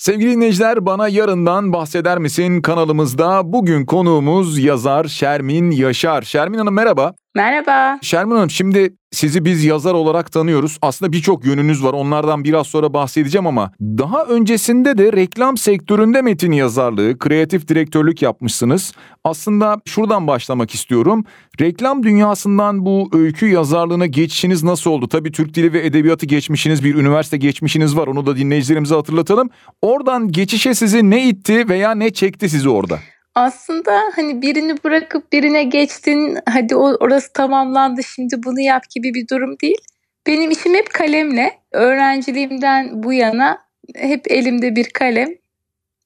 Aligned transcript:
Sevgili 0.00 0.30
dinleyiciler 0.30 0.86
bana 0.86 1.08
yarından 1.08 1.72
bahseder 1.72 2.18
misin 2.18 2.62
kanalımızda 2.62 3.52
bugün 3.52 3.86
konuğumuz 3.86 4.58
yazar 4.58 5.04
Şermin 5.04 5.70
Yaşar. 5.70 6.22
Şermin 6.22 6.58
Hanım 6.58 6.74
merhaba. 6.74 7.14
Merhaba. 7.34 7.98
Şermin 8.02 8.34
Hanım 8.34 8.50
şimdi 8.50 8.96
sizi 9.12 9.44
biz 9.44 9.64
yazar 9.64 9.94
olarak 9.94 10.32
tanıyoruz. 10.32 10.78
Aslında 10.82 11.12
birçok 11.12 11.44
yönünüz 11.44 11.84
var 11.84 11.92
onlardan 11.92 12.44
biraz 12.44 12.66
sonra 12.66 12.94
bahsedeceğim 12.94 13.46
ama 13.46 13.72
daha 13.80 14.24
öncesinde 14.24 14.98
de 14.98 15.12
reklam 15.12 15.56
sektöründe 15.56 16.22
metin 16.22 16.52
yazarlığı, 16.52 17.18
kreatif 17.18 17.68
direktörlük 17.68 18.22
yapmışsınız. 18.22 18.92
Aslında 19.24 19.80
şuradan 19.84 20.26
başlamak 20.26 20.74
istiyorum. 20.74 21.24
Reklam 21.60 22.02
dünyasından 22.02 22.86
bu 22.86 23.10
öykü 23.12 23.46
yazarlığına 23.46 24.06
geçişiniz 24.06 24.62
nasıl 24.62 24.90
oldu? 24.90 25.08
Tabii 25.08 25.32
Türk 25.32 25.54
Dili 25.54 25.72
ve 25.72 25.86
Edebiyatı 25.86 26.26
geçmişiniz, 26.26 26.84
bir 26.84 26.94
üniversite 26.94 27.36
geçmişiniz 27.36 27.96
var. 27.96 28.06
Onu 28.06 28.26
da 28.26 28.36
dinleyicilerimize 28.36 28.94
hatırlatalım. 28.94 29.50
Oradan 29.82 30.32
geçişe 30.32 30.74
sizi 30.74 31.10
ne 31.10 31.28
itti 31.28 31.68
veya 31.68 31.94
ne 31.94 32.10
çekti 32.10 32.48
sizi 32.48 32.68
orada? 32.68 32.98
Aslında 33.34 34.02
hani 34.14 34.42
birini 34.42 34.84
bırakıp 34.84 35.32
birine 35.32 35.64
geçtin, 35.64 36.38
hadi 36.46 36.76
orası 36.76 37.32
tamamlandı 37.32 38.02
şimdi 38.04 38.42
bunu 38.44 38.60
yap 38.60 38.90
gibi 38.90 39.14
bir 39.14 39.28
durum 39.28 39.56
değil. 39.62 39.78
Benim 40.26 40.50
işim 40.50 40.74
hep 40.74 40.90
kalemle. 40.90 41.58
Öğrenciliğimden 41.72 43.02
bu 43.02 43.12
yana 43.12 43.58
hep 43.94 44.30
elimde 44.30 44.76
bir 44.76 44.90
kalem, 44.90 45.28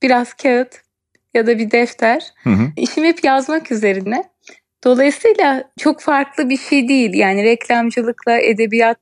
biraz 0.02 0.34
kağıt 0.34 0.82
ya 1.34 1.46
da 1.46 1.58
bir 1.58 1.70
defter. 1.70 2.32
Hı 2.42 2.50
hı. 2.50 2.72
İşim 2.76 3.04
hep 3.04 3.24
yazmak 3.24 3.72
üzerine. 3.72 4.24
Dolayısıyla 4.84 5.70
çok 5.78 6.00
farklı 6.00 6.48
bir 6.50 6.56
şey 6.56 6.88
değil. 6.88 7.14
Yani 7.14 7.44
reklamcılıkla 7.44 8.38
edebiyat 8.38 8.98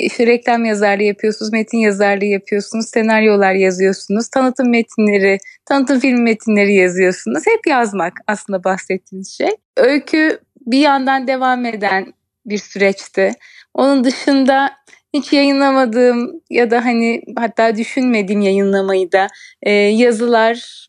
işte 0.00 0.26
reklam 0.26 0.64
yazarlığı 0.64 1.02
yapıyorsunuz, 1.02 1.52
metin 1.52 1.78
yazarlığı 1.78 2.24
yapıyorsunuz, 2.24 2.86
senaryolar 2.88 3.52
yazıyorsunuz, 3.52 4.28
tanıtım 4.28 4.70
metinleri, 4.70 5.38
tanıtım 5.64 6.00
film 6.00 6.22
metinleri 6.22 6.74
yazıyorsunuz. 6.74 7.42
Hep 7.46 7.66
yazmak 7.66 8.12
aslında 8.26 8.64
bahsettiğiniz 8.64 9.36
şey. 9.38 9.50
Öykü 9.76 10.38
bir 10.66 10.78
yandan 10.78 11.28
devam 11.28 11.64
eden 11.64 12.12
bir 12.46 12.58
süreçti. 12.58 13.30
Onun 13.74 14.04
dışında 14.04 14.70
hiç 15.14 15.32
yayınlamadığım 15.32 16.40
ya 16.50 16.70
da 16.70 16.84
hani 16.84 17.22
hatta 17.38 17.76
düşünmediğim 17.76 18.40
yayınlamayı 18.40 19.12
da 19.12 19.26
e, 19.62 19.70
yazılar 19.72 20.86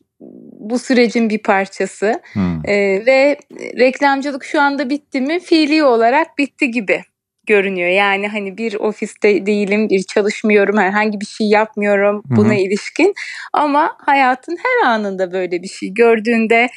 bu 0.60 0.78
sürecin 0.78 1.30
bir 1.30 1.38
parçası 1.38 2.20
hmm. 2.32 2.60
e, 2.64 3.06
ve 3.06 3.36
reklamcılık 3.78 4.44
şu 4.44 4.60
anda 4.60 4.90
bitti 4.90 5.20
mi 5.20 5.40
fiili 5.40 5.84
olarak 5.84 6.38
bitti 6.38 6.70
gibi 6.70 7.02
görünüyor. 7.48 7.88
Yani 7.88 8.28
hani 8.28 8.58
bir 8.58 8.74
ofiste 8.74 9.46
değilim, 9.46 9.88
bir 9.88 10.02
çalışmıyorum, 10.02 10.78
herhangi 10.78 11.20
bir 11.20 11.26
şey 11.26 11.48
yapmıyorum 11.48 12.22
buna 12.24 12.48
Hı-hı. 12.48 12.54
ilişkin. 12.54 13.14
Ama 13.52 13.96
hayatın 13.98 14.56
her 14.56 14.88
anında 14.88 15.32
böyle 15.32 15.62
bir 15.62 15.68
şey 15.68 15.94
gördüğünde 15.94 16.68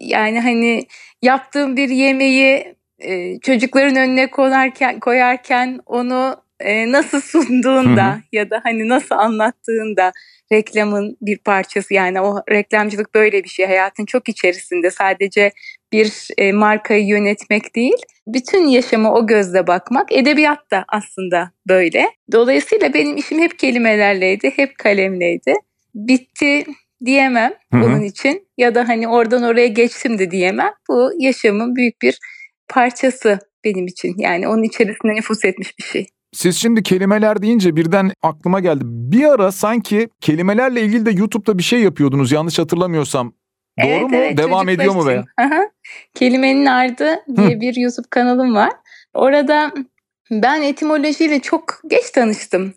yani 0.00 0.40
hani 0.40 0.86
yaptığım 1.22 1.76
bir 1.76 1.88
yemeği 1.88 2.74
e, 2.98 3.38
çocukların 3.40 3.96
önüne 3.96 4.30
koyarken 4.30 5.00
koyarken 5.00 5.80
onu 5.86 6.36
e, 6.60 6.92
nasıl 6.92 7.20
sunduğunda 7.20 8.12
Hı-hı. 8.12 8.22
ya 8.32 8.50
da 8.50 8.60
hani 8.64 8.88
nasıl 8.88 9.14
anlattığında 9.14 10.12
reklamın 10.52 11.16
bir 11.20 11.38
parçası 11.38 11.94
yani 11.94 12.20
o 12.20 12.42
reklamcılık 12.50 13.14
böyle 13.14 13.44
bir 13.44 13.48
şey 13.48 13.66
hayatın 13.66 14.06
çok 14.06 14.28
içerisinde 14.28 14.90
sadece 14.90 15.52
bir 15.92 16.28
e, 16.38 16.52
markayı 16.52 17.06
yönetmek 17.06 17.76
değil 17.76 17.96
bütün 18.28 18.66
yaşamı 18.66 19.14
o 19.14 19.26
gözle 19.26 19.66
bakmak 19.66 20.12
edebiyat 20.12 20.70
da 20.70 20.84
aslında 20.88 21.50
böyle. 21.68 22.10
Dolayısıyla 22.32 22.94
benim 22.94 23.16
işim 23.16 23.38
hep 23.38 23.58
kelimelerleydi, 23.58 24.50
hep 24.56 24.78
kalemleydi. 24.78 25.54
Bitti 25.94 26.64
diyemem 27.04 27.52
Hı-hı. 27.72 27.82
bunun 27.82 28.02
için 28.02 28.48
ya 28.58 28.74
da 28.74 28.88
hani 28.88 29.08
oradan 29.08 29.42
oraya 29.42 29.66
geçtim 29.66 30.18
de 30.18 30.30
diyemem. 30.30 30.72
Bu 30.88 31.10
yaşamın 31.18 31.76
büyük 31.76 32.02
bir 32.02 32.18
parçası 32.68 33.38
benim 33.64 33.86
için. 33.86 34.14
Yani 34.18 34.48
onun 34.48 34.62
içerisinde 34.62 35.14
nüfus 35.14 35.44
etmiş 35.44 35.78
bir 35.78 35.84
şey. 35.84 36.06
Siz 36.32 36.56
şimdi 36.56 36.82
kelimeler 36.82 37.42
deyince 37.42 37.76
birden 37.76 38.12
aklıma 38.22 38.60
geldi. 38.60 38.84
Bir 38.84 39.24
ara 39.24 39.52
sanki 39.52 40.08
kelimelerle 40.20 40.82
ilgili 40.82 41.06
de 41.06 41.10
YouTube'da 41.10 41.58
bir 41.58 41.62
şey 41.62 41.80
yapıyordunuz 41.80 42.32
yanlış 42.32 42.58
hatırlamıyorsam. 42.58 43.32
Doğru 43.82 43.90
evet, 43.90 44.10
mu? 44.10 44.16
Evet, 44.16 44.38
Devam 44.38 44.68
ediyor 44.68 44.94
mu 44.94 45.06
veya? 45.06 45.24
Kelimenin 46.14 46.66
Ardı 46.66 47.24
diye 47.36 47.56
Hı. 47.56 47.60
bir 47.60 47.76
YouTube 47.76 48.06
kanalım 48.10 48.54
var. 48.54 48.72
Orada 49.14 49.72
ben 50.30 50.62
etimolojiyle 50.62 51.40
çok 51.40 51.80
geç 51.86 52.10
tanıştım. 52.10 52.74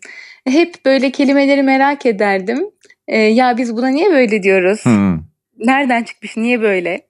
Hep 0.48 0.84
böyle 0.84 1.10
kelimeleri 1.10 1.62
merak 1.62 2.06
ederdim. 2.06 2.70
Ee, 3.08 3.18
ya 3.18 3.56
biz 3.56 3.76
buna 3.76 3.88
niye 3.88 4.10
böyle 4.10 4.42
diyoruz? 4.42 4.86
Hı. 4.86 5.18
Nereden 5.58 6.02
çıkmış? 6.02 6.36
Niye 6.36 6.62
böyle? 6.62 7.06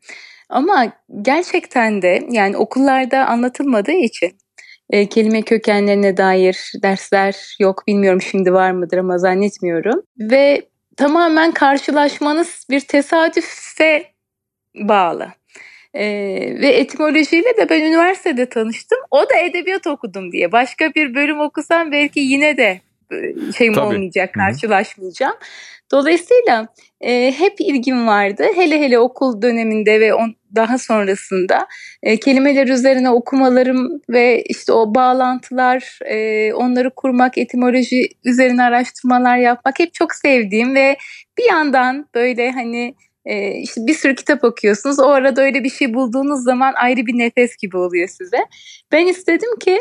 Ama 0.49 0.93
gerçekten 1.23 2.03
de 2.03 2.27
yani 2.31 2.57
okullarda 2.57 3.27
anlatılmadığı 3.27 3.93
için 3.93 4.33
e, 4.91 5.09
kelime 5.09 5.43
kökenlerine 5.43 6.17
dair 6.17 6.73
dersler 6.83 7.57
yok. 7.61 7.87
Bilmiyorum 7.87 8.23
şimdi 8.23 8.53
var 8.53 8.71
mıdır 8.71 8.99
ama 8.99 9.19
zannetmiyorum. 9.19 10.03
Ve 10.19 10.63
tamamen 10.97 11.53
karşılaşmanız 11.53 12.67
bir 12.71 12.81
tesadüfe 12.81 14.13
bağlı. 14.75 15.29
Ee, 15.95 16.05
ve 16.61 16.69
etimolojiyle 16.69 17.57
de 17.57 17.69
ben 17.71 17.81
üniversitede 17.81 18.49
tanıştım. 18.49 18.99
O 19.11 19.31
da 19.31 19.37
edebiyat 19.37 19.87
okudum 19.87 20.33
diye. 20.33 20.53
Başka 20.53 20.95
bir 20.95 21.15
bölüm 21.15 21.41
okusam 21.41 21.93
belki 21.93 22.21
yine 22.21 22.57
de 22.57 22.81
e, 23.13 23.53
şeyim 23.59 23.73
Tabii. 23.73 23.87
olmayacak, 23.87 24.35
karşılaşmayacağım. 24.35 25.37
Dolayısıyla 25.93 26.69
e, 27.01 27.33
hep 27.39 27.61
ilgim 27.61 28.07
vardı. 28.07 28.45
Hele 28.55 28.81
hele 28.81 28.99
okul 28.99 29.43
döneminde 29.43 30.01
ve 30.01 30.15
on, 30.15 30.35
daha 30.55 30.79
sonrasında 30.79 31.67
e, 32.03 32.17
kelimeler 32.17 32.69
üzerine 32.69 33.11
okumalarım 33.11 34.01
ve 34.09 34.43
işte 34.43 34.73
o 34.73 34.95
bağlantılar, 34.95 35.99
e, 36.05 36.53
onları 36.53 36.91
kurmak, 36.91 37.39
etimoloji 37.39 38.09
üzerine 38.25 38.63
araştırmalar 38.63 39.37
yapmak 39.37 39.79
hep 39.79 39.95
çok 39.95 40.15
sevdiğim 40.15 40.75
ve 40.75 40.97
bir 41.39 41.45
yandan 41.49 42.09
böyle 42.15 42.51
hani 42.51 42.95
e, 43.25 43.51
işte 43.51 43.81
bir 43.87 43.95
sürü 43.95 44.15
kitap 44.15 44.45
okuyorsunuz. 44.45 44.99
O 44.99 45.09
arada 45.09 45.43
öyle 45.43 45.65
bir 45.65 45.71
şey 45.71 45.95
bulduğunuz 45.95 46.45
zaman 46.45 46.73
ayrı 46.77 47.07
bir 47.07 47.19
nefes 47.19 47.57
gibi 47.57 47.77
oluyor 47.77 48.09
size. 48.09 48.39
Ben 48.93 49.07
istedim 49.07 49.59
ki 49.61 49.81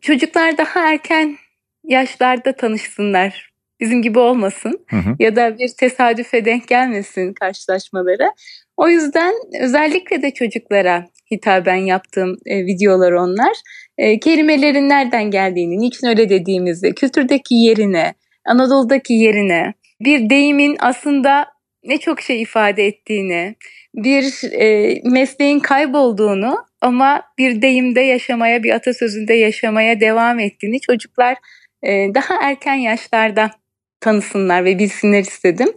çocuklar 0.00 0.58
daha 0.58 0.90
erken 0.92 1.36
yaşlarda 1.84 2.52
tanışsınlar. 2.52 3.49
Bizim 3.80 4.02
gibi 4.02 4.18
olmasın 4.18 4.84
hı 4.90 4.96
hı. 4.96 5.16
ya 5.18 5.36
da 5.36 5.58
bir 5.58 5.68
tesadüfe 5.68 6.44
denk 6.44 6.68
gelmesin 6.68 7.32
karşılaşmaları. 7.32 8.30
O 8.76 8.88
yüzden 8.88 9.34
özellikle 9.60 10.22
de 10.22 10.30
çocuklara 10.30 11.06
hitaben 11.32 11.76
yaptığım 11.76 12.36
e, 12.46 12.66
videolar 12.66 13.12
onlar. 13.12 13.52
E, 13.98 14.20
kelimelerin 14.20 14.88
nereden 14.88 15.30
geldiğini, 15.30 15.78
niçin 15.78 16.06
öyle 16.06 16.28
dediğimizi, 16.28 16.94
kültürdeki 16.94 17.54
yerine, 17.54 18.14
Anadolu'daki 18.46 19.14
yerine, 19.14 19.74
bir 20.00 20.30
deyimin 20.30 20.76
aslında 20.80 21.46
ne 21.84 21.98
çok 21.98 22.20
şey 22.20 22.42
ifade 22.42 22.86
ettiğini, 22.86 23.56
bir 23.94 24.52
e, 24.52 25.00
mesleğin 25.04 25.60
kaybolduğunu 25.60 26.64
ama 26.80 27.22
bir 27.38 27.62
deyimde 27.62 28.00
yaşamaya, 28.00 28.62
bir 28.62 28.70
atasözünde 28.70 29.34
yaşamaya 29.34 30.00
devam 30.00 30.38
ettiğini 30.38 30.80
çocuklar 30.80 31.36
e, 31.82 32.14
daha 32.14 32.34
erken 32.42 32.74
yaşlarda 32.74 33.50
tanısınlar 34.00 34.64
ve 34.64 34.78
bilsinler 34.78 35.20
istedim. 35.20 35.68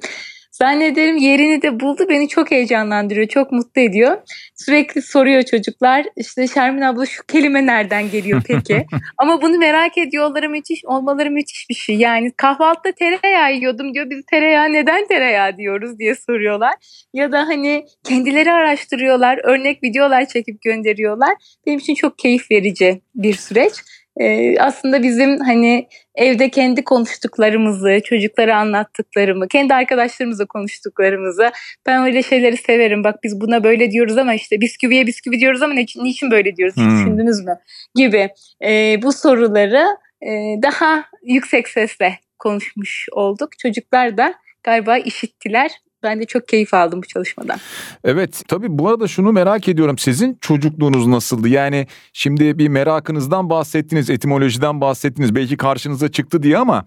Zannederim 0.53 1.17
yerini 1.17 1.61
de 1.61 1.79
buldu. 1.79 2.05
Beni 2.09 2.27
çok 2.27 2.51
heyecanlandırıyor, 2.51 3.27
çok 3.27 3.51
mutlu 3.51 3.81
ediyor. 3.81 4.17
Sürekli 4.55 5.01
soruyor 5.01 5.43
çocuklar. 5.43 6.05
İşte 6.15 6.47
Şermin 6.47 6.81
abla 6.81 7.05
şu 7.05 7.23
kelime 7.23 7.65
nereden 7.65 8.11
geliyor 8.11 8.41
peki? 8.47 8.85
Ama 9.17 9.41
bunu 9.41 9.57
merak 9.57 9.97
ediyorlar 9.97 10.47
müthiş, 10.47 10.85
olmaları 10.85 11.31
müthiş 11.31 11.69
bir 11.69 11.75
şey. 11.75 11.95
Yani 11.95 12.31
kahvaltıda 12.37 12.91
tereyağı 12.91 13.53
yiyordum 13.53 13.93
diyor. 13.93 14.09
Biz 14.09 14.25
tereyağı 14.31 14.73
neden 14.73 15.07
tereyağı 15.07 15.57
diyoruz 15.57 15.99
diye 15.99 16.15
soruyorlar. 16.15 16.73
Ya 17.13 17.31
da 17.31 17.39
hani 17.47 17.85
kendileri 18.03 18.51
araştırıyorlar, 18.51 19.39
örnek 19.43 19.83
videolar 19.83 20.25
çekip 20.25 20.61
gönderiyorlar. 20.61 21.33
Benim 21.65 21.79
için 21.79 21.95
çok 21.95 22.17
keyif 22.17 22.51
verici 22.51 23.01
bir 23.15 23.33
süreç 23.33 23.73
e, 24.19 24.59
aslında 24.59 25.03
bizim 25.03 25.39
hani 25.39 25.87
evde 26.15 26.49
kendi 26.49 26.83
konuştuklarımızı, 26.83 27.99
çocuklara 28.03 28.57
anlattıklarımı, 28.57 29.47
kendi 29.47 29.73
arkadaşlarımızla 29.73 30.45
konuştuklarımızı 30.45 31.51
ben 31.85 32.03
öyle 32.03 32.23
şeyleri 32.23 32.57
severim. 32.57 33.03
Bak 33.03 33.23
biz 33.23 33.41
buna 33.41 33.63
böyle 33.63 33.91
diyoruz 33.91 34.17
ama 34.17 34.33
işte 34.33 34.61
bisküviye 34.61 35.07
bisküvi 35.07 35.39
diyoruz 35.39 35.61
ama 35.61 35.73
niçin, 35.73 36.03
niçin 36.03 36.31
böyle 36.31 36.55
diyoruz? 36.55 36.75
Hmm. 36.75 36.85
düşündünüz 36.85 37.45
mü? 37.45 37.59
Gibi 37.95 38.29
e, 38.65 39.01
bu 39.01 39.11
soruları 39.13 39.85
e, 40.21 40.29
daha 40.63 41.05
yüksek 41.23 41.67
sesle 41.67 42.19
konuşmuş 42.39 43.07
olduk. 43.11 43.59
Çocuklar 43.59 44.17
da 44.17 44.33
galiba 44.63 44.97
işittiler 44.97 45.71
ben 46.03 46.19
de 46.19 46.25
çok 46.25 46.47
keyif 46.47 46.73
aldım 46.73 47.01
bu 47.03 47.07
çalışmadan. 47.07 47.59
Evet 48.03 48.41
tabii 48.47 48.67
bu 48.69 48.89
arada 48.89 49.07
şunu 49.07 49.31
merak 49.31 49.67
ediyorum. 49.67 49.97
Sizin 49.97 50.37
çocukluğunuz 50.41 51.07
nasıldı? 51.07 51.49
Yani 51.49 51.87
şimdi 52.13 52.57
bir 52.57 52.67
merakınızdan 52.67 53.49
bahsettiniz, 53.49 54.09
etimolojiden 54.09 54.81
bahsettiniz. 54.81 55.35
Belki 55.35 55.57
karşınıza 55.57 56.11
çıktı 56.11 56.43
diye 56.43 56.57
ama 56.57 56.85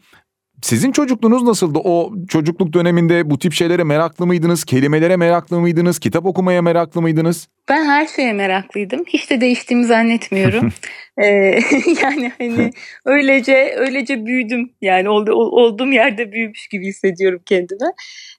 Sizin 0.62 0.92
çocukluğunuz 0.92 1.42
nasıldı? 1.42 1.78
O 1.84 2.12
çocukluk 2.28 2.72
döneminde 2.72 3.30
bu 3.30 3.38
tip 3.38 3.52
şeylere 3.52 3.84
meraklı 3.84 4.26
mıydınız? 4.26 4.64
Kelimelere 4.64 5.16
meraklı 5.16 5.60
mıydınız? 5.60 5.98
Kitap 5.98 6.26
okumaya 6.26 6.62
meraklı 6.62 7.02
mıydınız? 7.02 7.48
Ben 7.68 7.84
her 7.84 8.06
şeye 8.06 8.32
meraklıydım. 8.32 9.04
Hiç 9.08 9.30
de 9.30 9.40
değiştiğimi 9.40 9.86
zannetmiyorum. 9.86 10.72
ee, 11.18 11.24
yani 12.02 12.32
hani 12.38 12.70
öylece 13.04 13.74
öylece 13.76 14.26
büyüdüm. 14.26 14.70
Yani 14.80 15.08
ol, 15.08 15.26
olduğum 15.30 15.92
yerde 15.92 16.32
büyümüş 16.32 16.68
gibi 16.68 16.86
hissediyorum 16.86 17.40
kendimi. 17.46 17.90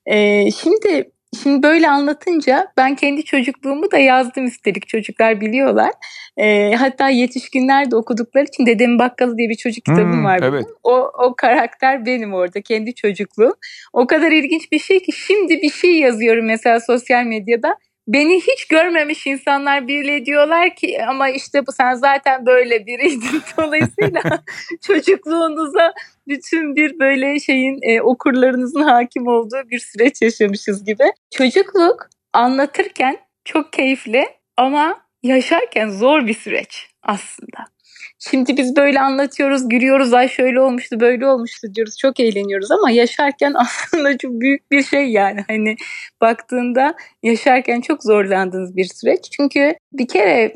Ee, 0.05 0.51
şimdi 0.51 1.11
Şimdi 1.43 1.63
böyle 1.63 1.89
anlatınca 1.89 2.71
ben 2.77 2.95
kendi 2.95 3.23
çocukluğumu 3.23 3.91
da 3.91 3.97
yazdım 3.97 4.45
üstelik 4.45 4.87
çocuklar 4.87 5.41
biliyorlar. 5.41 5.91
E, 6.37 6.75
hatta 6.75 7.09
yetişkinler 7.09 7.91
de 7.91 7.95
okudukları 7.95 8.43
için 8.43 8.65
Dedem 8.65 8.99
Bakkalı 8.99 9.37
diye 9.37 9.49
bir 9.49 9.55
çocuk 9.55 9.85
kitabım 9.85 10.13
hmm, 10.13 10.25
var. 10.25 10.39
Evet. 10.43 10.65
O, 10.83 11.11
o 11.23 11.35
karakter 11.35 12.05
benim 12.05 12.33
orada 12.33 12.61
kendi 12.61 12.95
çocukluğum. 12.95 13.53
O 13.93 14.07
kadar 14.07 14.31
ilginç 14.31 14.71
bir 14.71 14.79
şey 14.79 14.99
ki 14.99 15.11
şimdi 15.11 15.61
bir 15.61 15.71
şey 15.71 15.99
yazıyorum 15.99 16.45
mesela 16.45 16.79
sosyal 16.79 17.23
medyada 17.23 17.75
beni 18.07 18.41
hiç 18.41 18.65
görmemiş 18.65 19.27
insanlar 19.27 19.87
bile 19.87 20.25
diyorlar 20.25 20.75
ki 20.75 21.05
ama 21.07 21.29
işte 21.29 21.67
bu 21.67 21.71
sen 21.71 21.93
zaten 21.93 22.45
böyle 22.45 22.85
biriydin. 22.85 23.41
Dolayısıyla 23.57 24.21
çocukluğunuza 24.81 25.93
bütün 26.27 26.75
bir 26.75 26.99
böyle 26.99 27.39
şeyin 27.39 27.79
e, 27.81 28.01
okurlarınızın 28.01 28.81
hakim 28.81 29.27
olduğu 29.27 29.69
bir 29.69 29.79
süreç 29.79 30.21
yaşamışız 30.21 30.85
gibi. 30.85 31.03
Çocukluk 31.31 32.09
anlatırken 32.33 33.17
çok 33.45 33.73
keyifli 33.73 34.27
ama 34.57 35.01
yaşarken 35.23 35.89
zor 35.89 36.27
bir 36.27 36.33
süreç 36.33 36.89
aslında. 37.03 37.76
Şimdi 38.19 38.57
biz 38.57 38.75
böyle 38.75 38.99
anlatıyoruz, 38.99 39.69
gülüyoruz, 39.69 40.13
ay 40.13 40.29
şöyle 40.29 40.59
olmuştu, 40.59 40.99
böyle 40.99 41.27
olmuştu 41.27 41.75
diyoruz. 41.75 41.97
Çok 41.97 42.19
eğleniyoruz 42.19 42.71
ama 42.71 42.91
yaşarken 42.91 43.53
aslında 43.55 44.17
çok 44.17 44.31
büyük 44.31 44.71
bir 44.71 44.83
şey 44.83 45.11
yani. 45.11 45.43
Hani 45.47 45.75
baktığında 46.21 46.95
yaşarken 47.23 47.81
çok 47.81 48.03
zorlandığınız 48.03 48.75
bir 48.75 48.85
süreç. 48.85 49.31
Çünkü 49.31 49.75
bir 49.93 50.07
kere 50.07 50.53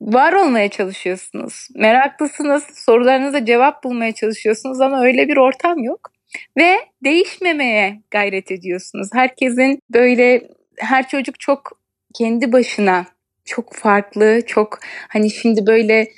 var 0.00 0.32
olmaya 0.32 0.68
çalışıyorsunuz. 0.68 1.68
Meraklısınız, 1.74 2.64
sorularınıza 2.74 3.44
cevap 3.44 3.84
bulmaya 3.84 4.12
çalışıyorsunuz 4.12 4.80
ama 4.80 5.04
öyle 5.04 5.28
bir 5.28 5.36
ortam 5.36 5.84
yok. 5.84 6.12
Ve 6.56 6.76
değişmemeye 7.04 8.02
gayret 8.10 8.50
ediyorsunuz. 8.50 9.08
Herkesin 9.12 9.82
böyle 9.90 10.50
her 10.78 11.08
çocuk 11.08 11.40
çok 11.40 11.78
kendi 12.14 12.52
başına 12.52 13.06
çok 13.44 13.74
farklı, 13.74 14.40
çok 14.46 14.78
hani 15.08 15.30
şimdi 15.30 15.66
böyle 15.66 16.08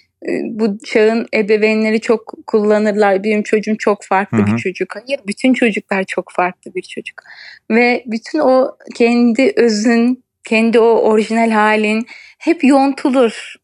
bu 0.42 0.78
çağın 0.78 1.26
ebeveynleri 1.34 2.00
çok 2.00 2.34
kullanırlar. 2.46 3.24
Benim 3.24 3.42
çocuğum 3.42 3.76
çok 3.78 4.04
farklı 4.04 4.38
Hı-hı. 4.38 4.46
bir 4.46 4.56
çocuk. 4.56 4.94
Hayır, 4.94 5.20
bütün 5.26 5.54
çocuklar 5.54 6.04
çok 6.04 6.32
farklı 6.32 6.74
bir 6.74 6.82
çocuk. 6.82 7.22
Ve 7.70 8.04
bütün 8.06 8.38
o 8.38 8.76
kendi 8.94 9.52
özün, 9.56 10.24
kendi 10.44 10.78
o 10.78 10.84
orijinal 10.84 11.50
halin 11.50 12.06
hep 12.38 12.64
yontulur 12.64 13.54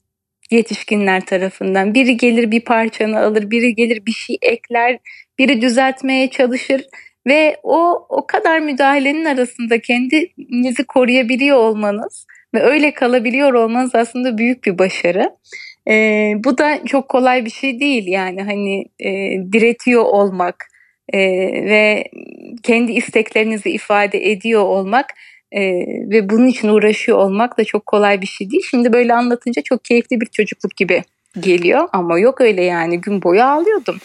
yetişkinler 0.50 1.26
tarafından. 1.26 1.94
Biri 1.94 2.17
gelir 2.17 2.50
bir 2.50 2.61
parçanı 2.61 3.20
alır, 3.20 3.50
biri 3.50 3.75
gelir 3.75 4.06
bir 4.06 4.12
şey 4.12 4.38
ekler, 4.43 4.99
biri 5.38 5.61
düzeltmeye 5.61 6.31
çalışır 6.31 6.87
ve 7.26 7.56
o 7.62 8.06
o 8.08 8.26
kadar 8.26 8.58
müdahalenin 8.58 9.25
arasında 9.25 9.81
kendinizi 9.81 10.85
koruyabiliyor 10.85 11.56
olmanız 11.56 12.26
ve 12.55 12.62
öyle 12.62 12.94
kalabiliyor 12.94 13.55
olmanız 13.55 13.94
aslında 13.94 14.38
büyük 14.38 14.64
bir 14.64 14.79
başarı. 14.79 15.31
E, 15.88 16.34
bu 16.44 16.58
da 16.58 16.84
çok 16.86 17.08
kolay 17.08 17.44
bir 17.44 17.50
şey 17.50 17.80
değil 17.80 18.06
yani 18.06 18.42
hani 18.42 18.84
e, 19.00 19.10
diretiyor 19.52 20.02
olmak 20.02 20.56
e, 21.12 21.18
ve 21.64 22.04
kendi 22.62 22.92
isteklerinizi 22.92 23.70
ifade 23.70 24.30
ediyor 24.30 24.62
olmak 24.62 25.06
e, 25.52 25.60
ve 26.10 26.30
bunun 26.30 26.46
için 26.46 26.68
uğraşıyor 26.68 27.18
olmak 27.18 27.58
da 27.58 27.64
çok 27.64 27.86
kolay 27.86 28.20
bir 28.20 28.26
şey 28.26 28.50
değil. 28.50 28.62
Şimdi 28.70 28.92
böyle 28.92 29.14
anlatınca 29.14 29.62
çok 29.62 29.84
keyifli 29.84 30.20
bir 30.20 30.26
çocukluk 30.26 30.76
gibi 30.76 31.02
geliyor 31.40 31.88
ama 31.92 32.18
yok 32.18 32.40
öyle 32.40 32.64
yani 32.64 33.00
gün 33.00 33.22
boyu 33.22 33.42
ağlıyordum. 33.42 33.98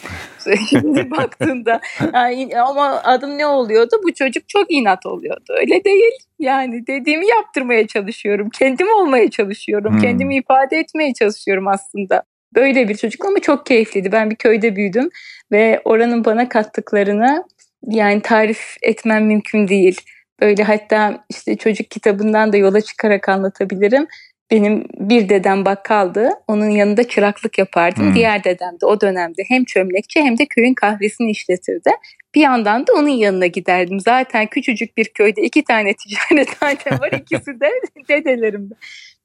Şimdi 0.70 1.10
baktığında 1.10 1.80
yani, 2.14 2.60
ama 2.60 3.00
adım 3.04 3.38
ne 3.38 3.46
oluyordu? 3.46 3.96
Bu 4.04 4.14
çocuk 4.14 4.48
çok 4.48 4.72
inat 4.72 5.06
oluyordu. 5.06 5.54
Öyle 5.60 5.84
değil. 5.84 6.12
Yani 6.38 6.86
dediğimi 6.86 7.28
yaptırmaya 7.28 7.86
çalışıyorum. 7.86 8.50
Kendim 8.50 8.88
olmaya 8.88 9.30
çalışıyorum. 9.30 9.92
Hmm. 9.92 10.00
Kendimi 10.00 10.36
ifade 10.36 10.78
etmeye 10.78 11.14
çalışıyorum 11.14 11.68
aslında. 11.68 12.22
Böyle 12.54 12.88
bir 12.88 12.96
çocuk 12.96 13.24
ama 13.24 13.38
çok 13.38 13.66
keyifliydi. 13.66 14.12
Ben 14.12 14.30
bir 14.30 14.36
köyde 14.36 14.76
büyüdüm 14.76 15.08
ve 15.52 15.80
oranın 15.84 16.24
bana 16.24 16.48
kattıklarını 16.48 17.44
yani 17.86 18.20
tarif 18.20 18.76
etmem 18.82 19.26
mümkün 19.26 19.68
değil. 19.68 20.00
Böyle 20.40 20.62
hatta 20.62 21.24
işte 21.30 21.56
çocuk 21.56 21.90
kitabından 21.90 22.52
da 22.52 22.56
yola 22.56 22.80
çıkarak 22.80 23.28
anlatabilirim. 23.28 24.06
Benim 24.52 24.84
bir 24.98 25.28
dedem 25.28 25.64
bakkaldı. 25.64 26.30
Onun 26.48 26.68
yanında 26.68 27.08
çıraklık 27.08 27.58
yapardım. 27.58 28.06
Hmm. 28.06 28.14
Diğer 28.14 28.44
dedem 28.44 28.80
de 28.80 28.86
o 28.86 29.00
dönemde 29.00 29.42
hem 29.48 29.64
çömlekçi 29.64 30.22
hem 30.22 30.38
de 30.38 30.46
köyün 30.46 30.74
kahvesini 30.74 31.30
işletirdi. 31.30 31.90
Bir 32.34 32.40
yandan 32.40 32.86
da 32.86 32.92
onun 32.92 33.08
yanına 33.08 33.46
giderdim. 33.46 34.00
Zaten 34.00 34.46
küçücük 34.46 34.96
bir 34.96 35.04
köyde 35.04 35.42
iki 35.42 35.64
tane 35.64 35.94
ticarethane 35.94 37.00
var. 37.00 37.12
İkisi 37.12 37.60
de 37.60 37.70
dedelerimde. 38.08 38.74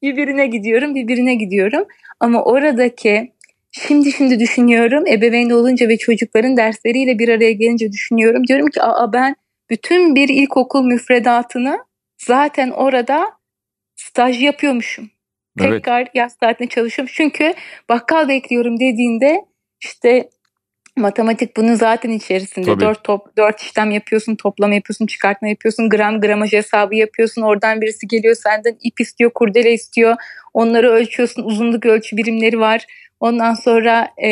Birbirine 0.02 0.46
gidiyorum, 0.46 0.94
birbirine 0.94 1.34
gidiyorum. 1.34 1.84
Ama 2.20 2.44
oradaki 2.44 3.32
şimdi 3.72 4.12
şimdi 4.12 4.40
düşünüyorum. 4.40 5.06
Ebeveyn 5.06 5.50
olunca 5.50 5.88
ve 5.88 5.96
çocukların 5.96 6.56
dersleriyle 6.56 7.18
bir 7.18 7.28
araya 7.28 7.52
gelince 7.52 7.92
düşünüyorum. 7.92 8.46
Diyorum 8.46 8.66
ki 8.66 8.82
aa 8.82 9.12
ben 9.12 9.36
bütün 9.70 10.14
bir 10.14 10.28
ilkokul 10.28 10.84
müfredatını 10.84 11.78
zaten 12.18 12.70
orada 12.70 13.26
staj 13.96 14.42
yapıyormuşum. 14.42 15.10
Evet. 15.64 15.84
Tekrar 15.84 16.08
yaz 16.14 16.36
saatinde 16.40 16.68
çalışıyorum. 16.68 17.12
Çünkü 17.16 17.54
bakkal 17.88 18.28
bekliyorum 18.28 18.80
dediğinde 18.80 19.44
işte 19.80 20.28
matematik 20.96 21.56
bunun 21.56 21.74
zaten 21.74 22.10
içerisinde. 22.10 22.66
Tabii. 22.66 22.80
Dört, 22.80 23.04
top, 23.04 23.36
dört 23.36 23.60
işlem 23.60 23.90
yapıyorsun, 23.90 24.36
toplama 24.36 24.74
yapıyorsun, 24.74 25.06
çıkartma 25.06 25.48
yapıyorsun, 25.48 25.88
gram 25.88 26.20
gramaj 26.20 26.52
hesabı 26.52 26.96
yapıyorsun. 26.96 27.42
Oradan 27.42 27.80
birisi 27.80 28.06
geliyor 28.06 28.34
senden 28.34 28.76
ip 28.82 29.00
istiyor, 29.00 29.30
kurdele 29.34 29.72
istiyor. 29.72 30.16
Onları 30.54 30.90
ölçüyorsun, 30.90 31.42
uzunluk 31.42 31.86
ölçü 31.86 32.16
birimleri 32.16 32.60
var. 32.60 32.86
Ondan 33.20 33.54
sonra 33.54 34.08
e, 34.24 34.30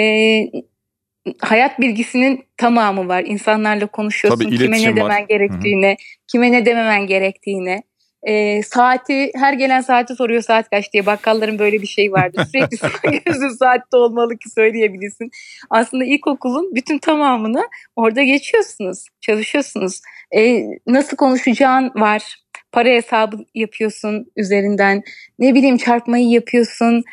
hayat 1.41 1.81
bilgisinin 1.81 2.45
tamamı 2.57 3.09
var. 3.09 3.25
İnsanlarla 3.27 3.87
konuşuyorsun. 3.87 4.45
Tabii, 4.45 4.57
kime 4.57 4.79
ne 4.79 4.97
demen 4.97 5.23
var. 5.23 5.27
gerektiğini, 5.29 5.87
Hı-hı. 5.87 5.97
kime 6.29 6.53
ne 6.53 6.67
dememen 6.67 7.07
gerektiğini 7.07 7.83
e, 8.27 8.63
saati 8.63 9.31
her 9.35 9.53
gelen 9.53 9.81
saati 9.81 10.15
soruyor 10.15 10.43
saat 10.43 10.71
kaç 10.71 10.93
diye 10.93 11.07
bakkalların 11.07 11.59
böyle 11.59 11.83
bir 11.83 11.87
şey 11.87 12.13
vardı. 12.13 12.47
Sürekli 12.53 13.23
gözün 13.25 13.49
saatte 13.49 13.97
olmalı 13.97 14.39
ki 14.39 14.51
söyleyebilirsin. 14.51 15.31
Aslında 15.71 16.05
ilkokulun 16.05 16.75
bütün 16.75 16.99
tamamını 16.99 17.69
orada 17.97 18.23
geçiyorsunuz, 18.23 19.07
çalışıyorsunuz. 19.21 20.01
E, 20.37 20.63
nasıl 20.87 21.17
konuşacağın 21.17 21.93
var. 21.95 22.37
Para 22.73 22.89
hesabı 22.89 23.37
yapıyorsun 23.55 24.33
üzerinden. 24.37 25.03
Ne 25.39 25.55
bileyim 25.55 25.77
çarpmayı 25.77 26.29
yapıyorsun. 26.29 27.05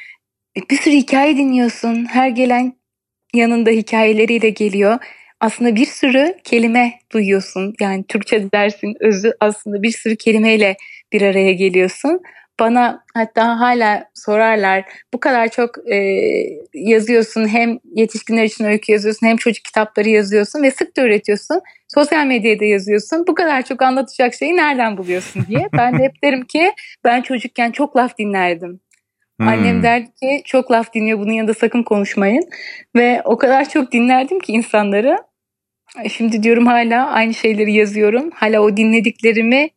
Bir 0.69 0.77
sürü 0.77 0.95
hikaye 0.95 1.37
dinliyorsun. 1.37 2.05
Her 2.05 2.29
gelen 2.29 2.73
yanında 3.33 3.69
hikayeleriyle 3.69 4.49
geliyor 4.49 4.99
aslında 5.43 5.75
bir 5.75 5.85
sürü 5.85 6.37
kelime 6.43 6.99
duyuyorsun. 7.11 7.73
Yani 7.81 8.03
Türkçe 8.07 8.51
dersin 8.51 8.95
özü 8.99 9.33
aslında 9.39 9.83
bir 9.83 9.91
sürü 9.91 10.15
kelimeyle 10.15 10.77
bir 11.13 11.21
araya 11.21 11.53
geliyorsun. 11.53 12.21
Bana 12.59 13.03
hatta 13.13 13.59
hala 13.59 14.09
sorarlar 14.13 14.83
bu 15.13 15.19
kadar 15.19 15.47
çok 15.47 15.91
e, 15.91 15.97
yazıyorsun 16.73 17.47
hem 17.47 17.79
yetişkinler 17.95 18.43
için 18.43 18.65
öykü 18.65 18.91
yazıyorsun 18.91 19.27
hem 19.27 19.37
çocuk 19.37 19.65
kitapları 19.65 20.09
yazıyorsun 20.09 20.63
ve 20.63 20.71
sık 20.71 20.97
da 20.97 21.01
öğretiyorsun. 21.01 21.61
Sosyal 21.87 22.25
medyada 22.25 22.65
yazıyorsun. 22.65 23.27
Bu 23.27 23.35
kadar 23.35 23.61
çok 23.61 23.81
anlatacak 23.81 24.33
şeyi 24.33 24.57
nereden 24.57 24.97
buluyorsun 24.97 25.45
diye. 25.47 25.69
Ben 25.77 25.99
de 25.99 26.03
hep 26.03 26.23
derim 26.23 26.45
ki 26.45 26.73
ben 27.03 27.21
çocukken 27.21 27.71
çok 27.71 27.97
laf 27.97 28.17
dinlerdim. 28.17 28.79
Hmm. 29.39 29.47
Annem 29.47 29.83
derdi 29.83 30.13
ki 30.13 30.41
çok 30.45 30.71
laf 30.71 30.93
dinliyor 30.93 31.19
bunun 31.19 31.31
yanında 31.31 31.53
sakın 31.53 31.83
konuşmayın. 31.83 32.43
Ve 32.95 33.21
o 33.25 33.37
kadar 33.37 33.69
çok 33.69 33.91
dinlerdim 33.91 34.39
ki 34.39 34.51
insanları 34.51 35.17
Şimdi 36.09 36.43
diyorum 36.43 36.65
hala 36.67 37.09
aynı 37.09 37.33
şeyleri 37.33 37.73
yazıyorum. 37.73 38.29
Hala 38.33 38.61
o 38.61 38.77
dinlediklerimi 38.77 39.69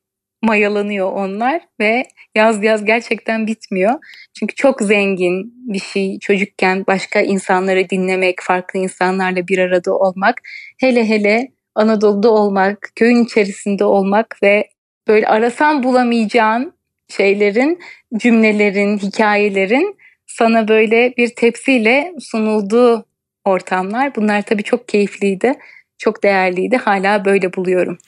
mayalanıyor 0.47 1.13
onlar 1.13 1.61
ve 1.81 2.03
yaz 2.35 2.65
yaz 2.65 2.85
gerçekten 2.85 3.47
bitmiyor. 3.47 3.95
Çünkü 4.39 4.55
çok 4.55 4.81
zengin 4.81 5.53
bir 5.73 5.79
şey 5.79 6.19
çocukken 6.19 6.85
başka 6.87 7.21
insanları 7.21 7.91
dinlemek, 7.91 8.43
farklı 8.43 8.79
insanlarla 8.79 9.49
bir 9.49 9.59
arada 9.59 9.95
olmak. 9.95 10.41
Hele 10.81 11.09
hele 11.09 11.49
Anadolu'da 11.75 12.31
olmak, 12.31 12.91
köyün 12.97 13.25
içerisinde 13.25 13.85
olmak 13.85 14.43
ve 14.43 14.69
böyle 15.09 15.27
arasan 15.27 15.83
bulamayacağın 15.83 16.73
şeylerin, 17.09 17.79
cümlelerin, 18.17 18.99
hikayelerin 18.99 19.97
sana 20.27 20.69
böyle 20.69 21.15
bir 21.17 21.29
tepsiyle 21.35 22.13
sunulduğu 22.21 23.07
ortamlar. 23.45 24.15
Bunlar 24.15 24.43
tabii 24.43 24.63
çok 24.63 24.89
keyifliydi. 24.89 25.55
Çok 25.99 26.23
değerliydi. 26.23 26.77
Hala 26.77 27.25
böyle 27.25 27.53
buluyorum. 27.53 27.99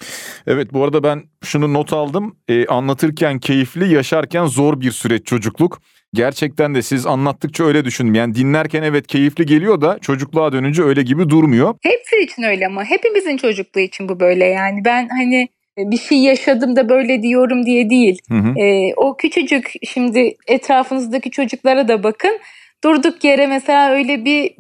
Evet 0.47 0.73
bu 0.73 0.85
arada 0.85 1.03
ben 1.03 1.23
şunu 1.45 1.73
not 1.73 1.93
aldım. 1.93 2.37
Ee, 2.49 2.67
anlatırken 2.67 3.39
keyifli, 3.39 3.95
yaşarken 3.95 4.45
zor 4.47 4.81
bir 4.81 4.91
süreç 4.91 5.27
çocukluk. 5.27 5.81
Gerçekten 6.15 6.75
de 6.75 6.83
siz 6.83 7.07
anlattıkça 7.07 7.65
öyle 7.65 7.85
düşündüm. 7.85 8.15
Yani 8.15 8.35
dinlerken 8.35 8.83
evet 8.83 9.07
keyifli 9.07 9.47
geliyor 9.47 9.81
da 9.81 9.99
çocukluğa 9.99 10.53
dönünce 10.53 10.83
öyle 10.83 11.03
gibi 11.03 11.31
durmuyor. 11.31 11.75
Hepsi 11.83 12.17
için 12.17 12.43
öyle 12.43 12.67
ama 12.67 12.85
hepimizin 12.85 13.37
çocukluğu 13.37 13.81
için 13.81 14.09
bu 14.09 14.21
böyle 14.21 14.45
yani. 14.45 14.85
Ben 14.85 15.09
hani 15.09 15.49
bir 15.79 15.99
şey 15.99 16.19
yaşadım 16.19 16.77
da 16.77 16.89
böyle 16.89 17.23
diyorum 17.23 17.67
diye 17.67 17.91
değil. 17.91 18.19
Hı 18.29 18.35
hı. 18.35 18.59
E, 18.59 18.95
o 18.97 19.17
küçücük 19.17 19.73
şimdi 19.89 20.37
etrafınızdaki 20.47 21.31
çocuklara 21.31 21.89
da 21.89 22.03
bakın. 22.03 22.39
Durduk 22.85 23.25
yere 23.25 23.47
mesela 23.47 23.91
öyle 23.91 24.25
bir 24.25 24.57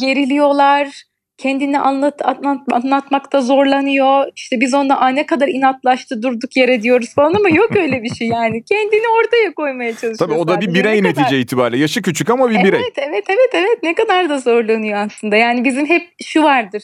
geriliyorlar 0.00 1.02
kendini 1.40 1.78
anlat, 1.78 2.22
anlat 2.24 2.60
anlatmakta 2.72 3.40
zorlanıyor. 3.40 4.26
İşte 4.36 4.60
biz 4.60 4.74
onunla 4.74 5.08
ne 5.08 5.26
kadar 5.26 5.48
inatlaştı 5.48 6.22
durduk 6.22 6.56
yere 6.56 6.82
diyoruz 6.82 7.14
falan 7.14 7.34
ama 7.34 7.48
yok 7.48 7.76
öyle 7.76 8.02
bir 8.02 8.14
şey 8.14 8.28
yani. 8.28 8.64
Kendini 8.64 9.08
ortaya 9.18 9.54
koymaya 9.54 9.92
çalışıyor. 9.92 10.16
Tabii 10.18 10.34
o 10.34 10.48
da 10.48 10.60
bir 10.60 10.74
birey 10.74 11.02
ne 11.02 11.08
netice 11.08 11.24
kadar... 11.24 11.36
itibariyle. 11.36 11.82
Yaşı 11.82 12.02
küçük 12.02 12.30
ama 12.30 12.50
bir 12.50 12.54
evet, 12.54 12.64
birey. 12.64 12.80
Evet 12.80 12.98
evet 12.98 13.24
evet 13.28 13.50
evet 13.54 13.82
ne 13.82 13.94
kadar 13.94 14.28
da 14.28 14.38
zorlanıyor 14.38 14.98
aslında. 14.98 15.36
Yani 15.36 15.64
bizim 15.64 15.86
hep 15.86 16.08
şu 16.24 16.42
vardır. 16.42 16.82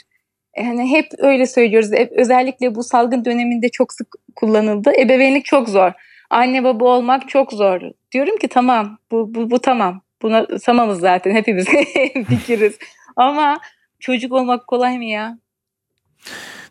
Yani 0.59 0.91
hep 0.91 1.07
öyle 1.19 1.47
söylüyoruz. 1.47 1.93
Hep, 1.93 2.13
özellikle 2.13 2.75
bu 2.75 2.83
salgın 2.83 3.25
döneminde 3.25 3.69
çok 3.69 3.93
sık 3.93 4.09
kullanıldı. 4.37 4.93
Ebeveynlik 4.99 5.45
çok 5.45 5.69
zor. 5.69 5.93
Anne 6.31 6.65
baba 6.65 6.85
olmak 6.85 7.29
çok 7.29 7.53
zor. 7.53 7.81
Diyorum 8.13 8.37
ki 8.37 8.49
tamam 8.49 8.99
bu, 9.11 9.35
bu, 9.35 9.51
bu 9.51 9.59
tamam. 9.59 10.01
Buna 10.23 10.47
tamamız 10.47 11.01
zaten 11.01 11.35
hepimiz 11.35 11.67
fikiriz. 12.29 12.79
Ama 13.17 13.59
Çocuk 14.00 14.33
olmak 14.33 14.67
kolay 14.67 14.99
mı 14.99 15.05
ya? 15.05 15.38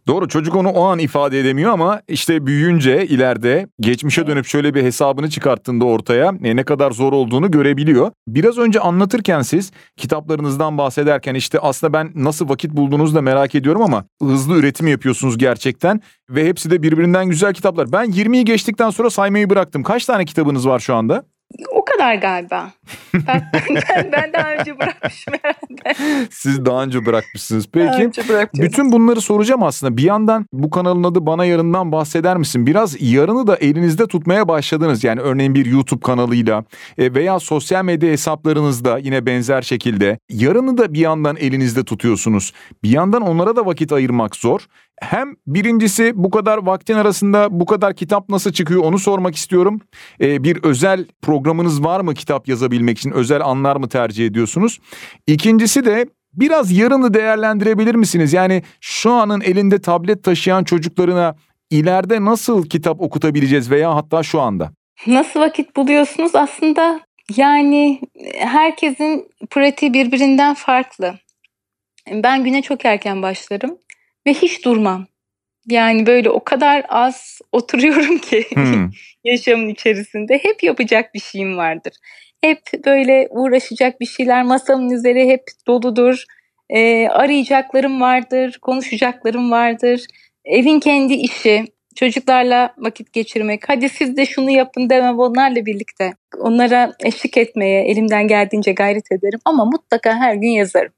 Doğru 0.08 0.27
çocuk 0.27 0.55
onu 0.55 0.70
o 0.70 0.84
an 0.84 1.00
ifade 1.00 1.39
edemiyor 1.39 1.72
ama 1.72 2.01
işte 2.08 2.46
büyüyünce 2.46 3.05
ileride 3.08 3.67
geçmişe 3.79 4.27
dönüp 4.27 4.46
şöyle 4.46 4.74
bir 4.74 4.84
hesabını 4.84 5.29
çıkarttığında 5.29 5.86
ortaya 5.86 6.34
e, 6.44 6.55
ne 6.55 6.63
kadar 6.63 6.91
zor 6.91 7.13
olduğunu 7.13 7.51
görebiliyor. 7.51 8.12
Biraz 8.27 8.58
önce 8.58 8.79
anlatırken 8.79 9.41
siz 9.41 9.72
kitaplarınızdan 9.98 10.77
bahsederken 10.77 11.36
işte 11.36 11.60
aslında 11.60 11.94
ben 11.94 12.12
nasıl 12.15 12.50
vakit 12.50 12.72
bulduğunuzu 12.72 13.15
da 13.15 13.22
merak 13.22 13.55
ediyorum 13.55 13.82
ama 13.82 14.05
hızlı 14.22 14.55
üretim 14.55 14.88
yapıyorsunuz 14.88 15.38
gerçekten 15.38 16.01
ve 16.29 16.48
hepsi 16.48 16.70
de 16.72 16.84
birbirinden 16.84 17.29
güzel 17.29 17.53
kitaplar. 17.53 17.91
Ben 17.91 18.05
20'yi 18.05 18.46
geçtikten 18.46 18.89
sonra 18.89 19.10
saymayı 19.10 19.50
bıraktım. 19.50 19.84
Kaç 19.84 20.05
tane 20.05 20.25
kitabınız 20.25 20.67
var 20.67 20.79
şu 20.79 20.96
anda? 20.96 21.24
O 21.72 21.86
kadar 21.86 22.16
galiba. 22.16 22.72
Ben, 23.14 23.52
ben, 23.70 24.12
ben 24.12 24.34
daha 24.34 24.54
önce 24.54 24.80
bırakmışım 24.80 25.34
herhalde. 25.42 26.28
Siz 26.32 26.66
daha 26.66 26.84
önce 26.84 27.06
bırakmışsınız. 27.06 27.68
Peki 27.72 28.12
bütün 28.54 28.92
bunları 28.92 29.22
soracağım 29.22 29.64
aslında. 29.64 29.98
Bir 29.98 30.04
yandan 30.04 30.46
bu 30.54 30.70
kanalın 30.70 31.04
adı 31.04 31.25
Bana 31.25 31.46
Yarından 31.46 31.92
bahseder 31.92 32.38
misin? 32.38 32.68
Biraz 32.68 33.02
yarını 33.02 33.48
da 33.48 33.56
elinizde 33.56 34.08
tutmaya 34.08 34.48
başladınız. 34.48 35.04
Yani 35.04 35.22
örneğin 35.22 35.56
bir 35.56 35.66
YouTube 35.66 36.02
kanalıyla 36.02 36.64
e, 36.98 37.14
veya 37.14 37.40
sosyal 37.40 37.86
medya 37.86 38.12
hesaplarınızda 38.12 38.98
yine 38.98 39.25
benzer 39.25 39.62
şekilde. 39.62 40.20
Yarını 40.30 40.78
da 40.78 40.94
bir 40.94 41.00
yandan 41.00 41.36
elinizde 41.36 41.84
tutuyorsunuz. 41.84 42.54
Bir 42.84 42.90
yandan 42.90 43.22
onlara 43.22 43.56
da 43.56 43.66
vakit 43.66 43.92
ayırmak 43.92 44.36
zor. 44.36 44.68
Hem 45.02 45.36
birincisi 45.48 46.12
bu 46.16 46.30
kadar 46.30 46.58
vaktin 46.58 46.94
arasında 46.94 47.48
bu 47.60 47.66
kadar 47.66 47.96
kitap 47.96 48.30
nasıl 48.30 48.52
çıkıyor 48.52 48.84
onu 48.84 49.00
sormak 49.00 49.36
istiyorum. 49.36 49.82
Ee, 50.22 50.44
bir 50.44 50.64
özel 50.64 51.06
programınız 51.22 51.84
var 51.84 52.00
mı 52.00 52.14
kitap 52.14 52.48
yazabilmek 52.48 52.98
için? 52.98 53.12
Özel 53.12 53.42
anlar 53.42 53.75
mı 53.75 53.90
tercih 53.90 54.25
ediyorsunuz? 54.25 54.80
İkincisi 55.28 55.86
de 55.86 56.06
biraz 56.34 56.72
yarını 56.72 57.14
değerlendirebilir 57.14 57.96
misiniz? 57.96 58.34
Yani 58.34 58.64
şu 58.82 59.12
anın 59.12 59.42
elinde 59.42 59.82
tablet 59.82 60.24
taşıyan 60.24 60.64
çocuklarına 60.64 61.36
ileride 61.70 62.25
nasıl 62.25 62.66
kitap 62.66 63.02
okutabileceğiz 63.02 63.72
veya 63.72 63.96
hatta 63.96 64.24
şu 64.24 64.42
anda? 64.42 64.72
Nasıl 65.08 65.40
vakit 65.40 65.75
buluyorsunuz? 65.75 66.36
Aslında 66.36 67.00
yani 67.36 68.02
herkesin 68.38 69.28
pratiği 69.50 69.94
birbirinden 69.94 70.54
farklı. 70.54 71.14
Ben 72.12 72.44
güne 72.44 72.62
çok 72.62 72.86
erken 72.86 73.22
başlarım 73.22 73.78
ve 74.27 74.34
hiç 74.34 74.65
durmam. 74.65 75.08
Yani 75.67 76.05
böyle 76.05 76.29
o 76.29 76.44
kadar 76.44 76.86
az 76.89 77.39
oturuyorum 77.51 78.17
ki 78.17 78.46
hmm. 78.53 78.89
yaşamın 79.24 79.70
içerisinde 79.70 80.38
hep 80.38 80.63
yapacak 80.63 81.13
bir 81.13 81.20
şeyim 81.20 81.58
vardır. 81.58 81.94
Hep 82.41 82.62
böyle 82.86 83.27
uğraşacak 83.32 84.00
bir 84.00 84.05
şeyler 84.05 84.44
masamın 84.44 84.89
üzeri 84.89 85.27
hep 85.27 85.44
doludur. 85.67 86.24
Ee, 86.70 87.08
arayacaklarım 87.08 88.01
vardır, 88.01 88.60
konuşacaklarım 88.62 89.51
vardır. 89.51 90.05
Evin 90.46 90.79
kendi 90.79 91.13
işi, 91.13 91.65
çocuklarla 91.96 92.74
vakit 92.77 93.13
geçirmek. 93.13 93.70
Hadi 93.70 93.89
siz 93.89 94.17
de 94.17 94.25
şunu 94.25 94.51
yapın 94.51 94.89
demem 94.89 95.20
onlarla 95.20 95.65
birlikte. 95.65 96.13
Onlara 96.39 96.94
eşlik 97.03 97.38
etmeye 97.38 97.84
elimden 97.84 98.27
geldiğince 98.27 98.72
gayret 98.72 99.12
ederim 99.12 99.39
ama 99.46 99.65
mutlaka 99.65 100.15
her 100.15 100.36
gün 100.36 100.50
yazarım. 100.50 100.94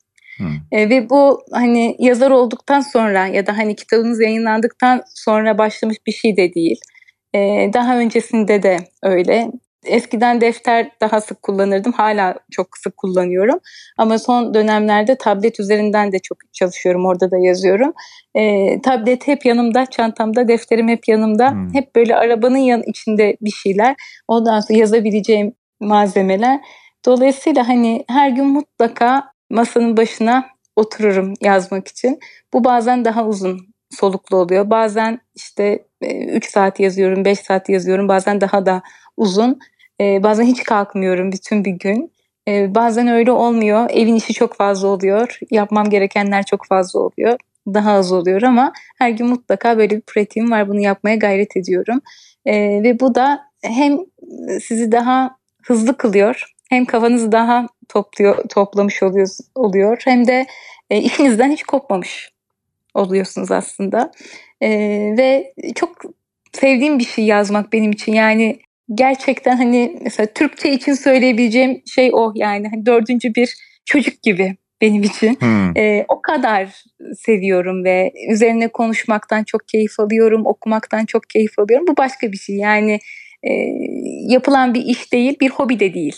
E, 0.72 0.90
ve 0.90 1.10
bu 1.10 1.42
hani 1.52 1.96
yazar 2.00 2.32
olduktan 2.32 2.80
sonra 2.80 3.28
ya 3.28 3.48
da 3.48 3.58
hani 3.58 3.76
kitabınız 3.76 4.22
yayınlandıktan 4.22 5.04
sonra 5.16 5.58
başlamış 5.58 5.98
bir 6.08 6.12
şey 6.12 6.38
de 6.38 6.54
değil. 6.54 6.80
E, 7.36 7.40
daha 7.74 7.98
öncesinde 7.98 8.64
de 8.64 8.78
öyle. 9.04 9.52
Eskiden 9.86 10.42
defter 10.42 10.92
daha 11.02 11.22
sık 11.22 11.44
kullanırdım. 11.44 11.92
Hala 11.92 12.36
çok 12.52 12.78
sık 12.78 12.98
kullanıyorum. 12.98 13.60
Ama 13.98 14.20
son 14.20 14.54
dönemlerde 14.54 15.16
tablet 15.16 15.60
üzerinden 15.60 16.12
de 16.12 16.20
çok 16.20 16.38
çalışıyorum. 16.54 17.06
Orada 17.06 17.32
da 17.32 17.38
yazıyorum. 17.38 17.94
E, 18.36 18.82
tablet 18.82 19.28
hep 19.28 19.46
yanımda, 19.46 19.86
çantamda, 19.86 20.48
defterim 20.48 20.88
hep 20.88 21.08
yanımda. 21.08 21.52
Hmm. 21.52 21.74
Hep 21.74 21.96
böyle 21.96 22.16
arabanın 22.16 22.58
yan 22.58 22.84
içinde 22.88 23.38
bir 23.42 23.52
şeyler. 23.52 23.96
Ondan 24.28 24.60
sonra 24.60 24.80
yazabileceğim 24.80 25.54
malzemeler. 25.80 26.60
Dolayısıyla 27.06 27.68
hani 27.68 28.06
her 28.10 28.30
gün 28.30 28.46
mutlaka 28.46 29.24
masanın 29.50 29.98
başına 29.98 30.46
otururum 30.76 31.34
yazmak 31.42 31.88
için. 31.88 32.20
Bu 32.54 32.64
bazen 32.64 33.06
daha 33.06 33.26
uzun 33.28 33.60
soluklu 33.92 34.38
oluyor. 34.38 34.70
Bazen 34.70 35.20
işte 35.36 35.86
3 36.02 36.46
e, 36.46 36.50
saat 36.50 36.80
yazıyorum, 36.80 37.26
5 37.26 37.40
saat 37.40 37.70
yazıyorum. 37.70 38.08
Bazen 38.08 38.42
daha 38.42 38.66
da 38.66 38.82
uzun. 39.18 39.60
E, 40.02 40.24
bazen 40.24 40.44
hiç 40.44 40.64
kalkmıyorum 40.64 41.32
bütün 41.32 41.66
bir 41.66 41.72
gün. 41.72 42.12
E, 42.48 42.76
bazen 42.76 43.08
öyle 43.08 43.32
olmuyor. 43.32 43.90
Evin 43.90 44.16
işi 44.16 44.34
çok 44.34 44.56
fazla 44.56 44.88
oluyor. 44.88 45.40
Yapmam 45.52 45.90
gerekenler 45.90 46.44
çok 46.44 46.66
fazla 46.66 47.00
oluyor. 47.00 47.38
Daha 47.68 47.92
az 47.92 48.12
oluyor 48.12 48.42
ama 48.42 48.74
her 48.98 49.10
gün 49.10 49.28
mutlaka 49.28 49.78
böyle 49.78 49.96
bir 49.96 50.02
pratiğim 50.02 50.52
var. 50.52 50.68
Bunu 50.68 50.80
yapmaya 50.80 51.16
gayret 51.16 51.58
ediyorum. 51.58 52.02
Ve 52.84 53.00
bu 53.00 53.16
da 53.16 53.40
hem 53.62 53.98
sizi 54.62 54.92
daha 54.92 55.38
hızlı 55.64 55.98
kılıyor 55.98 56.44
hem 56.70 56.86
kafanızı 56.86 57.32
daha 57.32 57.68
topluyor, 57.90 58.50
toplamış 58.50 59.04
oluyor, 59.04 59.28
oluyor 59.56 60.02
hem 60.06 60.28
de 60.28 60.48
e, 60.90 60.98
işinizden 60.98 61.52
hiç 61.52 61.64
kopmamış 61.64 62.30
oluyorsunuz 62.94 63.52
aslında. 63.52 64.12
E, 64.62 64.70
ve 65.18 65.54
çok 65.76 66.02
sevdiğim 66.54 67.00
bir 67.00 67.06
şey 67.06 67.26
yazmak 67.26 67.74
benim 67.74 67.92
için. 67.92 68.14
Yani 68.14 68.60
gerçekten 68.96 69.58
hani 69.58 69.98
mesela 70.02 70.28
Türkçe 70.28 70.72
için 70.72 70.94
söyleyebileceğim 70.94 71.82
şey 71.86 72.10
o 72.14 72.32
yani 72.36 72.68
hani 72.68 72.86
dördüncü 72.86 73.36
bir 73.36 73.56
çocuk 73.86 74.24
gibi 74.24 74.56
benim 74.82 75.04
için. 75.04 75.38
Hmm. 75.40 75.78
E, 75.78 76.06
o 76.08 76.22
kadar 76.22 76.84
seviyorum 77.18 77.84
ve 77.84 78.12
üzerine 78.32 78.68
konuşmaktan 78.68 79.44
çok 79.44 79.68
keyif 79.68 80.00
alıyorum, 80.00 80.46
okumaktan 80.46 81.06
çok 81.06 81.30
keyif 81.30 81.60
alıyorum. 81.60 81.88
Bu 81.88 81.98
başka 81.98 82.32
bir 82.32 82.38
şey 82.38 82.56
yani 82.56 83.00
e, 83.44 83.52
yapılan 84.28 84.74
bir 84.74 84.82
iş 84.82 85.14
değil, 85.14 85.38
bir 85.42 85.50
hobi 85.50 85.80
de 85.80 85.94
değil 85.94 86.18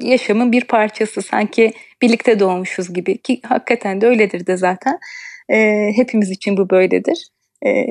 yaşamın 0.00 0.52
bir 0.52 0.64
parçası 0.64 1.22
sanki 1.22 1.72
birlikte 2.02 2.40
doğmuşuz 2.40 2.94
gibi 2.94 3.18
ki 3.18 3.40
hakikaten 3.46 4.00
de 4.00 4.06
öyledir 4.06 4.46
de 4.46 4.56
zaten 4.56 4.98
e, 5.48 5.88
hepimiz 5.96 6.30
için 6.30 6.56
bu 6.56 6.70
böyledir. 6.70 7.28
E, 7.66 7.86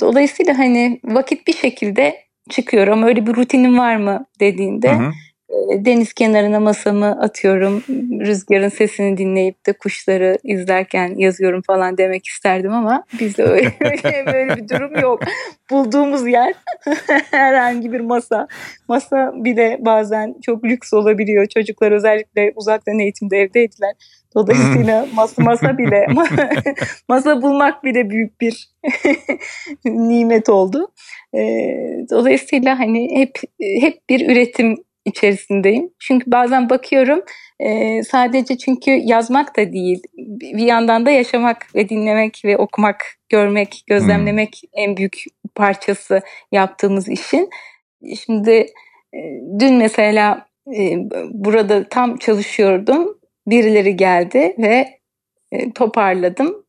dolayısıyla 0.00 0.58
hani 0.58 1.00
vakit 1.04 1.46
bir 1.46 1.52
şekilde 1.52 2.16
çıkıyor 2.50 2.88
ama 2.88 3.06
öyle 3.06 3.26
bir 3.26 3.34
rutinim 3.34 3.78
var 3.78 3.96
mı 3.96 4.26
dediğinde 4.40 4.92
hı 4.92 4.96
hı. 4.96 5.10
Ee, 5.52 5.84
deniz 5.84 6.12
kenarına 6.12 6.60
masamı 6.60 7.20
atıyorum. 7.20 7.82
Rüzgarın 8.20 8.68
sesini 8.68 9.16
dinleyip 9.16 9.66
de 9.66 9.72
kuşları 9.72 10.38
izlerken 10.44 11.14
yazıyorum 11.16 11.62
falan 11.66 11.98
demek 11.98 12.26
isterdim 12.26 12.72
ama 12.72 13.04
bizde 13.20 13.42
öyle, 13.44 13.72
böyle 14.32 14.56
bir 14.56 14.68
durum 14.68 15.00
yok. 15.00 15.20
Bulduğumuz 15.70 16.26
yer 16.26 16.54
herhangi 17.30 17.92
bir 17.92 18.00
masa. 18.00 18.48
Masa 18.88 19.32
bile 19.34 19.78
bazen 19.80 20.34
çok 20.42 20.64
lüks 20.64 20.92
olabiliyor. 20.92 21.46
Çocuklar 21.46 21.92
özellikle 21.92 22.52
uzaktan 22.56 22.98
eğitimde 22.98 23.36
evdeydiler. 23.36 23.92
Dolayısıyla 24.34 25.06
masa, 25.14 25.42
masa 25.42 25.78
bile 25.78 26.06
masa 27.08 27.42
bulmak 27.42 27.84
bile 27.84 28.10
büyük 28.10 28.40
bir 28.40 28.70
nimet 29.84 30.48
oldu. 30.48 30.88
Dolayısıyla 32.10 32.78
hani 32.78 33.18
hep 33.18 33.38
hep 33.80 34.08
bir 34.08 34.30
üretim 34.30 34.76
içerisindeyim. 35.04 35.90
Çünkü 35.98 36.30
bazen 36.30 36.70
bakıyorum 36.70 37.22
e, 37.60 38.02
sadece 38.02 38.58
çünkü 38.58 38.90
yazmak 38.90 39.56
da 39.56 39.72
değil 39.72 40.02
bir 40.42 40.66
yandan 40.66 41.06
da 41.06 41.10
yaşamak 41.10 41.74
ve 41.74 41.88
dinlemek 41.88 42.42
ve 42.44 42.56
okumak, 42.56 43.04
görmek, 43.28 43.84
gözlemlemek 43.86 44.62
hmm. 44.62 44.82
en 44.82 44.96
büyük 44.96 45.24
parçası 45.54 46.20
yaptığımız 46.52 47.08
işin. 47.08 47.50
Şimdi 48.24 48.50
e, 49.14 49.18
dün 49.58 49.74
mesela 49.74 50.46
e, 50.76 50.96
burada 51.30 51.88
tam 51.88 52.16
çalışıyordum. 52.16 53.18
Birileri 53.46 53.96
geldi 53.96 54.54
ve 54.58 54.98
e, 55.52 55.72
toparladım. 55.72 56.64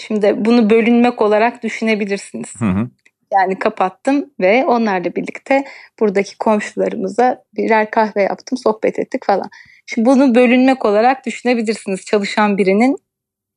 Şimdi 0.00 0.34
bunu 0.36 0.70
bölünmek 0.70 1.22
olarak 1.22 1.62
düşünebilirsiniz. 1.62 2.60
Hı 2.60 2.64
hı. 2.64 2.90
Yani 3.32 3.58
kapattım 3.58 4.30
ve 4.40 4.64
onlarla 4.66 5.14
birlikte 5.14 5.64
buradaki 6.00 6.38
komşularımıza 6.38 7.44
birer 7.56 7.90
kahve 7.90 8.22
yaptım, 8.22 8.58
sohbet 8.58 8.98
ettik 8.98 9.26
falan. 9.26 9.50
Şimdi 9.86 10.06
bunu 10.06 10.34
bölünmek 10.34 10.84
olarak 10.84 11.26
düşünebilirsiniz. 11.26 12.04
Çalışan 12.04 12.58
birinin 12.58 12.96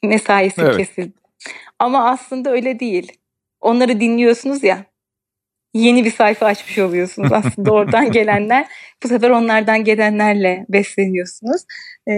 mesaisi 0.04 0.62
evet. 0.62 0.78
kesildi. 0.78 1.13
Ama 1.80 2.10
aslında 2.10 2.51
öyle 2.51 2.80
değil. 2.80 3.12
Onları 3.62 4.00
dinliyorsunuz 4.00 4.63
ya. 4.63 4.86
Yeni 5.74 6.06
bir 6.06 6.12
sayfa 6.12 6.46
açmış 6.46 6.78
oluyorsunuz 6.78 7.32
aslında 7.32 7.72
oradan 7.74 8.12
gelenler. 8.12 8.68
Bu 9.04 9.08
sefer 9.08 9.30
onlardan 9.30 9.84
gelenlerle 9.84 10.66
besleniyorsunuz. 10.70 11.62
Ee, 12.08 12.12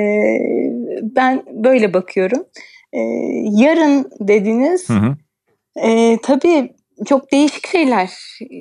ben 1.01 1.43
böyle 1.63 1.93
bakıyorum. 1.93 2.45
Ee, 2.93 2.99
yarın 3.51 4.11
dediniz. 4.19 4.89
Hı 4.89 4.93
hı. 4.93 5.15
E, 5.75 6.17
tabii 6.23 6.73
çok 7.05 7.31
değişik 7.31 7.67
şeyler 7.67 8.09
e, 8.41 8.55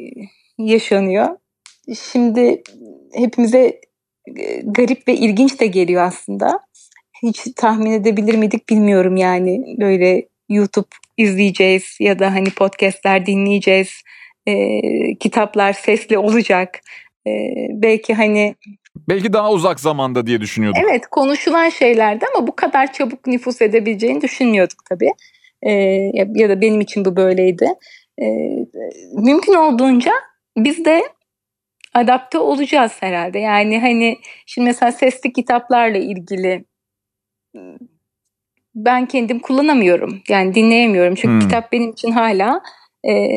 yaşanıyor. 0.59 1.29
Şimdi 2.13 2.63
hepimize 3.15 3.81
e, 4.37 4.61
garip 4.65 5.09
ve 5.09 5.15
ilginç 5.15 5.61
de 5.61 5.67
geliyor 5.67 6.03
aslında. 6.03 6.61
Hiç 7.23 7.47
tahmin 7.57 7.91
edebilir 7.91 8.35
miydik 8.35 8.69
bilmiyorum 8.69 9.17
yani 9.17 9.77
böyle 9.81 10.29
YouTube 10.49 10.89
izleyeceğiz 11.17 11.97
ya 12.01 12.19
da 12.19 12.35
hani 12.35 12.51
podcastler 12.51 13.27
dinleyeceğiz. 13.27 13.91
E, 14.47 14.81
kitaplar 15.21 15.73
sesli 15.73 16.19
olacak. 16.19 16.81
E, 17.27 17.31
belki 17.71 18.15
hani 18.15 18.55
Belki 19.09 19.33
daha 19.33 19.53
uzak 19.53 19.81
zamanda 19.81 20.27
diye 20.27 20.41
düşünüyorduk. 20.41 20.83
Evet 20.85 21.07
konuşulan 21.07 21.69
şeylerdi 21.69 22.25
ama 22.35 22.47
bu 22.47 22.57
kadar 22.57 22.93
çabuk 22.93 23.27
nüfus 23.27 23.63
edebileceğini 23.63 24.21
düşünmüyorduk 24.21 24.85
tabii. 24.89 25.13
Ee, 25.63 25.73
ya 26.35 26.49
da 26.49 26.61
benim 26.61 26.81
için 26.81 27.05
bu 27.05 27.17
böyleydi. 27.17 27.67
Ee, 28.21 28.25
mümkün 29.13 29.55
olduğunca 29.55 30.13
biz 30.57 30.85
de 30.85 31.03
adapte 31.95 32.39
olacağız 32.39 32.93
herhalde. 33.01 33.39
Yani 33.39 33.81
hani 33.81 34.19
şimdi 34.47 34.67
mesela 34.67 34.93
sesli 34.93 35.33
kitaplarla 35.33 35.99
ilgili 35.99 36.65
ben 38.75 39.07
kendim 39.07 39.39
kullanamıyorum. 39.39 40.23
Yani 40.29 40.55
dinleyemiyorum. 40.55 41.15
Çünkü 41.15 41.33
hmm. 41.33 41.41
kitap 41.41 41.73
benim 41.73 41.91
için 41.91 42.11
hala 42.11 42.61
e, 43.09 43.31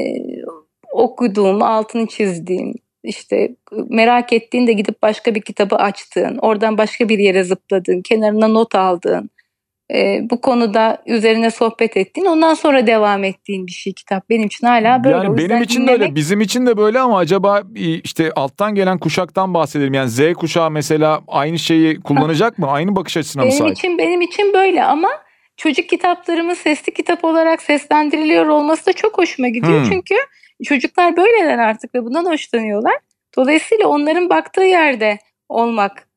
okuduğum, 0.92 1.64
altını 1.64 2.08
çizdiğim, 2.08 2.74
işte 3.04 3.56
merak 3.90 4.34
ettiğinde 4.34 4.74
gidip 4.74 5.02
başka 5.02 5.36
bir 5.36 5.42
kitabı 5.42 5.76
açtığın, 5.76 6.38
oradan 6.38 6.78
başka 6.78 7.10
bir 7.10 7.20
yere 7.20 7.44
zıpladığın, 7.44 8.02
kenarına 8.02 8.48
not 8.48 8.76
aldığın, 8.76 9.30
e, 9.94 10.20
bu 10.30 10.42
konuda 10.42 11.04
üzerine 11.06 11.52
sohbet 11.52 11.98
ettiğin, 11.98 12.28
ondan 12.28 12.54
sonra 12.54 12.88
devam 12.88 13.24
ettiğin 13.24 13.68
bir 13.68 13.72
şey 13.72 13.94
kitap. 13.94 14.30
Benim 14.30 14.46
için 14.46 14.68
hala 14.68 15.04
böyle. 15.04 15.16
Yani 15.16 15.38
benim 15.38 15.62
için 15.62 15.82
dinlemek... 15.82 16.00
de 16.00 16.04
öyle, 16.04 16.16
bizim 16.16 16.42
için 16.42 16.66
de 16.66 16.78
böyle 16.78 17.00
ama 17.00 17.18
acaba 17.18 17.64
işte 18.04 18.32
alttan 18.36 18.76
gelen 18.76 18.98
kuşaktan 18.98 19.54
bahsedelim. 19.54 19.94
Yani 19.94 20.10
Z 20.10 20.34
kuşağı 20.34 20.72
mesela 20.72 21.22
aynı 21.28 21.60
şeyi 21.60 22.02
kullanacak 22.02 22.58
mı? 22.58 22.68
Aynı 22.68 22.96
bakış 22.96 23.18
açısına 23.18 23.46
mı 23.46 23.52
sahip? 23.52 23.64
Benim 23.64 23.74
için 23.74 23.98
benim 23.98 24.22
için 24.22 24.54
böyle 24.54 24.84
ama 24.84 25.10
çocuk 25.58 25.90
kitaplarımın 25.90 26.54
sesli 26.54 26.94
kitap 26.94 27.24
olarak 27.24 27.62
seslendiriliyor 27.62 28.46
olması 28.46 28.86
da 28.86 28.94
çok 28.94 29.18
hoşuma 29.18 29.50
gidiyor. 29.50 29.80
Hmm. 29.80 29.90
Çünkü 29.90 30.16
Çocuklar 30.64 31.18
böyleler 31.18 31.58
artık 31.58 31.96
ve 31.96 32.06
bundan 32.06 32.26
hoşlanıyorlar. 32.26 32.96
Dolayısıyla 33.38 33.88
onların 33.88 34.30
baktığı 34.30 34.64
yerde 34.64 35.20
olmak 35.50 36.08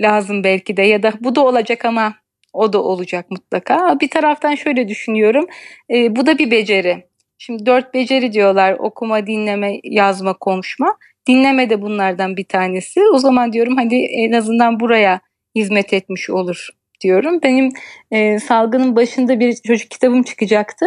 lazım 0.00 0.44
belki 0.44 0.76
de 0.76 0.82
ya 0.82 1.02
da 1.02 1.12
bu 1.20 1.34
da 1.34 1.44
olacak 1.44 1.84
ama 1.84 2.14
o 2.58 2.72
da 2.72 2.82
olacak 2.82 3.30
mutlaka. 3.30 4.00
Bir 4.00 4.10
taraftan 4.10 4.54
şöyle 4.54 4.88
düşünüyorum. 4.88 5.46
E, 5.90 6.16
bu 6.16 6.26
da 6.26 6.38
bir 6.38 6.50
beceri. 6.50 7.08
Şimdi 7.38 7.66
dört 7.66 7.94
beceri 7.94 8.32
diyorlar. 8.32 8.76
Okuma, 8.78 9.26
dinleme, 9.26 9.80
yazma, 9.84 10.38
konuşma. 10.38 10.96
Dinleme 11.28 11.70
de 11.70 11.82
bunlardan 11.82 12.36
bir 12.36 12.44
tanesi. 12.44 13.00
O 13.14 13.18
zaman 13.18 13.52
diyorum 13.52 13.76
hadi 13.76 13.96
en 13.96 14.32
azından 14.32 14.80
buraya 14.80 15.20
hizmet 15.54 15.92
etmiş 15.92 16.30
olur 16.30 16.68
diyorum. 17.00 17.42
Benim 17.42 17.68
e, 18.10 18.38
salgının 18.38 18.96
başında 18.96 19.40
bir 19.40 19.54
çocuk 19.54 19.90
kitabım 19.90 20.22
çıkacaktı 20.22 20.86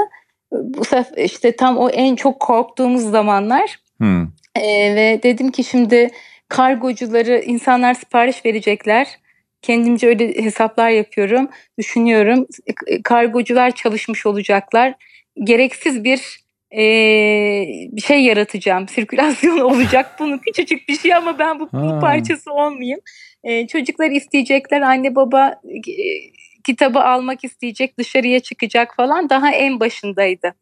bu 0.51 0.85
sefer 0.85 1.23
işte 1.23 1.55
tam 1.55 1.77
o 1.77 1.89
en 1.89 2.15
çok 2.15 2.39
korktuğumuz 2.39 3.01
zamanlar 3.01 3.79
hmm. 3.97 4.23
e, 4.55 4.95
ve 4.95 5.19
dedim 5.23 5.51
ki 5.51 5.63
şimdi 5.63 6.09
kargocuları 6.49 7.39
insanlar 7.39 7.93
sipariş 7.93 8.45
verecekler. 8.45 9.07
Kendimce 9.61 10.07
öyle 10.07 10.43
hesaplar 10.43 10.89
yapıyorum, 10.89 11.49
düşünüyorum. 11.79 12.47
Kargocular 13.03 13.71
çalışmış 13.71 14.25
olacaklar. 14.25 14.93
Gereksiz 15.43 16.03
bir 16.03 16.41
e, 16.73 16.83
bir 17.91 18.01
şey 18.01 18.23
yaratacağım. 18.23 18.87
Sirkülasyon 18.89 19.59
olacak. 19.59 20.15
Bunun 20.19 20.37
küçücük 20.37 20.89
bir 20.89 20.97
şey 20.97 21.15
ama 21.15 21.39
ben 21.39 21.59
bu, 21.59 21.69
bu 21.73 21.99
parçası 21.99 22.53
olmayayım. 22.53 22.99
E, 23.43 23.67
çocuklar 23.67 24.11
isteyecekler. 24.11 24.81
Anne 24.81 25.15
baba 25.15 25.47
e, 25.49 25.81
kitabı 26.63 26.99
almak 26.99 27.43
isteyecek, 27.43 27.97
dışarıya 27.97 28.39
çıkacak 28.39 28.95
falan 28.95 29.29
daha 29.29 29.51
en 29.51 29.79
başındaydı. 29.79 30.53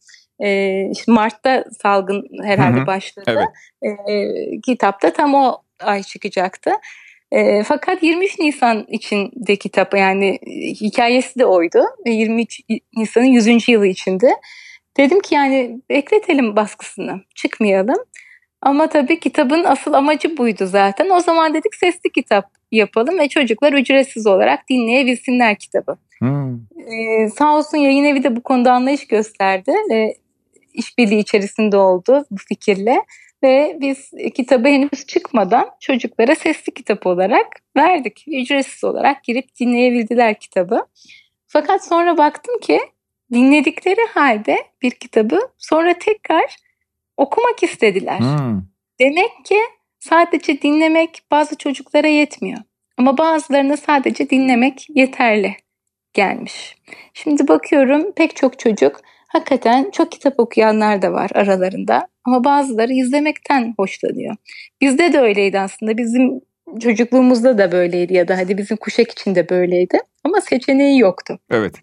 E, 0.44 0.92
Mart'ta 1.08 1.66
salgın 1.82 2.28
herhalde 2.44 2.78
Hı-hı. 2.78 2.88
başladı. 2.88 3.46
Evet. 3.82 4.00
E, 4.10 4.62
kitapta 4.62 5.14
tam 5.14 5.34
o 5.34 5.58
ay 5.80 6.04
çıkacaktı. 6.04 6.72
E, 7.32 7.64
fakat 7.64 8.04
23 8.04 8.40
Nisan 8.40 8.86
için 8.88 9.32
de 9.36 9.56
kitap 9.56 9.94
yani 9.94 10.40
hikayesi 10.82 11.40
de 11.40 11.46
oydu. 11.46 11.84
23 12.06 12.60
Nisan'ın 12.98 13.26
100. 13.26 13.70
yılı 13.70 13.88
içinde. 13.88 14.30
Dedim 14.98 15.20
ki 15.20 15.36
yani 15.36 15.82
bekletelim 15.90 16.56
baskısını, 16.56 17.22
çıkmayalım. 17.36 17.98
Ama 18.62 18.90
tabii 18.90 19.20
kitabın 19.20 19.64
asıl 19.64 19.94
amacı 19.94 20.38
buydu 20.38 20.66
zaten. 20.66 21.10
O 21.10 21.20
zaman 21.20 21.54
dedik 21.54 21.76
sesli 21.76 22.12
kitap 22.12 22.46
yapalım 22.72 23.20
ve 23.20 23.30
çocuklar 23.30 23.74
ücretsiz 23.74 24.28
olarak 24.28 24.70
dinleyebilsinler 24.70 25.56
kitabı. 25.56 25.98
Hmm. 26.20 26.56
Ee, 26.56 27.30
sağ 27.38 27.58
olsun 27.58 27.78
yayın 27.78 28.06
evi 28.06 28.24
de 28.24 28.36
bu 28.36 28.44
konuda 28.44 28.74
anlayış 28.74 29.08
gösterdi 29.08 29.72
ve 29.92 30.16
işbirliği 30.74 31.20
içerisinde 31.20 31.78
oldu 31.78 32.26
bu 32.32 32.38
fikirle. 32.48 33.02
Ve 33.44 33.78
biz 33.82 34.12
kitabı 34.36 34.68
henüz 34.68 35.06
çıkmadan 35.08 35.70
çocuklara 35.80 36.36
sesli 36.36 36.74
kitap 36.74 37.06
olarak 37.06 37.48
verdik. 37.78 38.26
Ücretsiz 38.28 38.84
olarak 38.84 39.24
girip 39.24 39.60
dinleyebildiler 39.60 40.40
kitabı. 40.40 40.86
Fakat 41.48 41.86
sonra 41.86 42.18
baktım 42.18 42.60
ki 42.60 42.80
dinledikleri 43.34 44.02
halde 44.14 44.58
bir 44.82 44.92
kitabı 44.92 45.40
sonra 45.58 45.94
tekrar 45.94 46.56
okumak 47.18 47.64
istediler. 47.64 48.20
Hmm. 48.20 48.62
Demek 49.00 49.46
ki 49.46 49.60
sadece 50.00 50.62
dinlemek 50.62 51.22
bazı 51.32 51.58
çocuklara 51.58 52.08
yetmiyor. 52.08 52.60
Ama 52.98 53.18
bazılarına 53.18 53.78
sadece 53.78 54.30
dinlemek 54.30 54.88
yeterli 54.90 55.56
gelmiş. 56.14 56.76
Şimdi 57.14 57.48
bakıyorum 57.48 58.12
pek 58.12 58.36
çok 58.36 58.60
çocuk 58.60 59.02
hakikaten 59.28 59.92
çok 59.92 60.12
kitap 60.12 60.40
okuyanlar 60.40 61.02
da 61.02 61.14
var 61.14 61.30
aralarında. 61.34 62.08
Ama 62.30 62.44
bazıları 62.44 62.94
izlemekten 62.94 63.74
hoşlanıyor. 63.78 64.36
Bizde 64.82 65.14
de 65.14 65.20
öyleydi 65.20 65.60
aslında. 65.60 65.98
Bizim 65.98 66.42
çocukluğumuzda 66.80 67.58
da 67.58 67.72
böyleydi 67.72 68.14
ya 68.14 68.28
da 68.28 68.38
hadi 68.38 68.58
bizim 68.58 68.78
kuşak 68.78 69.12
için 69.12 69.36
de 69.36 69.50
böyleydi. 69.50 69.98
Ama 70.24 70.42
seçeneği 70.42 71.00
yoktu. 71.00 71.40
Evet. 71.52 71.76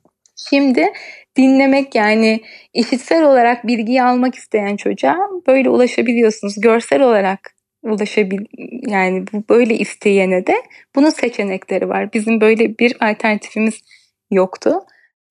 Şimdi 0.51 0.93
dinlemek 1.37 1.95
yani 1.95 2.41
işitsel 2.75 3.23
olarak 3.23 3.67
bilgiyi 3.67 4.03
almak 4.03 4.35
isteyen 4.35 4.77
çocuğa 4.77 5.17
böyle 5.47 5.71
ulaşabiliyorsunuz. 5.71 6.61
Görsel 6.61 7.03
olarak 7.03 7.55
ulaşabil 7.83 8.41
yani 8.89 9.25
böyle 9.51 9.79
isteyene 9.79 10.47
de 10.47 10.55
bunun 10.97 11.11
seçenekleri 11.11 11.89
var. 11.89 12.13
Bizim 12.13 12.41
böyle 12.41 12.79
bir 12.79 12.97
alternatifimiz 13.01 13.81
yoktu. 14.31 14.81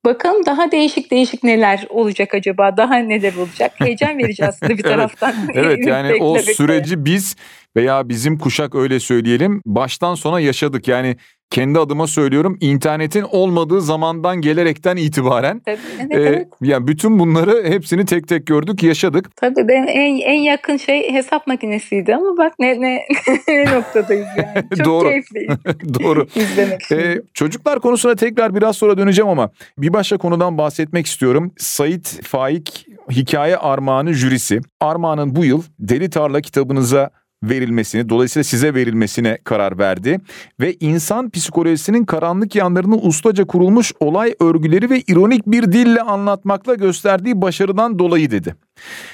Bakalım 0.05 0.45
daha 0.45 0.71
değişik 0.71 1.11
değişik 1.11 1.43
neler 1.43 1.85
olacak 1.89 2.33
acaba? 2.33 2.77
Daha 2.77 2.95
neler 2.95 3.35
olacak? 3.35 3.71
Heyecan 3.75 4.17
verici 4.17 4.45
aslında 4.45 4.77
bir 4.77 4.83
taraftan. 4.93 5.33
evet 5.53 5.87
yani 5.87 6.13
o 6.23 6.39
süreci 6.39 7.05
biz 7.05 7.35
veya 7.75 8.09
bizim 8.09 8.37
kuşak 8.37 8.75
öyle 8.75 8.99
söyleyelim 8.99 9.61
baştan 9.65 10.15
sona 10.15 10.39
yaşadık. 10.39 10.87
Yani 10.87 11.15
kendi 11.49 11.79
adıma 11.79 12.07
söylüyorum 12.07 12.57
internetin 12.61 13.25
olmadığı 13.31 13.81
zamandan 13.81 14.41
gelerekten 14.41 14.97
itibaren 14.97 15.59
Tabii, 15.59 15.77
evet, 15.99 16.17
e, 16.17 16.21
evet. 16.21 16.47
yani 16.61 16.87
bütün 16.87 17.19
bunları 17.19 17.63
hepsini 17.67 18.05
tek 18.05 18.27
tek 18.27 18.47
gördük, 18.47 18.83
yaşadık. 18.83 19.35
Tabii 19.35 19.67
benim 19.67 19.87
en, 19.87 20.17
en 20.17 20.41
yakın 20.41 20.77
şey 20.77 21.13
hesap 21.13 21.47
makinesiydi 21.47 22.15
ama 22.15 22.37
bak 22.37 22.53
ne 22.59 22.81
ne, 22.81 23.01
ne 23.47 23.65
noktadayız 23.75 24.27
yani. 24.37 24.69
Çok 24.77 24.85
Doğru. 24.85 25.09
keyifli. 25.09 25.47
Doğru. 26.03 26.27
izlemek 26.35 26.81
için. 26.81 26.95
Ee, 26.95 27.21
çocuklar 27.33 27.79
konusuna 27.79 28.15
tekrar 28.15 28.55
biraz 28.55 28.77
sonra 28.77 28.97
döneceğim 28.97 29.29
ama 29.29 29.49
bir 29.77 29.93
başka 29.93 30.17
konudan 30.17 30.57
bahsetmek 30.57 31.05
istiyorum. 31.05 31.51
Sait 31.57 32.19
Faik 32.23 32.87
Hikaye 33.11 33.57
Armağanı 33.57 34.13
jürisi. 34.13 34.59
Armağan'ın 34.79 35.35
bu 35.35 35.45
yıl 35.45 35.63
Deli 35.79 36.09
Tarla 36.09 36.41
kitabınıza 36.41 37.09
verilmesini, 37.49 38.09
dolayısıyla 38.09 38.43
size 38.43 38.73
verilmesine 38.73 39.37
karar 39.43 39.77
verdi 39.77 40.19
ve 40.59 40.75
insan 40.79 41.29
psikolojisinin 41.29 42.05
karanlık 42.05 42.55
yanlarını 42.55 42.95
ustaca 42.95 43.45
kurulmuş 43.45 43.93
olay 43.99 44.35
örgüleri 44.39 44.89
ve 44.89 45.01
ironik 45.01 45.47
bir 45.47 45.71
dille 45.71 46.01
anlatmakla 46.01 46.73
gösterdiği 46.73 47.41
başarıdan 47.41 47.99
dolayı 47.99 48.31
dedi. 48.31 48.55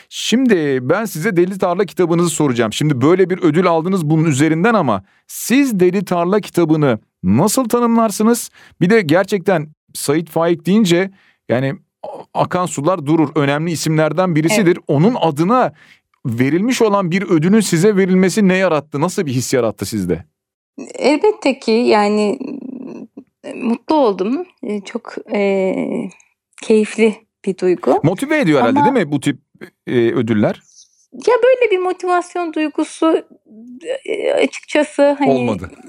Şimdi 0.09 0.79
ben 0.81 1.05
size 1.05 1.37
Deli 1.37 1.57
Tarla 1.57 1.85
kitabınızı 1.85 2.29
soracağım. 2.29 2.73
Şimdi 2.73 3.01
böyle 3.01 3.29
bir 3.29 3.37
ödül 3.37 3.67
aldınız 3.67 4.09
bunun 4.09 4.25
üzerinden 4.25 4.73
ama 4.73 5.03
siz 5.27 5.79
Deli 5.79 6.05
Tarla 6.05 6.39
kitabını 6.39 6.99
nasıl 7.23 7.69
tanımlarsınız? 7.69 8.49
Bir 8.81 8.89
de 8.89 9.01
gerçekten 9.01 9.67
Sait 9.93 10.29
Faik 10.29 10.65
deyince 10.65 11.11
yani 11.49 11.75
akan 12.33 12.65
sular 12.65 13.05
durur. 13.05 13.29
Önemli 13.35 13.71
isimlerden 13.71 14.35
birisidir. 14.35 14.65
Evet. 14.65 14.83
Onun 14.87 15.15
adına 15.21 15.73
verilmiş 16.25 16.81
olan 16.81 17.11
bir 17.11 17.21
ödülün 17.21 17.59
size 17.59 17.95
verilmesi 17.95 18.47
ne 18.47 18.55
yarattı? 18.55 19.01
Nasıl 19.01 19.25
bir 19.25 19.31
his 19.31 19.53
yarattı 19.53 19.85
sizde? 19.85 20.25
Elbette 20.93 21.59
ki 21.59 21.71
yani 21.71 22.39
mutlu 23.55 23.95
oldum. 23.95 24.45
Çok 24.85 25.15
e, 25.33 25.73
keyifli 26.61 27.15
bir 27.45 27.57
duygu. 27.57 27.99
Motive 28.03 28.39
ediyor 28.39 28.59
herhalde 28.59 28.79
Ama, 28.79 28.95
değil 28.95 29.05
mi 29.05 29.11
bu 29.11 29.19
tip 29.19 29.39
e, 29.87 29.91
ödüller? 29.93 30.61
Ya 31.13 31.33
böyle 31.43 31.71
bir 31.71 31.77
motivasyon 31.77 32.53
duygusu 32.53 33.23
e, 34.05 34.31
açıkçası 34.33 35.15
hani 35.19 35.31
olmadı. 35.31 35.71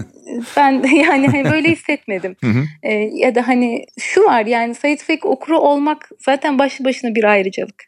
Ben 0.57 0.83
yani 0.83 1.29
hani 1.29 1.45
böyle 1.45 1.71
hissetmedim. 1.71 2.37
E, 2.83 2.93
ya 2.95 3.35
da 3.35 3.49
hani 3.49 3.85
şu 3.99 4.25
var 4.25 4.47
yani 4.47 4.75
Sait 4.75 5.03
Faik 5.03 5.25
okuru 5.25 5.59
olmak 5.59 6.11
zaten 6.19 6.59
başlı 6.59 6.85
başına 6.85 7.15
bir 7.15 7.25
ayrıcalık. 7.25 7.85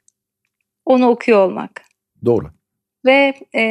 Onu 0.85 1.09
okuyor 1.09 1.47
olmak. 1.47 1.83
Doğru. 2.25 2.51
Ve 3.05 3.35
e, 3.53 3.63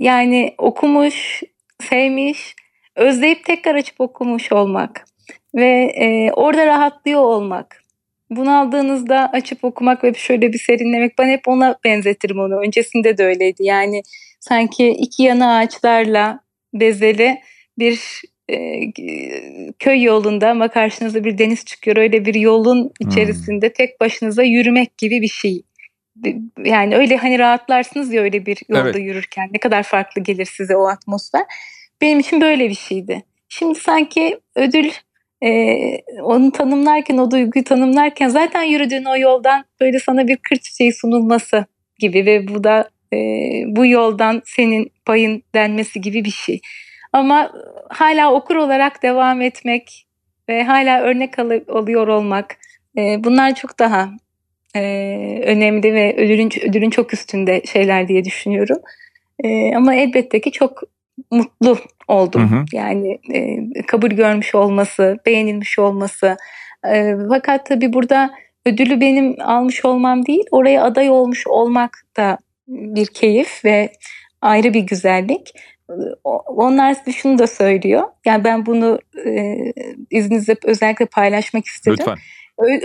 yani 0.00 0.54
okumuş, 0.58 1.42
sevmiş, 1.80 2.54
özleyip 2.96 3.44
tekrar 3.44 3.74
açıp 3.74 4.00
okumuş 4.00 4.52
olmak 4.52 5.04
ve 5.54 5.92
e, 5.96 6.32
orada 6.32 6.66
rahatlıyor 6.66 7.20
olmak. 7.20 7.84
Bunu 8.30 8.58
aldığınızda 8.58 9.30
açıp 9.32 9.64
okumak 9.64 10.04
ve 10.04 10.14
şöyle 10.14 10.52
bir 10.52 10.58
serinlemek 10.58 11.18
ben 11.18 11.28
hep 11.28 11.48
ona 11.48 11.76
benzetirim 11.84 12.38
onu. 12.38 12.60
Öncesinde 12.60 13.18
de 13.18 13.24
öyleydi. 13.24 13.64
Yani 13.64 14.02
sanki 14.40 14.88
iki 14.88 15.22
yana 15.22 15.58
ağaçlarla 15.58 16.40
bezeli 16.74 17.38
bir 17.78 18.22
e, 18.50 18.80
köy 19.78 20.02
yolunda 20.02 20.50
ama 20.50 20.68
karşınıza 20.68 21.24
bir 21.24 21.38
deniz 21.38 21.64
çıkıyor. 21.64 21.96
Öyle 21.96 22.24
bir 22.24 22.34
yolun 22.34 22.90
hmm. 23.00 23.08
içerisinde 23.08 23.66
hmm. 23.66 23.72
tek 23.72 24.00
başınıza 24.00 24.42
yürümek 24.42 24.98
gibi 24.98 25.22
bir 25.22 25.28
şey 25.28 25.62
yani 26.64 26.96
öyle 26.96 27.16
hani 27.16 27.38
rahatlarsınız 27.38 28.12
ya 28.12 28.22
öyle 28.22 28.46
bir 28.46 28.58
yolda 28.68 28.90
evet. 28.90 29.00
yürürken 29.00 29.48
ne 29.52 29.58
kadar 29.58 29.82
farklı 29.82 30.22
gelir 30.22 30.44
size 30.44 30.76
o 30.76 30.86
atmosfer. 30.86 31.42
Benim 32.00 32.18
için 32.18 32.40
böyle 32.40 32.68
bir 32.68 32.74
şeydi. 32.74 33.22
Şimdi 33.48 33.78
sanki 33.78 34.40
ödül 34.56 34.90
e, 35.44 35.76
onu 36.22 36.52
tanımlarken 36.52 37.18
o 37.18 37.30
duyguyu 37.30 37.64
tanımlarken 37.64 38.28
zaten 38.28 38.62
yürüdüğün 38.62 39.04
o 39.04 39.16
yoldan 39.18 39.64
böyle 39.80 39.98
sana 39.98 40.28
bir 40.28 40.36
kır 40.36 40.56
çiçeği 40.56 40.92
sunulması 40.92 41.64
gibi 41.98 42.26
ve 42.26 42.48
bu 42.48 42.64
da 42.64 42.90
e, 43.12 43.16
bu 43.66 43.86
yoldan 43.86 44.42
senin 44.44 44.92
payın 45.04 45.42
denmesi 45.54 46.00
gibi 46.00 46.24
bir 46.24 46.30
şey. 46.30 46.60
Ama 47.12 47.52
hala 47.88 48.32
okur 48.32 48.56
olarak 48.56 49.02
devam 49.02 49.40
etmek 49.40 50.06
ve 50.48 50.64
hala 50.64 51.00
örnek 51.00 51.38
al- 51.38 51.64
alıyor 51.68 52.08
olmak 52.08 52.56
e, 52.98 53.24
bunlar 53.24 53.54
çok 53.54 53.78
daha 53.78 54.10
e, 54.74 54.80
önemli 55.46 55.94
ve 55.94 56.16
ödülün, 56.16 56.50
ödülün 56.68 56.90
çok 56.90 57.14
üstünde 57.14 57.62
şeyler 57.66 58.08
diye 58.08 58.24
düşünüyorum. 58.24 58.78
E, 59.44 59.76
ama 59.76 59.94
elbette 59.94 60.40
ki 60.40 60.52
çok 60.52 60.82
mutlu 61.30 61.78
oldum. 62.08 62.50
Hı 62.50 62.56
hı. 62.56 62.64
Yani 62.72 63.18
e, 63.32 63.58
kabul 63.86 64.10
görmüş 64.10 64.54
olması, 64.54 65.18
beğenilmiş 65.26 65.78
olması. 65.78 66.36
E, 66.92 67.14
fakat 67.28 67.66
tabii 67.66 67.92
burada 67.92 68.30
ödülü 68.66 69.00
benim 69.00 69.36
almış 69.40 69.84
olmam 69.84 70.26
değil, 70.26 70.44
oraya 70.50 70.84
aday 70.84 71.10
olmuş 71.10 71.46
olmak 71.46 72.06
da 72.16 72.38
bir 72.68 73.06
keyif 73.06 73.64
ve 73.64 73.92
ayrı 74.40 74.74
bir 74.74 74.80
güzellik. 74.80 75.52
Onlar 76.46 76.96
şunu 77.16 77.38
da 77.38 77.46
söylüyor. 77.46 78.02
Yani 78.24 78.44
ben 78.44 78.66
bunu 78.66 78.98
e, 79.26 79.56
izninizle 80.10 80.56
özellikle 80.64 81.06
paylaşmak 81.06 81.66
istedim. 81.66 81.96
Lütfen. 81.98 82.18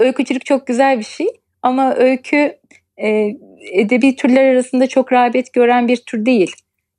öykücülük 0.06 0.46
çok 0.46 0.68
güzel 0.68 1.00
bir 1.00 1.04
şey. 1.04 1.28
Ama 1.66 1.96
öykü 1.96 2.58
e, 2.98 3.32
edebi 3.72 4.16
türler 4.16 4.46
arasında 4.46 4.88
çok 4.88 5.14
rağbet 5.14 5.54
gören 5.54 5.88
bir 5.88 5.98
tür 5.98 6.26
değil. 6.26 6.52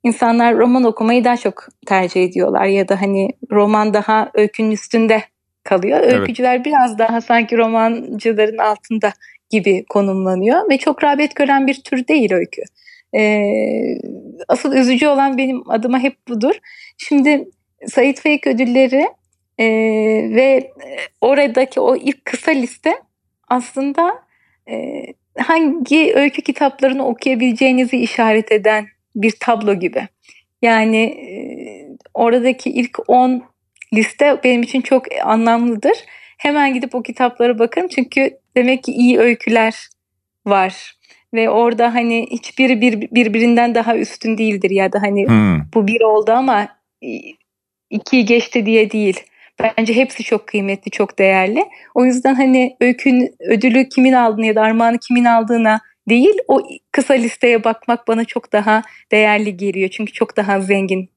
İnsanlar 0.03 0.57
roman 0.57 0.83
okumayı 0.83 1.23
daha 1.23 1.37
çok 1.37 1.67
tercih 1.85 2.23
ediyorlar 2.23 2.65
ya 2.65 2.89
da 2.89 3.01
hani 3.01 3.29
roman 3.51 3.93
daha 3.93 4.31
öykünün 4.33 4.71
üstünde 4.71 5.23
kalıyor. 5.63 5.99
Öykücüler 5.99 6.55
evet. 6.55 6.65
biraz 6.65 6.99
daha 6.99 7.21
sanki 7.21 7.57
romancıların 7.57 8.57
altında 8.57 9.13
gibi 9.49 9.85
konumlanıyor 9.89 10.69
ve 10.69 10.77
çok 10.77 11.03
rağbet 11.03 11.35
gören 11.35 11.67
bir 11.67 11.83
tür 11.83 12.07
değil 12.07 12.33
öykü. 12.33 12.61
Ee, 13.15 13.43
asıl 14.47 14.73
üzücü 14.73 15.07
olan 15.07 15.37
benim 15.37 15.69
adıma 15.69 15.99
hep 15.99 16.27
budur. 16.27 16.55
Şimdi 16.97 17.49
Sait 17.85 18.21
Faik 18.21 18.47
ödülleri 18.47 19.07
e, 19.57 19.65
ve 20.35 20.71
oradaki 21.21 21.79
o 21.79 21.95
ilk 21.95 22.25
kısa 22.25 22.51
liste 22.51 22.93
aslında 23.47 24.09
e, 24.09 24.26
hangi 25.37 26.13
öykü 26.15 26.41
kitaplarını 26.41 27.07
okuyabileceğinizi 27.07 27.97
işaret 27.97 28.51
eden 28.51 28.87
bir 29.15 29.31
tablo 29.39 29.73
gibi. 29.73 30.07
Yani 30.61 31.17
oradaki 32.13 32.69
ilk 32.69 32.99
10 33.07 33.43
liste 33.93 34.39
benim 34.43 34.63
için 34.63 34.81
çok 34.81 35.03
anlamlıdır. 35.23 35.97
Hemen 36.37 36.73
gidip 36.73 36.95
o 36.95 37.03
kitaplara 37.03 37.59
bakın 37.59 37.87
çünkü 37.87 38.37
demek 38.57 38.83
ki 38.83 38.91
iyi 38.91 39.19
öyküler 39.19 39.87
var 40.45 40.97
ve 41.33 41.49
orada 41.49 41.93
hani 41.93 42.27
hiçbiri 42.31 42.81
bir, 42.81 43.01
birbirinden 43.01 43.75
daha 43.75 43.97
üstün 43.97 44.37
değildir 44.37 44.69
ya 44.69 44.93
da 44.93 45.01
hani 45.01 45.27
hmm. 45.27 45.61
bu 45.73 45.87
bir 45.87 46.01
oldu 46.01 46.31
ama 46.31 46.67
iki 47.89 48.25
geçti 48.25 48.65
diye 48.65 48.91
değil. 48.91 49.19
Bence 49.59 49.93
hepsi 49.93 50.23
çok 50.23 50.47
kıymetli, 50.47 50.91
çok 50.91 51.19
değerli. 51.19 51.65
O 51.95 52.05
yüzden 52.05 52.35
hani 52.35 52.77
öykün 52.81 53.35
ödülü 53.39 53.89
kimin 53.89 54.13
aldığını 54.13 54.45
ya 54.45 54.55
da 54.55 54.61
armağanı 54.61 54.97
kimin 55.07 55.25
aldığına 55.25 55.81
değil 56.09 56.37
o 56.47 56.61
kısa 56.91 57.13
listeye 57.13 57.63
bakmak 57.63 58.07
bana 58.07 58.25
çok 58.25 58.53
daha 58.53 58.81
değerli 59.11 59.57
geliyor. 59.57 59.89
Çünkü 59.89 60.13
çok 60.13 60.37
daha 60.37 60.59
zengin 60.61 61.09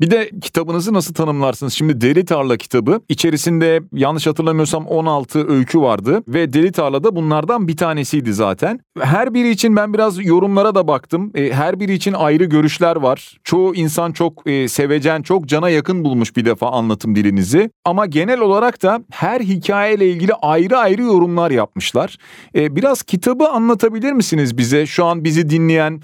bir 0.00 0.10
de 0.10 0.30
kitabınızı 0.42 0.92
nasıl 0.92 1.14
tanımlarsınız? 1.14 1.72
Şimdi 1.72 2.00
Deli 2.00 2.24
Tarla 2.24 2.56
kitabı 2.56 3.00
içerisinde 3.08 3.82
yanlış 3.92 4.26
hatırlamıyorsam 4.26 4.86
16 4.86 5.48
öykü 5.48 5.80
vardı 5.80 6.22
ve 6.28 6.52
Deli 6.52 6.72
Tarla 6.72 7.04
da 7.04 7.16
bunlardan 7.16 7.68
bir 7.68 7.76
tanesiydi 7.76 8.32
zaten. 8.32 8.80
Her 9.00 9.34
biri 9.34 9.50
için 9.50 9.76
ben 9.76 9.94
biraz 9.94 10.26
yorumlara 10.26 10.74
da 10.74 10.88
baktım. 10.88 11.32
E, 11.34 11.52
her 11.52 11.80
biri 11.80 11.92
için 11.92 12.12
ayrı 12.12 12.44
görüşler 12.44 12.96
var. 12.96 13.38
Çoğu 13.44 13.74
insan 13.74 14.12
çok 14.12 14.46
e, 14.46 14.68
sevecen, 14.68 15.22
çok 15.22 15.46
cana 15.46 15.68
yakın 15.68 16.04
bulmuş 16.04 16.36
bir 16.36 16.44
defa 16.44 16.70
anlatım 16.70 17.14
dilinizi. 17.14 17.70
Ama 17.84 18.06
genel 18.06 18.40
olarak 18.40 18.82
da 18.82 19.04
her 19.10 19.40
hikayeyle 19.40 20.10
ilgili 20.10 20.34
ayrı 20.34 20.78
ayrı 20.78 21.02
yorumlar 21.02 21.50
yapmışlar. 21.50 22.18
E, 22.54 22.76
biraz 22.76 23.02
kitabı 23.02 23.48
anlatabilir 23.48 24.12
misiniz 24.12 24.58
bize? 24.58 24.86
Şu 24.86 25.04
an 25.04 25.24
bizi 25.24 25.50
dinleyen, 25.50 26.02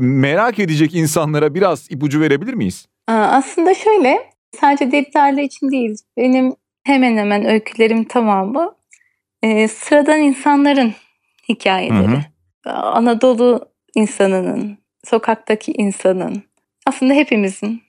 merak 0.00 0.58
edecek 0.58 0.94
insanlara 0.94 1.54
biraz 1.54 1.90
ipucu 1.90 2.20
verebilir 2.20 2.54
miyiz? 2.54 2.89
Aslında 3.12 3.74
şöyle, 3.74 4.30
sadece 4.60 4.92
defterler 4.92 5.42
için 5.42 5.70
değil, 5.70 5.98
benim 6.16 6.54
hemen 6.84 7.16
hemen 7.16 7.44
öykülerim 7.44 8.04
tamamı 8.04 8.74
e, 9.42 9.68
sıradan 9.68 10.20
insanların 10.20 10.94
hikayeleri. 11.48 12.16
Hı 12.64 12.70
hı. 12.70 12.72
Anadolu 12.72 13.68
insanının, 13.94 14.78
sokaktaki 15.04 15.72
insanın, 15.72 16.42
aslında 16.86 17.14
hepimizin, 17.14 17.82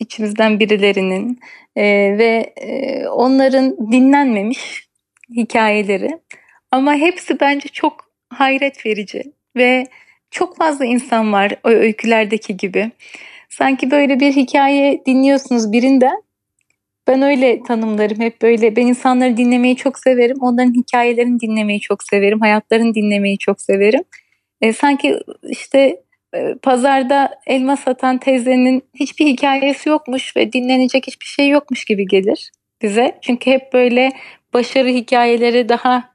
içimizden 0.00 0.60
birilerinin 0.60 1.40
e, 1.76 1.84
ve 2.18 2.52
e, 2.56 3.06
onların 3.08 3.92
dinlenmemiş 3.92 4.88
hikayeleri. 5.36 6.18
Ama 6.70 6.94
hepsi 6.94 7.40
bence 7.40 7.68
çok 7.68 8.10
hayret 8.30 8.86
verici 8.86 9.22
ve 9.56 9.86
çok 10.30 10.56
fazla 10.56 10.84
insan 10.84 11.32
var 11.32 11.54
o 11.64 11.68
öykülerdeki 11.68 12.56
gibi. 12.56 12.90
Sanki 13.48 13.90
böyle 13.90 14.20
bir 14.20 14.36
hikaye 14.36 15.02
dinliyorsunuz 15.06 15.72
birinden. 15.72 16.22
Ben 17.06 17.22
öyle 17.22 17.62
tanımlarım. 17.62 18.20
Hep 18.20 18.42
böyle 18.42 18.76
ben 18.76 18.86
insanları 18.86 19.36
dinlemeyi 19.36 19.76
çok 19.76 19.98
severim. 19.98 20.36
Onların 20.40 20.74
hikayelerini 20.74 21.40
dinlemeyi 21.40 21.80
çok 21.80 22.02
severim. 22.02 22.40
Hayatlarını 22.40 22.94
dinlemeyi 22.94 23.38
çok 23.38 23.60
severim. 23.60 24.02
E, 24.60 24.72
sanki 24.72 25.20
işte 25.48 26.02
e, 26.34 26.54
pazarda 26.62 27.40
elma 27.46 27.76
satan 27.76 28.18
teyzenin 28.18 28.82
hiçbir 28.94 29.26
hikayesi 29.26 29.88
yokmuş 29.88 30.36
ve 30.36 30.52
dinlenecek 30.52 31.06
hiçbir 31.06 31.26
şey 31.26 31.48
yokmuş 31.48 31.84
gibi 31.84 32.06
gelir 32.06 32.50
bize. 32.82 33.18
Çünkü 33.22 33.50
hep 33.50 33.72
böyle 33.72 34.12
başarı 34.54 34.88
hikayeleri 34.88 35.68
daha 35.68 36.14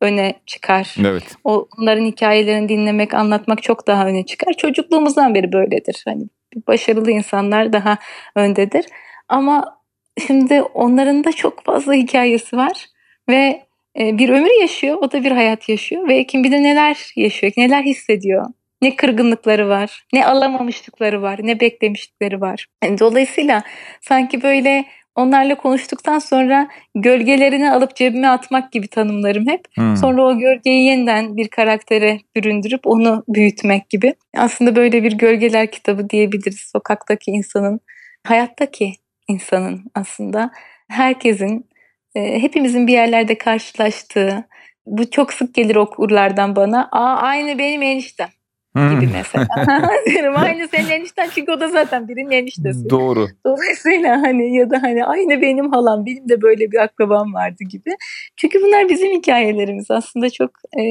öne 0.00 0.34
çıkar. 0.46 0.94
Evet. 1.00 1.36
O, 1.44 1.68
onların 1.78 2.04
hikayelerini 2.04 2.68
dinlemek, 2.68 3.14
anlatmak 3.14 3.62
çok 3.62 3.86
daha 3.86 4.06
öne 4.06 4.26
çıkar. 4.26 4.52
Çocukluğumuzdan 4.52 5.34
beri 5.34 5.52
böyledir. 5.52 6.02
Hani 6.06 6.22
başarılı 6.68 7.10
insanlar 7.10 7.72
daha 7.72 7.98
öndedir. 8.36 8.86
Ama 9.28 9.80
şimdi 10.26 10.62
onların 10.62 11.24
da 11.24 11.32
çok 11.32 11.64
fazla 11.64 11.94
hikayesi 11.94 12.56
var 12.56 12.86
ve 13.28 13.62
e, 13.98 14.18
bir 14.18 14.28
ömür 14.28 14.60
yaşıyor, 14.60 14.96
o 15.00 15.12
da 15.12 15.24
bir 15.24 15.30
hayat 15.30 15.68
yaşıyor 15.68 16.08
ve 16.08 16.24
kim 16.26 16.44
bilir 16.44 16.62
neler 16.62 17.12
yaşıyor, 17.16 17.52
neler 17.56 17.82
hissediyor. 17.82 18.46
Ne 18.82 18.96
kırgınlıkları 18.96 19.68
var, 19.68 20.04
ne 20.12 20.26
alamamışlıkları 20.26 21.22
var, 21.22 21.40
ne 21.42 21.60
beklemişlikleri 21.60 22.40
var. 22.40 22.66
Yani 22.84 22.98
dolayısıyla 22.98 23.62
sanki 24.00 24.42
böyle 24.42 24.84
onlarla 25.20 25.54
konuştuktan 25.54 26.18
sonra 26.18 26.68
gölgelerini 26.94 27.72
alıp 27.72 27.96
cebime 27.96 28.28
atmak 28.28 28.72
gibi 28.72 28.88
tanımlarım 28.88 29.48
hep. 29.48 29.60
Hmm. 29.74 29.96
Sonra 29.96 30.22
o 30.22 30.38
gölgeyi 30.38 30.84
yeniden 30.84 31.36
bir 31.36 31.48
karaktere 31.48 32.18
büründürüp 32.36 32.80
onu 32.86 33.24
büyütmek 33.28 33.90
gibi. 33.90 34.14
Aslında 34.36 34.76
böyle 34.76 35.02
bir 35.02 35.12
gölgeler 35.12 35.70
kitabı 35.70 36.10
diyebiliriz. 36.10 36.60
Sokaktaki 36.72 37.30
insanın, 37.30 37.80
hayattaki 38.26 38.92
insanın 39.28 39.84
aslında 39.94 40.50
herkesin, 40.88 41.66
e, 42.14 42.42
hepimizin 42.42 42.86
bir 42.86 42.92
yerlerde 42.92 43.38
karşılaştığı, 43.38 44.44
bu 44.86 45.10
çok 45.10 45.32
sık 45.32 45.54
gelir 45.54 45.76
okurlardan 45.76 46.56
bana. 46.56 46.88
Aa 46.92 47.16
aynı 47.16 47.58
benim 47.58 47.82
eniştem 47.82 48.28
gibi 48.74 49.08
mesela. 49.12 49.48
Diyorum 50.06 50.34
aynı 50.36 50.68
senin 50.68 50.88
enişten 50.88 51.28
çünkü 51.34 51.52
o 51.52 51.60
da 51.60 51.68
zaten 51.68 52.08
birinin 52.08 52.30
eniştesi. 52.30 52.90
Doğru. 52.90 53.28
Dolayısıyla 53.46 54.22
hani 54.22 54.56
ya 54.56 54.70
da 54.70 54.82
hani 54.82 55.04
aynı 55.04 55.42
benim 55.42 55.70
halam 55.72 56.06
benim 56.06 56.28
de 56.28 56.42
böyle 56.42 56.72
bir 56.72 56.78
akrabam 56.78 57.34
vardı 57.34 57.64
gibi. 57.70 57.90
Çünkü 58.36 58.62
bunlar 58.62 58.88
bizim 58.88 59.10
hikayelerimiz 59.10 59.90
aslında 59.90 60.30
çok 60.30 60.50
e, 60.78 60.82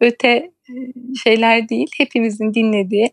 öte 0.00 0.50
şeyler 1.24 1.68
değil. 1.68 1.88
Hepimizin 1.98 2.54
dinlediği. 2.54 3.10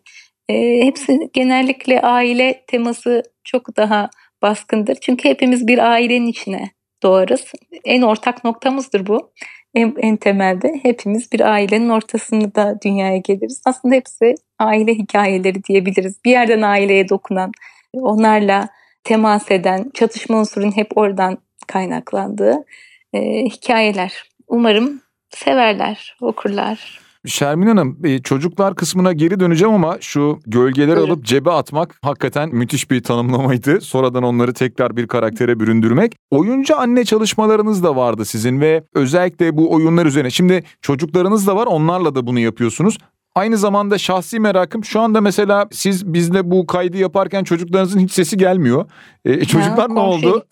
E, 0.48 0.84
hepsi 0.86 1.18
genellikle 1.32 2.00
aile 2.00 2.64
teması 2.66 3.22
çok 3.44 3.76
daha 3.76 4.10
baskındır. 4.42 4.94
Çünkü 4.94 5.28
hepimiz 5.28 5.66
bir 5.66 5.78
ailenin 5.78 6.26
içine 6.26 6.70
doğarız. 7.04 7.44
En 7.84 8.02
ortak 8.02 8.44
noktamızdır 8.44 9.06
bu 9.06 9.30
en, 9.74 9.94
en 9.98 10.16
temelde 10.16 10.80
hepimiz 10.82 11.32
bir 11.32 11.40
ailenin 11.40 11.88
ortasında 11.88 12.78
dünyaya 12.84 13.16
geliriz. 13.16 13.62
Aslında 13.64 13.94
hepsi 13.94 14.34
aile 14.58 14.94
hikayeleri 14.94 15.64
diyebiliriz. 15.64 16.24
Bir 16.24 16.30
yerden 16.30 16.62
aileye 16.62 17.08
dokunan, 17.08 17.52
onlarla 17.92 18.68
temas 19.04 19.50
eden, 19.50 19.90
çatışma 19.94 20.38
unsurun 20.38 20.76
hep 20.76 20.98
oradan 20.98 21.38
kaynaklandığı 21.66 22.64
e, 23.12 23.20
hikayeler. 23.44 24.22
Umarım 24.48 25.02
severler, 25.30 26.16
okurlar. 26.20 27.03
Şermin 27.26 27.66
Hanım 27.66 27.98
e, 28.04 28.18
çocuklar 28.18 28.74
kısmına 28.74 29.12
geri 29.12 29.40
döneceğim 29.40 29.74
ama 29.74 29.96
şu 30.00 30.40
gölgeleri 30.46 30.96
Buyurun. 30.96 31.10
alıp 31.10 31.24
cebe 31.24 31.50
atmak 31.50 31.98
hakikaten 32.02 32.48
müthiş 32.54 32.90
bir 32.90 33.02
tanımlamaydı. 33.02 33.80
Sonradan 33.80 34.22
onları 34.22 34.54
tekrar 34.54 34.96
bir 34.96 35.06
karaktere 35.06 35.60
büründürmek. 35.60 36.16
Oyuncu 36.30 36.78
anne 36.78 37.04
çalışmalarınız 37.04 37.82
da 37.82 37.96
vardı 37.96 38.24
sizin 38.24 38.60
ve 38.60 38.84
özellikle 38.94 39.56
bu 39.56 39.72
oyunlar 39.72 40.06
üzerine. 40.06 40.30
Şimdi 40.30 40.64
çocuklarınız 40.82 41.46
da 41.46 41.56
var 41.56 41.66
onlarla 41.66 42.14
da 42.14 42.26
bunu 42.26 42.38
yapıyorsunuz. 42.38 42.98
Aynı 43.34 43.56
zamanda 43.58 43.98
şahsi 43.98 44.40
merakım 44.40 44.84
şu 44.84 45.00
anda 45.00 45.20
mesela 45.20 45.68
siz 45.72 46.12
bizle 46.12 46.50
bu 46.50 46.66
kaydı 46.66 46.96
yaparken 46.96 47.44
çocuklarınızın 47.44 48.00
hiç 48.00 48.12
sesi 48.12 48.36
gelmiyor. 48.36 48.86
Ee, 49.24 49.44
çocuklar 49.44 49.88
ha, 49.88 49.94
ne 49.94 50.00
oldu? 50.00 50.46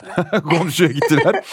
komşuya 0.50 0.90
gittiler. 0.92 1.44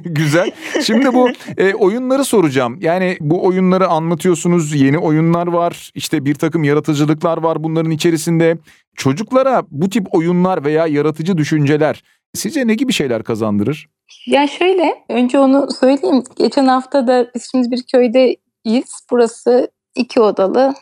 Güzel. 0.04 0.50
Şimdi 0.82 1.14
bu 1.14 1.28
e, 1.56 1.74
oyunları 1.74 2.24
soracağım. 2.24 2.78
Yani 2.80 3.16
bu 3.20 3.46
oyunları 3.46 3.88
anlatıyorsunuz. 3.88 4.74
Yeni 4.74 4.98
oyunlar 4.98 5.46
var. 5.46 5.90
İşte 5.94 6.24
bir 6.24 6.34
takım 6.34 6.64
yaratıcılıklar 6.64 7.38
var 7.38 7.64
bunların 7.64 7.90
içerisinde. 7.90 8.58
Çocuklara 8.96 9.62
bu 9.70 9.88
tip 9.88 10.14
oyunlar 10.14 10.64
veya 10.64 10.86
yaratıcı 10.86 11.38
düşünceler 11.38 12.02
sizce 12.34 12.66
ne 12.66 12.74
gibi 12.74 12.92
şeyler 12.92 13.22
kazandırır? 13.22 13.88
Ya 14.26 14.46
şöyle 14.46 14.94
önce 15.08 15.38
onu 15.38 15.68
söyleyeyim. 15.80 16.22
Geçen 16.36 16.66
hafta 16.66 17.06
da 17.06 17.30
biz 17.34 17.48
şimdi 17.50 17.70
bir 17.70 17.82
köydeyiz. 17.92 19.06
Burası 19.10 19.68
iki 19.94 20.20
odalı 20.20 20.74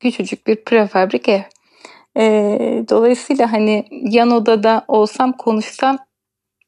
küçücük 0.00 0.46
bir 0.46 0.64
prefabrik 0.64 1.28
ev. 1.28 1.42
E, 2.16 2.24
dolayısıyla 2.90 3.52
hani 3.52 3.84
yan 3.90 4.30
odada 4.30 4.84
olsam 4.88 5.32
konuşsam 5.32 5.98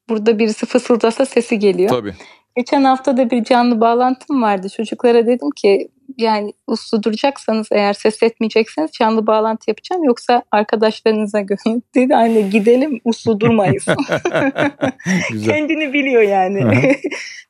burada 0.09 0.39
birisi 0.39 0.67
fısıldasa 0.67 1.27
sesi 1.27 1.59
geliyor. 1.59 1.91
Tabii. 1.91 2.15
Geçen 2.57 2.85
hafta 2.85 3.17
da 3.17 3.31
bir 3.31 3.45
canlı 3.45 3.81
bağlantım 3.81 4.43
vardı. 4.43 4.69
Çocuklara 4.69 5.27
dedim 5.27 5.51
ki 5.57 5.89
yani 6.19 6.53
uslu 6.67 7.03
duracaksanız 7.03 7.69
eğer 7.73 7.93
ses 7.93 8.23
etmeyecekseniz 8.23 8.91
canlı 8.93 9.27
bağlantı 9.27 9.71
yapacağım. 9.71 10.05
Yoksa 10.05 10.43
arkadaşlarınıza 10.51 11.41
görün. 11.41 11.83
Dedi 11.95 12.17
anne 12.17 12.41
gidelim 12.41 13.01
uslu 13.05 13.41
durmayız. 13.41 13.85
kendini 15.45 15.93
biliyor 15.93 16.23
yani. 16.23 16.65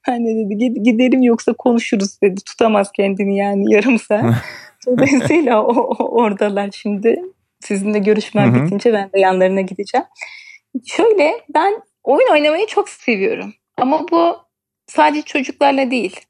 anne 0.08 0.50
dedi 0.50 0.82
gidelim 0.82 1.22
yoksa 1.22 1.52
konuşuruz 1.52 2.22
dedi. 2.22 2.40
Tutamaz 2.46 2.92
kendini 2.92 3.36
yani 3.36 3.74
yarım 3.74 3.98
saat. 3.98 4.34
Dolayısıyla 4.86 5.62
o, 5.62 5.74
o, 5.74 6.22
oradalar 6.22 6.70
şimdi. 6.72 7.22
Sizinle 7.60 7.98
görüşmem 7.98 8.54
bitince 8.54 8.92
ben 8.92 9.12
de 9.12 9.20
yanlarına 9.20 9.60
gideceğim. 9.60 10.06
Şöyle 10.86 11.32
ben 11.54 11.82
oyun 12.02 12.32
oynamayı 12.32 12.66
çok 12.66 12.88
seviyorum. 12.88 13.54
Ama 13.76 14.08
bu 14.10 14.36
sadece 14.86 15.22
çocuklarla 15.22 15.90
değil 15.90 16.20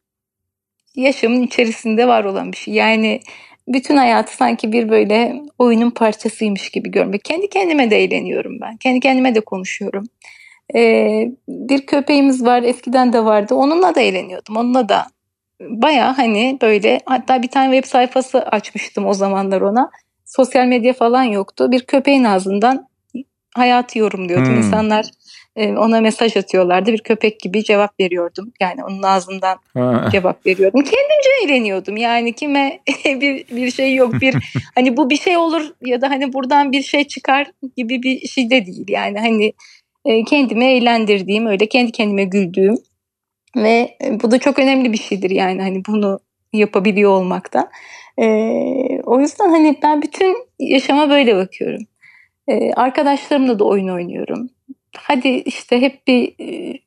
yaşamın 0.97 1.43
içerisinde 1.43 2.09
var 2.09 2.25
olan 2.25 2.53
bir 2.53 2.57
şey. 2.57 2.75
Yani 2.75 3.21
bütün 3.69 3.97
hayatı 3.97 4.37
sanki 4.37 4.73
bir 4.73 4.89
böyle 4.89 5.43
oyunun 5.59 5.91
parçasıymış 5.91 6.71
gibi 6.71 6.91
görmek. 6.91 7.25
Kendi 7.25 7.49
kendime 7.49 7.91
de 7.91 8.05
eğleniyorum 8.05 8.61
ben. 8.61 8.77
Kendi 8.77 9.01
kendime 9.01 9.35
de 9.35 9.41
konuşuyorum. 9.41 10.05
Ee, 10.75 11.29
bir 11.49 11.87
köpeğimiz 11.87 12.45
var 12.45 12.63
eskiden 12.63 13.13
de 13.13 13.25
vardı. 13.25 13.55
Onunla 13.55 13.95
da 13.95 14.01
eğleniyordum. 14.01 14.57
Onunla 14.57 14.89
da 14.89 15.07
baya 15.61 16.19
hani 16.19 16.59
böyle 16.63 17.01
hatta 17.07 17.43
bir 17.43 17.49
tane 17.49 17.77
web 17.77 17.91
sayfası 17.91 18.43
açmıştım 18.43 19.07
o 19.07 19.15
zamanlar 19.15 19.61
ona. 19.61 19.91
Sosyal 20.25 20.67
medya 20.67 20.93
falan 20.93 21.23
yoktu. 21.23 21.73
Bir 21.73 21.81
köpeğin 21.81 22.25
ağzından 22.25 22.89
hayatı 23.55 23.99
yorumluyordum. 23.99 24.47
Hmm. 24.47 24.57
İnsanlar 24.57 25.07
ona 25.57 26.01
mesaj 26.01 26.37
atıyorlardı. 26.37 26.93
Bir 26.93 26.99
köpek 26.99 27.41
gibi 27.41 27.65
cevap 27.65 28.01
veriyordum. 28.01 28.53
Yani 28.61 28.85
onun 28.85 29.03
ağzından 29.03 29.59
cevap 30.11 30.47
veriyordum. 30.47 30.81
Kendimce 30.81 31.31
eğleniyordum. 31.45 31.97
Yani 31.97 32.33
kime 32.33 32.81
bir 33.05 33.47
bir 33.57 33.71
şey 33.71 33.95
yok. 33.95 34.15
Bir 34.21 34.35
hani 34.75 34.97
bu 34.97 35.11
bir 35.11 35.17
şey 35.17 35.37
olur 35.37 35.63
ya 35.87 36.01
da 36.01 36.11
hani 36.11 36.33
buradan 36.33 36.73
bir 36.73 36.83
şey 36.83 37.05
çıkar 37.05 37.51
gibi 37.77 38.03
bir 38.03 38.29
şey 38.29 38.51
de 38.51 38.67
değil. 38.67 38.87
Yani 38.89 39.19
hani 39.19 39.53
e, 40.05 40.25
kendimi 40.25 40.65
eğlendirdiğim, 40.65 41.47
öyle 41.47 41.67
kendi 41.67 41.93
kendime 41.93 42.25
güldüğüm 42.25 42.77
ve 43.57 43.97
e, 44.05 44.21
bu 44.23 44.31
da 44.31 44.39
çok 44.39 44.59
önemli 44.59 44.93
bir 44.93 44.99
şeydir 44.99 45.31
yani 45.31 45.63
hani 45.63 45.83
bunu 45.89 46.21
yapabiliyor 46.53 47.11
olmakta. 47.11 47.71
E, 48.19 48.27
o 49.03 49.21
yüzden 49.21 49.49
hani 49.49 49.79
ben 49.83 50.03
bütün 50.03 50.37
yaşama 50.59 51.11
böyle 51.11 51.37
bakıyorum. 51.37 51.83
E, 52.49 52.73
arkadaşlarımla 52.73 53.59
da 53.59 53.65
oyun 53.65 53.89
oynuyorum 53.89 54.51
hadi 54.97 55.29
işte 55.29 55.81
hep 55.81 56.07
bir 56.07 56.35
e, 56.41 56.79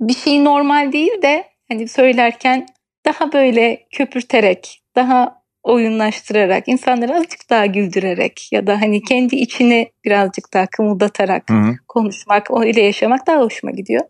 bir 0.00 0.14
şey 0.14 0.44
normal 0.44 0.92
değil 0.92 1.22
de 1.22 1.44
hani 1.68 1.88
söylerken 1.88 2.66
daha 3.04 3.32
böyle 3.32 3.86
köpürterek, 3.92 4.82
daha 4.96 5.42
oyunlaştırarak, 5.62 6.68
insanları 6.68 7.16
azıcık 7.16 7.50
daha 7.50 7.66
güldürerek 7.66 8.48
ya 8.52 8.66
da 8.66 8.80
hani 8.80 9.02
kendi 9.02 9.36
içini 9.36 9.92
birazcık 10.04 10.54
daha 10.54 10.66
kımıldatarak 10.66 11.50
hı 11.50 11.54
hı. 11.54 11.74
konuşmak, 11.88 12.50
öyle 12.60 12.82
yaşamak 12.82 13.26
daha 13.26 13.40
hoşuma 13.40 13.72
gidiyor. 13.72 14.02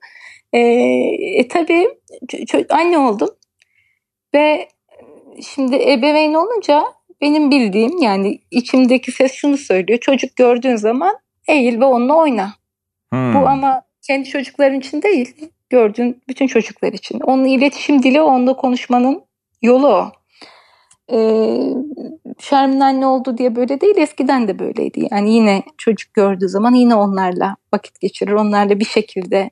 Ee, 0.53 0.59
e, 1.39 1.49
tabii 1.49 1.89
anne 2.69 2.99
oldum 2.99 3.29
ve 4.35 4.69
şimdi 5.43 5.77
ebeveyn 5.77 6.35
olunca 6.35 6.85
benim 7.21 7.51
bildiğim 7.51 7.99
yani 7.99 8.39
içimdeki 8.51 9.13
ses 9.13 9.33
şunu 9.33 9.57
söylüyor. 9.57 9.99
Çocuk 9.99 10.37
gördüğün 10.37 10.77
zaman 10.77 11.19
eğil 11.49 11.81
ve 11.81 11.85
onunla 11.85 12.17
oyna. 12.17 12.55
Hmm. 13.13 13.35
Bu 13.35 13.39
ama 13.39 13.83
kendi 14.07 14.29
çocukların 14.29 14.79
için 14.79 15.03
değil, 15.03 15.35
gördüğün 15.71 16.23
bütün 16.29 16.47
çocuklar 16.47 16.93
için. 16.93 17.21
Onun 17.21 17.45
iletişim 17.45 18.03
dili, 18.03 18.21
onda 18.21 18.53
konuşmanın 18.53 19.25
yolu 19.63 19.89
o. 19.89 20.13
e, 21.13 21.19
Şermin 22.41 22.81
anne 22.81 23.07
oldu 23.07 23.39
diye 23.39 23.57
böyle 23.57 23.81
değil 23.81 23.97
eskiden 23.97 24.49
de 24.49 24.59
böyleydi. 24.59 25.09
Yani 25.11 25.35
yine 25.35 25.63
çocuk 25.79 26.15
gördüğü 26.15 26.49
zaman 26.49 26.75
yine 26.75 26.95
onlarla 26.95 27.57
vakit 27.75 28.01
geçirir. 28.01 28.33
Onlarla 28.33 28.81
bir 28.81 28.85
şekilde 28.85 29.51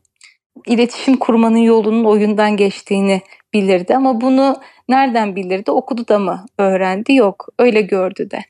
iletişim 0.67 1.17
kurmanın 1.17 1.57
yolunun 1.57 2.05
oyundan 2.05 2.57
geçtiğini 2.57 3.23
bilirdi. 3.53 3.97
Ama 3.97 4.21
bunu 4.21 4.57
nereden 4.89 5.37
bilirdi? 5.37 5.71
Okudu 5.71 6.09
da 6.09 6.19
mı 6.19 6.47
öğrendi? 6.59 7.15
Yok. 7.15 7.49
Öyle 7.59 7.81
gördü 7.81 8.31
de. 8.31 8.41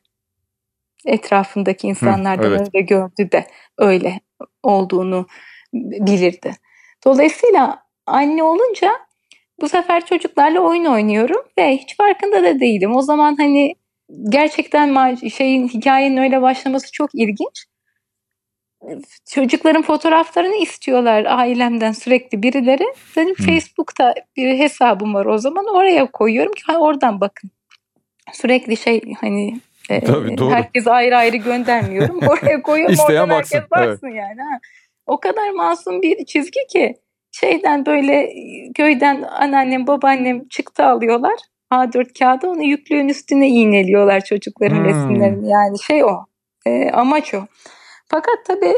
Etrafındaki 1.06 1.86
insanlardan 1.86 2.42
Hı, 2.42 2.48
evet. 2.48 2.60
öyle 2.60 2.84
gördü 2.86 3.32
de 3.32 3.46
öyle 3.78 4.20
olduğunu 4.62 5.26
bilirdi. 5.72 6.52
Dolayısıyla 7.04 7.82
anne 8.06 8.42
olunca 8.42 8.92
bu 9.60 9.68
sefer 9.68 10.06
çocuklarla 10.06 10.60
oyun 10.60 10.84
oynuyorum 10.84 11.42
ve 11.58 11.76
hiç 11.76 11.96
farkında 11.96 12.42
da 12.42 12.60
değilim. 12.60 12.96
O 12.96 13.02
zaman 13.02 13.36
hani 13.36 13.74
gerçekten 14.28 15.14
şeyin 15.14 15.68
hikayenin 15.68 16.16
öyle 16.16 16.42
başlaması 16.42 16.92
çok 16.92 17.10
ilginç. 17.14 17.66
Çocukların 19.30 19.82
fotoğraflarını 19.82 20.56
istiyorlar 20.56 21.24
ailemden 21.24 21.92
sürekli 21.92 22.42
birileri. 22.42 22.84
Benim 23.16 23.34
hmm. 23.34 23.46
Facebook'ta 23.46 24.14
bir 24.36 24.58
hesabım 24.58 25.14
var 25.14 25.26
o 25.26 25.38
zaman 25.38 25.66
oraya 25.66 26.10
koyuyorum 26.10 26.52
ki 26.52 26.62
oradan 26.72 27.20
bakın. 27.20 27.50
Sürekli 28.32 28.76
şey 28.76 29.00
hani 29.20 29.60
e, 29.90 30.00
Tabii, 30.00 30.38
doğru. 30.38 30.50
herkes 30.50 30.86
ayrı 30.86 31.16
ayrı 31.16 31.36
göndermiyorum. 31.36 32.18
Oraya 32.28 32.62
koyuyorum 32.62 32.96
oradan 33.08 33.30
baksın. 33.30 33.56
herkes 33.56 33.70
baksın 33.70 34.06
evet. 34.06 34.16
yani. 34.16 34.40
Ha. 34.40 34.58
O 35.06 35.20
kadar 35.20 35.50
masum 35.50 36.02
bir 36.02 36.24
çizgi 36.24 36.66
ki 36.72 36.94
şeyden 37.32 37.86
böyle 37.86 38.32
köyden 38.74 39.22
anneannem 39.22 39.86
babaannem 39.86 40.48
çıktı 40.48 40.84
alıyorlar. 40.84 41.34
A4 41.72 42.18
kağıda 42.18 42.50
onu 42.50 42.62
yüklüğün 42.62 43.08
üstüne 43.08 43.48
iğneliyorlar 43.48 44.20
çocukların 44.20 44.76
hmm. 44.76 44.84
resimlerini. 44.84 45.50
Yani 45.50 45.82
şey 45.82 46.04
o. 46.04 46.24
E, 46.66 46.90
amaç 46.90 47.34
o. 47.34 47.46
Fakat 48.08 48.36
tabii 48.46 48.74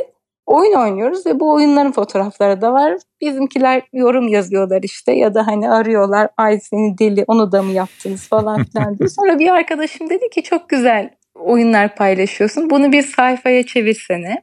oyun 0.46 0.74
oynuyoruz 0.74 1.26
ve 1.26 1.40
bu 1.40 1.52
oyunların 1.52 1.92
fotoğrafları 1.92 2.60
da 2.60 2.72
var. 2.72 2.94
Bizimkiler 3.20 3.82
yorum 3.92 4.28
yazıyorlar 4.28 4.80
işte 4.82 5.12
ya 5.12 5.34
da 5.34 5.46
hani 5.46 5.70
arıyorlar 5.70 6.28
ay 6.36 6.60
seni 6.60 6.98
deli 6.98 7.24
onu 7.26 7.52
da 7.52 7.62
mı 7.62 7.72
yaptınız 7.72 8.28
falan 8.28 8.64
filan 8.72 8.98
diye. 8.98 9.08
Sonra 9.08 9.38
bir 9.38 9.48
arkadaşım 9.48 10.10
dedi 10.10 10.30
ki 10.30 10.42
çok 10.42 10.68
güzel 10.68 11.10
oyunlar 11.34 11.96
paylaşıyorsun. 11.96 12.70
Bunu 12.70 12.92
bir 12.92 13.02
sayfaya 13.02 13.66
çevirsene. 13.66 14.42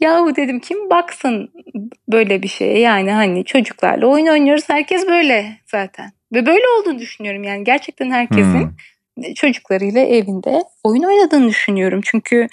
Yahu 0.00 0.36
dedim 0.36 0.60
kim 0.60 0.90
baksın 0.90 1.50
böyle 2.08 2.42
bir 2.42 2.48
şeye 2.48 2.78
yani 2.78 3.12
hani 3.12 3.44
çocuklarla 3.44 4.06
oyun 4.06 4.26
oynuyoruz 4.26 4.64
herkes 4.68 5.08
böyle 5.08 5.46
zaten. 5.66 6.12
Ve 6.32 6.46
böyle 6.46 6.64
olduğunu 6.78 6.98
düşünüyorum 6.98 7.44
yani 7.44 7.64
gerçekten 7.64 8.10
herkesin 8.10 8.68
hmm. 9.16 9.34
çocuklarıyla 9.34 10.00
evinde 10.00 10.62
oyun 10.84 11.02
oynadığını 11.02 11.48
düşünüyorum. 11.48 12.00
Çünkü 12.04 12.48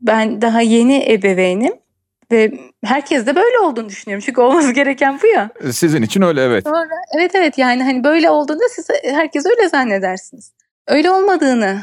ben 0.00 0.42
daha 0.42 0.60
yeni 0.60 1.12
ebeveynim 1.12 1.72
ve 2.32 2.52
herkes 2.84 3.26
de 3.26 3.36
böyle 3.36 3.58
olduğunu 3.58 3.88
düşünüyorum. 3.88 4.24
Çünkü 4.26 4.40
olması 4.40 4.72
gereken 4.72 5.18
bu 5.22 5.26
ya. 5.26 5.50
Sizin 5.72 6.02
için 6.02 6.22
öyle 6.22 6.42
evet. 6.42 6.66
Evet 7.16 7.34
evet 7.34 7.58
yani 7.58 7.82
hani 7.82 8.04
böyle 8.04 8.30
olduğunda 8.30 8.64
siz 8.70 8.88
herkes 9.04 9.46
öyle 9.46 9.68
zannedersiniz. 9.68 10.52
Öyle 10.86 11.10
olmadığını 11.10 11.80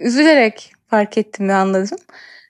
üzülerek 0.00 0.72
fark 0.90 1.18
ettim 1.18 1.48
ve 1.48 1.54
anladım. 1.54 1.98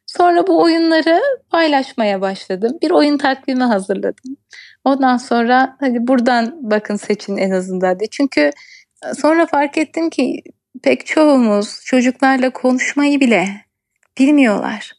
Sonra 0.06 0.46
bu 0.46 0.62
oyunları 0.62 1.22
paylaşmaya 1.50 2.20
başladım. 2.20 2.78
Bir 2.82 2.90
oyun 2.90 3.18
takvimi 3.18 3.64
hazırladım. 3.64 4.36
Ondan 4.84 5.16
sonra 5.16 5.76
hadi 5.80 6.06
buradan 6.06 6.58
bakın 6.60 6.96
seçin 6.96 7.36
en 7.36 7.50
azından 7.50 8.00
diye. 8.00 8.08
Çünkü 8.10 8.50
sonra 9.16 9.46
fark 9.46 9.78
ettim 9.78 10.10
ki 10.10 10.42
pek 10.82 11.06
çoğumuz 11.06 11.80
çocuklarla 11.84 12.50
konuşmayı 12.50 13.20
bile 13.20 13.48
bilmiyorlar. 14.18 14.92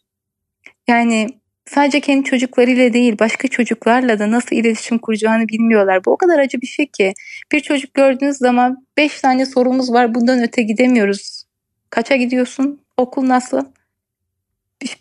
Yani 0.88 1.28
sadece 1.70 2.00
kendi 2.00 2.24
çocuklarıyla 2.24 2.94
değil 2.94 3.16
başka 3.20 3.48
çocuklarla 3.48 4.20
da 4.20 4.32
nasıl 4.32 4.56
iletişim 4.56 4.98
kuracağını 4.98 5.48
bilmiyorlar. 5.48 6.06
Bu 6.06 6.12
o 6.12 6.18
kadar 6.18 6.40
acı 6.40 6.62
bir 6.62 6.68
şey 6.68 6.86
ki. 6.86 7.14
Bir 7.52 7.60
çocuk 7.60 7.94
gördüğünüz 7.94 8.38
zaman 8.38 8.86
beş 8.98 9.22
tane 9.22 9.46
sorumuz 9.46 9.94
var 9.94 10.16
bundan 10.16 10.44
öte 10.44 10.62
gidemiyoruz. 10.62 11.44
Kaça 11.90 12.16
gidiyorsun? 12.16 12.82
Okul 12.98 13.28
nasıl? 13.28 13.66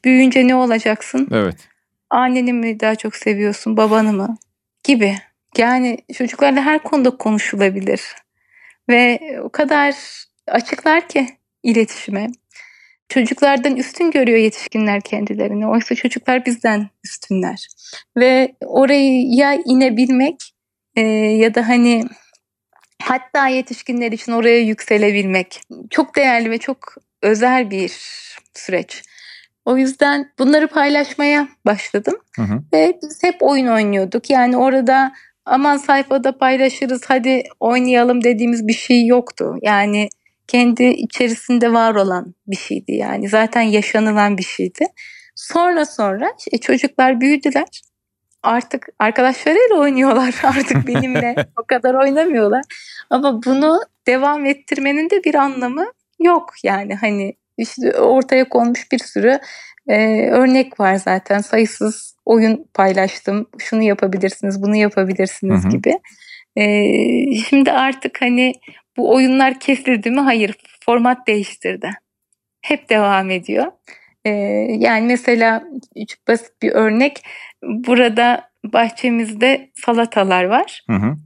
büyüyünce 0.05 0.47
ne 0.47 0.55
olacaksın? 0.55 1.29
Evet. 1.33 1.69
Anneni 2.11 2.53
mi 2.53 2.81
daha 2.81 2.95
çok 2.95 3.17
seviyorsun, 3.17 3.77
babanı 3.77 4.13
mı? 4.13 4.37
Gibi. 4.85 5.17
Yani 5.59 5.99
çocuklarla 6.15 6.63
her 6.63 6.79
konuda 6.79 7.11
konuşulabilir. 7.11 8.03
Ve 8.89 9.21
o 9.43 9.49
kadar 9.49 9.95
açıklar 10.47 11.09
ki 11.09 11.29
iletişime. 11.63 12.27
Çocuklardan 13.09 13.77
üstün 13.77 14.11
görüyor 14.11 14.39
yetişkinler 14.39 15.01
kendilerini. 15.01 15.67
Oysa 15.67 15.95
çocuklar 15.95 16.47
bizden 16.47 16.89
üstünler. 17.05 17.67
Ve 18.17 18.55
oraya 18.61 19.55
inebilmek 19.65 20.53
e, 20.97 21.01
ya 21.01 21.55
da 21.55 21.69
hani 21.69 22.05
hatta 23.03 23.49
yetişkinler 23.49 24.13
için 24.13 24.33
oraya 24.33 24.61
yükselebilmek 24.61 25.61
çok 25.91 26.17
değerli 26.17 26.51
ve 26.51 26.59
çok 26.59 26.95
özel 27.23 27.71
bir 27.71 27.93
süreç. 28.55 29.03
O 29.65 29.77
yüzden 29.77 30.33
bunları 30.39 30.69
paylaşmaya 30.69 31.49
başladım. 31.67 32.15
Hı 32.37 32.43
hı. 32.43 32.63
Ve 32.73 32.99
biz 33.03 33.23
hep 33.23 33.37
oyun 33.41 33.67
oynuyorduk. 33.67 34.31
Yani 34.31 34.57
orada 34.57 35.13
aman 35.45 35.77
sayfada 35.77 36.39
paylaşırız 36.39 37.03
hadi 37.09 37.43
oynayalım 37.61 38.25
dediğimiz 38.25 38.69
bir 38.69 38.73
şey 38.73 39.07
yoktu. 39.07 39.55
Yani 39.63 40.09
kendi 40.49 40.85
içerisinde 40.85 41.73
var 41.73 41.95
olan 41.95 42.35
bir 42.47 42.57
şeydi 42.57 42.93
yani. 42.93 43.29
Zaten 43.29 43.63
yaşanılan 43.63 44.39
bir 44.39 44.43
şeydi. 44.43 44.87
Sonra 45.35 45.87
sonra 45.87 46.33
e, 46.53 46.59
çocuklar 46.59 47.21
büyüdüler. 47.21 47.83
Artık 48.43 48.89
arkadaşlarıyla 48.99 49.77
oynuyorlar. 49.77 50.35
Artık 50.43 50.87
benimle 50.87 51.35
o 51.63 51.65
kadar 51.67 51.95
oynamıyorlar. 51.95 52.63
Ama 53.11 53.43
bunu 53.43 53.81
devam 54.07 54.47
ettirmenin 54.47 55.11
de 55.11 55.25
bir 55.25 55.35
anlamı 55.35 55.87
yok. 56.21 56.55
Yani 56.63 56.95
hani 56.95 57.35
işte 57.59 58.01
ortaya 58.01 58.49
konmuş 58.49 58.93
bir 58.93 58.99
sürü 58.99 59.39
e, 59.89 60.29
örnek 60.31 60.81
var 60.81 60.95
zaten 60.95 61.39
sayısız 61.39 62.17
oyun 62.25 62.67
paylaştım. 62.75 63.47
Şunu 63.59 63.83
yapabilirsiniz, 63.83 64.63
bunu 64.63 64.77
yapabilirsiniz 64.77 65.65
hı 65.65 65.69
hı. 65.69 65.71
gibi. 65.71 65.99
E, 66.57 66.65
şimdi 67.49 67.73
artık 67.73 68.21
hani 68.21 68.53
bu 68.97 69.15
oyunlar 69.15 69.61
kesildi 69.61 70.11
mi? 70.11 70.21
Hayır, 70.21 70.55
format 70.85 71.27
değiştirdi. 71.27 71.91
Hep 72.63 72.89
devam 72.89 73.31
ediyor. 73.31 73.73
E, 74.25 74.31
yani 74.79 75.07
mesela 75.07 75.65
çok 76.09 76.29
basit 76.29 76.63
bir 76.63 76.73
örnek. 76.73 77.23
Burada 77.63 78.51
bahçemizde 78.65 79.71
salatalar 79.75 80.45
var. 80.45 80.85
Hı 80.91 80.97
hı. 80.97 81.17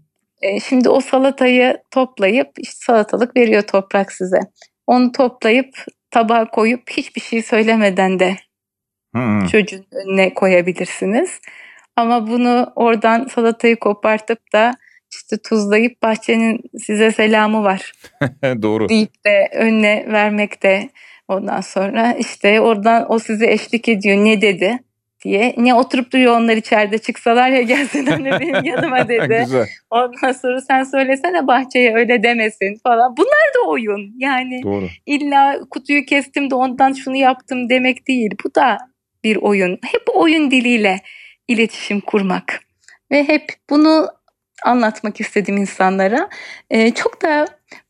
E, 0.42 0.60
şimdi 0.60 0.88
o 0.88 1.00
salatayı 1.00 1.78
toplayıp 1.90 2.50
işte 2.58 2.84
salatalık 2.84 3.36
veriyor 3.36 3.62
toprak 3.62 4.12
size. 4.12 4.40
Onu 4.86 5.12
toplayıp 5.12 5.74
tabağa 6.10 6.50
koyup 6.50 6.90
hiçbir 6.90 7.20
şey 7.20 7.42
söylemeden 7.42 8.20
de 8.20 8.36
hmm. 9.14 9.46
çocuğun 9.46 9.86
önüne 9.92 10.34
koyabilirsiniz. 10.34 11.40
Ama 11.96 12.26
bunu 12.26 12.72
oradan 12.76 13.24
salatayı 13.24 13.76
kopartıp 13.76 14.52
da 14.52 14.74
işte 15.10 15.36
tuzlayıp 15.48 16.02
bahçenin 16.02 16.60
size 16.78 17.10
selamı 17.10 17.62
var. 17.62 17.92
Doğru. 18.42 18.88
Deyip 18.88 19.24
de 19.26 19.48
önüne 19.54 20.06
vermek 20.12 20.62
de 20.62 20.90
ondan 21.28 21.60
sonra 21.60 22.12
işte 22.12 22.60
oradan 22.60 23.12
o 23.12 23.18
size 23.18 23.50
eşlik 23.50 23.88
ediyor 23.88 24.16
ne 24.16 24.42
dedi 24.42 24.78
diye. 25.24 25.54
Ne 25.56 25.74
oturup 25.74 26.12
duruyor 26.12 26.36
onlar 26.36 26.56
içeride 26.56 26.98
çıksalar 26.98 27.48
ya 27.48 27.62
gelsin 27.62 28.06
anne 28.06 28.40
benim 28.40 28.64
yanıma 28.64 29.08
dedi. 29.08 29.46
Ondan 29.90 30.32
sonra 30.32 30.60
sen 30.60 30.84
söylesene 30.84 31.46
bahçeye 31.46 31.94
öyle 31.94 32.22
demesin 32.22 32.80
falan. 32.82 33.16
Bunlar 33.16 33.54
da 33.56 33.68
oyun. 33.68 34.14
Yani 34.18 34.62
Doğru. 34.62 34.88
illa 35.06 35.60
kutuyu 35.70 36.04
kestim 36.04 36.50
de 36.50 36.54
ondan 36.54 36.92
şunu 36.92 37.16
yaptım 37.16 37.70
demek 37.70 38.08
değil. 38.08 38.30
Bu 38.44 38.54
da 38.54 38.78
bir 39.24 39.36
oyun. 39.36 39.78
Hep 39.92 40.02
oyun 40.14 40.50
diliyle 40.50 41.00
iletişim 41.48 42.00
kurmak. 42.00 42.60
Ve 43.10 43.28
hep 43.28 43.44
bunu 43.70 44.08
anlatmak 44.64 45.20
istedim 45.20 45.56
insanlara. 45.56 46.28
Ee, 46.70 46.90
çok 46.90 47.22
da 47.22 47.46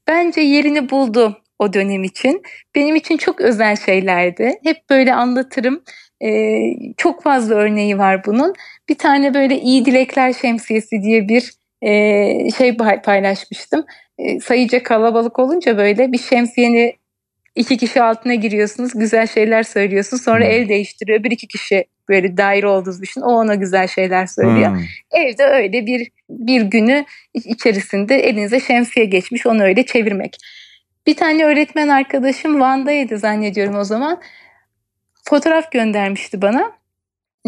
bence 0.09 0.41
yerini 0.41 0.91
buldu 0.91 1.43
o 1.59 1.73
dönem 1.73 2.05
için. 2.05 2.43
Benim 2.75 2.97
için 2.97 3.17
çok 3.17 3.41
özel 3.41 3.77
şeylerdi. 3.77 4.59
Hep 4.65 4.77
böyle 4.91 5.15
anlatırım. 5.15 5.83
Ee, 6.23 6.61
çok 6.97 7.23
fazla 7.23 7.55
örneği 7.55 7.99
var 7.99 8.25
bunun. 8.27 8.55
Bir 8.89 8.99
tane 8.99 9.35
böyle 9.35 9.61
iyi 9.61 9.85
dilekler 9.85 10.33
şemsiyesi 10.33 11.03
diye 11.03 11.29
bir 11.29 11.53
e, 11.83 12.51
şey 12.51 12.77
paylaşmıştım. 12.77 13.85
E, 14.19 14.41
sayıca 14.41 14.83
kalabalık 14.83 15.39
olunca 15.39 15.77
böyle 15.77 16.13
bir 16.13 16.19
şemsiyeni 16.19 16.97
iki 17.57 17.77
kişi 17.77 18.03
altına 18.03 18.35
giriyorsunuz, 18.35 18.93
güzel 18.95 19.27
şeyler 19.27 19.63
söylüyorsunuz. 19.63 20.23
Sonra 20.23 20.45
hmm. 20.45 20.53
ev 20.53 20.69
değiştiriyor. 20.69 21.25
Bir 21.25 21.31
iki 21.31 21.49
kişi 21.49 21.85
böyle 22.11 22.37
daire 22.37 22.67
olduğunuz 22.67 23.03
düşün. 23.03 23.21
O 23.21 23.33
ona 23.33 23.55
güzel 23.55 23.89
şeyler 23.89 24.27
söylüyor. 24.27 24.71
Hmm. 24.71 24.85
Evde 25.11 25.45
öyle 25.45 25.87
bir 25.87 26.11
bir 26.31 26.63
günü 26.63 27.05
içerisinde 27.35 28.17
elinize 28.17 28.61
şemsiye 28.61 29.07
geçmiş. 29.07 29.47
Onu 29.47 29.63
öyle 29.63 29.87
çevirmek. 29.87 30.37
Bir 31.07 31.17
tane 31.17 31.45
öğretmen 31.45 31.89
arkadaşım 31.89 32.61
Van'daydı 32.61 33.19
zannediyorum 33.19 33.77
o 33.77 33.85
zaman. 33.85 34.21
Fotoğraf 35.29 35.73
göndermişti 35.73 36.43
bana. 36.43 36.73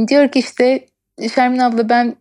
Diyor 0.09 0.29
ki 0.29 0.39
işte 0.39 0.87
Şermin 1.35 1.59
abla 1.59 1.89
ben 1.89 2.17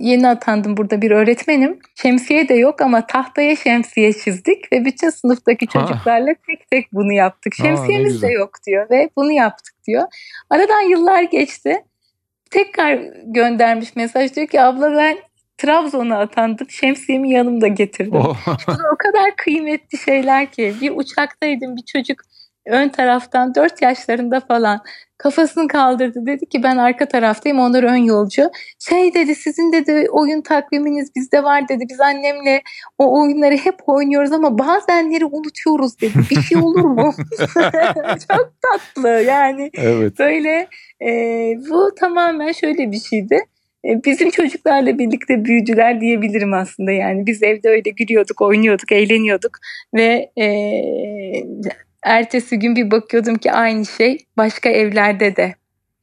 yeni 0.00 0.28
atandım 0.28 0.76
burada 0.76 1.02
bir 1.02 1.10
öğretmenim. 1.10 1.78
Şemsiye 1.94 2.48
de 2.48 2.54
yok 2.54 2.80
ama 2.80 3.06
tahtaya 3.06 3.56
şemsiye 3.56 4.12
çizdik 4.12 4.72
ve 4.72 4.84
bütün 4.84 5.10
sınıftaki 5.10 5.66
çocuklarla 5.66 6.34
tek 6.46 6.70
tek 6.70 6.92
bunu 6.92 7.12
yaptık. 7.12 7.54
Şemsiyemiz 7.54 8.22
de 8.22 8.28
yok 8.28 8.50
diyor 8.66 8.90
ve 8.90 9.10
bunu 9.16 9.32
yaptık 9.32 9.74
diyor. 9.90 10.08
Aradan 10.50 10.90
yıllar 10.90 11.22
geçti. 11.22 11.84
Tekrar 12.50 12.98
göndermiş 13.24 13.96
mesaj 13.96 14.34
diyor 14.34 14.46
ki 14.46 14.60
abla 14.60 14.96
ben 14.96 15.18
Trabzon'a 15.58 16.18
atandım. 16.18 16.70
Şemsiyemi 16.70 17.30
yanımda 17.30 17.68
getirdim. 17.68 18.20
Oh. 18.20 18.36
o 18.92 18.96
kadar 18.96 19.36
kıymetli 19.36 19.98
şeyler 19.98 20.52
ki. 20.52 20.74
Bir 20.80 20.92
uçaktaydım 20.96 21.76
bir 21.76 21.82
çocuk 21.82 22.20
ön 22.70 22.88
taraftan 22.88 23.54
4 23.54 23.82
yaşlarında 23.82 24.40
falan 24.40 24.80
kafasını 25.18 25.68
kaldırdı. 25.68 26.26
Dedi 26.26 26.46
ki 26.46 26.62
ben 26.62 26.76
arka 26.76 27.08
taraftayım 27.08 27.58
onlar 27.58 27.82
ön 27.82 27.96
yolcu. 27.96 28.50
Şey 28.88 29.14
dedi 29.14 29.34
sizin 29.34 29.72
dedi 29.72 30.06
oyun 30.10 30.42
takviminiz 30.42 31.14
bizde 31.16 31.44
var 31.44 31.68
dedi. 31.68 31.84
Biz 31.90 32.00
annemle 32.00 32.62
o 32.98 33.20
oyunları 33.20 33.56
hep 33.56 33.74
oynuyoruz 33.86 34.32
ama 34.32 34.58
bazenleri 34.58 35.24
unutuyoruz 35.24 36.00
dedi. 36.00 36.18
Bir 36.30 36.42
şey 36.42 36.58
olur 36.58 36.84
mu? 36.84 37.14
Çok 38.28 38.52
tatlı 38.62 39.08
yani. 39.08 39.70
Evet. 39.74 40.18
Böyle 40.18 40.68
e, 41.02 41.10
bu 41.70 41.94
tamamen 42.00 42.52
şöyle 42.52 42.92
bir 42.92 43.00
şeydi. 43.00 43.38
E, 43.84 44.04
bizim 44.04 44.30
çocuklarla 44.30 44.98
birlikte 44.98 45.44
büyüdüler 45.44 46.00
diyebilirim 46.00 46.54
aslında 46.54 46.92
yani 46.92 47.26
biz 47.26 47.42
evde 47.42 47.68
öyle 47.68 47.90
gülüyorduk, 47.90 48.40
oynuyorduk, 48.40 48.92
eğleniyorduk 48.92 49.58
ve 49.94 50.30
e, 50.40 50.46
ertesi 52.02 52.58
gün 52.58 52.76
bir 52.76 52.90
bakıyordum 52.90 53.38
ki 53.38 53.52
aynı 53.52 53.86
şey 53.86 54.18
başka 54.36 54.68
evlerde 54.68 55.36
de 55.36 55.54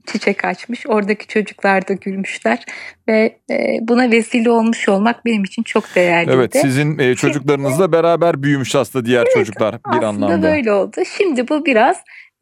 çiçek 0.07 0.45
açmış. 0.45 0.87
Oradaki 0.87 1.27
çocuklar 1.27 1.87
da 1.87 1.93
gülmüşler 1.93 2.65
ve 3.07 3.37
e, 3.51 3.77
buna 3.81 4.11
vesile 4.11 4.49
olmuş 4.49 4.89
olmak 4.89 5.25
benim 5.25 5.43
için 5.43 5.63
çok 5.63 5.95
değerliydi. 5.95 6.35
Evet 6.35 6.57
sizin 6.61 6.99
e, 6.99 7.15
çocuklarınızla 7.15 7.91
beraber 7.91 8.43
büyümüş 8.43 8.75
aslında 8.75 9.05
diğer 9.05 9.21
evet, 9.21 9.33
çocuklar 9.33 9.73
bir 9.73 9.89
aslında 9.89 10.07
anlamda. 10.07 10.33
Aslında 10.33 10.47
böyle 10.47 10.71
oldu. 10.71 11.01
Şimdi 11.17 11.47
bu 11.47 11.65
biraz 11.65 11.97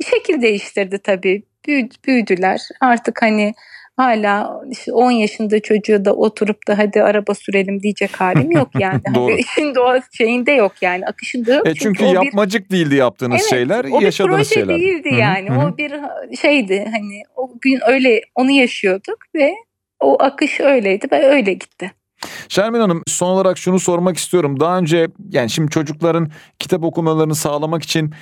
şekil 0.10 0.42
değiştirdi 0.42 1.00
tabii. 1.04 1.44
büyüdüler. 2.08 2.62
Artık 2.82 3.22
hani 3.22 3.54
hala 3.98 4.62
işte 4.72 4.94
10 4.94 5.12
yaşında 5.12 5.60
çocuğu 5.60 6.06
da 6.06 6.14
oturup 6.14 6.68
da 6.68 6.78
hadi 6.78 7.04
araba 7.04 7.34
sürelim 7.34 7.84
diyecek 7.84 8.22
halim 8.22 8.52
yok 8.52 8.70
yani. 8.80 9.02
Doğru. 9.16 9.32
İşin 9.32 9.76
doğa 9.76 10.00
şeyinde 10.12 10.52
yok 10.52 10.74
yani 10.82 11.06
akışında 11.06 11.54
yok. 11.54 11.68
E 11.68 11.74
çünkü, 11.74 12.00
çünkü 12.00 12.14
yapmacık 12.14 12.72
bir, 12.72 12.76
değildi 12.76 12.96
yaptığınız 12.96 13.42
evet, 13.42 13.50
şeyler, 13.50 13.86
o 13.92 14.02
yaşadığınız 14.02 14.50
şeyler. 14.50 14.76
O 14.76 14.78
bir 14.78 14.82
proje 14.82 14.88
değildi 14.88 15.16
yani. 15.22 15.50
Hı-hı. 15.50 15.60
O 15.60 15.78
bir 15.78 15.94
şeydi 16.38 16.86
hani 16.92 17.24
o 17.36 17.52
gün 17.62 17.80
öyle 17.88 18.22
onu 18.36 18.52
yaşıyorduk 18.52 19.18
ve 19.36 19.54
o 20.00 20.24
akış 20.24 20.60
öyleydi 20.60 21.08
ve 21.12 21.26
öyle 21.26 21.54
gitti. 21.54 21.92
Şermin 22.50 22.80
Hanım 22.80 23.04
son 23.08 23.30
olarak 23.30 23.58
şunu 23.58 23.80
sormak 23.80 24.18
istiyorum. 24.18 24.60
Daha 24.60 24.78
önce 24.78 25.08
yani 25.30 25.50
şimdi 25.50 25.72
çocukların 25.72 26.32
kitap 26.60 26.84
okumalarını 26.84 27.36
sağlamak 27.36 27.84
için 27.84 28.14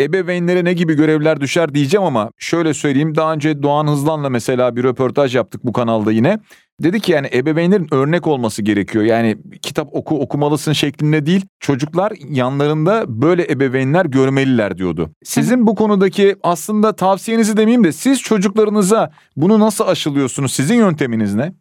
ebeveynlere 0.00 0.64
ne 0.64 0.72
gibi 0.72 0.94
görevler 0.94 1.40
düşer 1.40 1.74
diyeceğim 1.74 2.04
ama 2.04 2.30
şöyle 2.38 2.74
söyleyeyim 2.74 3.14
daha 3.14 3.32
önce 3.32 3.62
Doğan 3.62 3.86
Hızlan'la 3.86 4.30
mesela 4.30 4.76
bir 4.76 4.84
röportaj 4.84 5.36
yaptık 5.36 5.64
bu 5.64 5.72
kanalda 5.72 6.12
yine. 6.12 6.38
Dedi 6.82 7.00
ki 7.00 7.12
yani 7.12 7.30
ebeveynlerin 7.32 7.94
örnek 7.94 8.26
olması 8.26 8.62
gerekiyor. 8.62 9.04
Yani 9.04 9.36
kitap 9.62 9.88
oku 9.92 10.20
okumalısın 10.20 10.72
şeklinde 10.72 11.26
değil. 11.26 11.46
Çocuklar 11.60 12.12
yanlarında 12.28 13.04
böyle 13.08 13.52
ebeveynler 13.52 14.06
görmeliler 14.06 14.78
diyordu. 14.78 15.10
Sizin 15.24 15.66
bu 15.66 15.74
konudaki 15.74 16.36
aslında 16.42 16.96
tavsiyenizi 16.96 17.56
demeyeyim 17.56 17.84
de 17.84 17.92
siz 17.92 18.22
çocuklarınıza 18.22 19.12
bunu 19.36 19.60
nasıl 19.60 19.86
aşılıyorsunuz? 19.86 20.52
Sizin 20.52 20.74
yönteminiz 20.74 21.34
ne? 21.34 21.52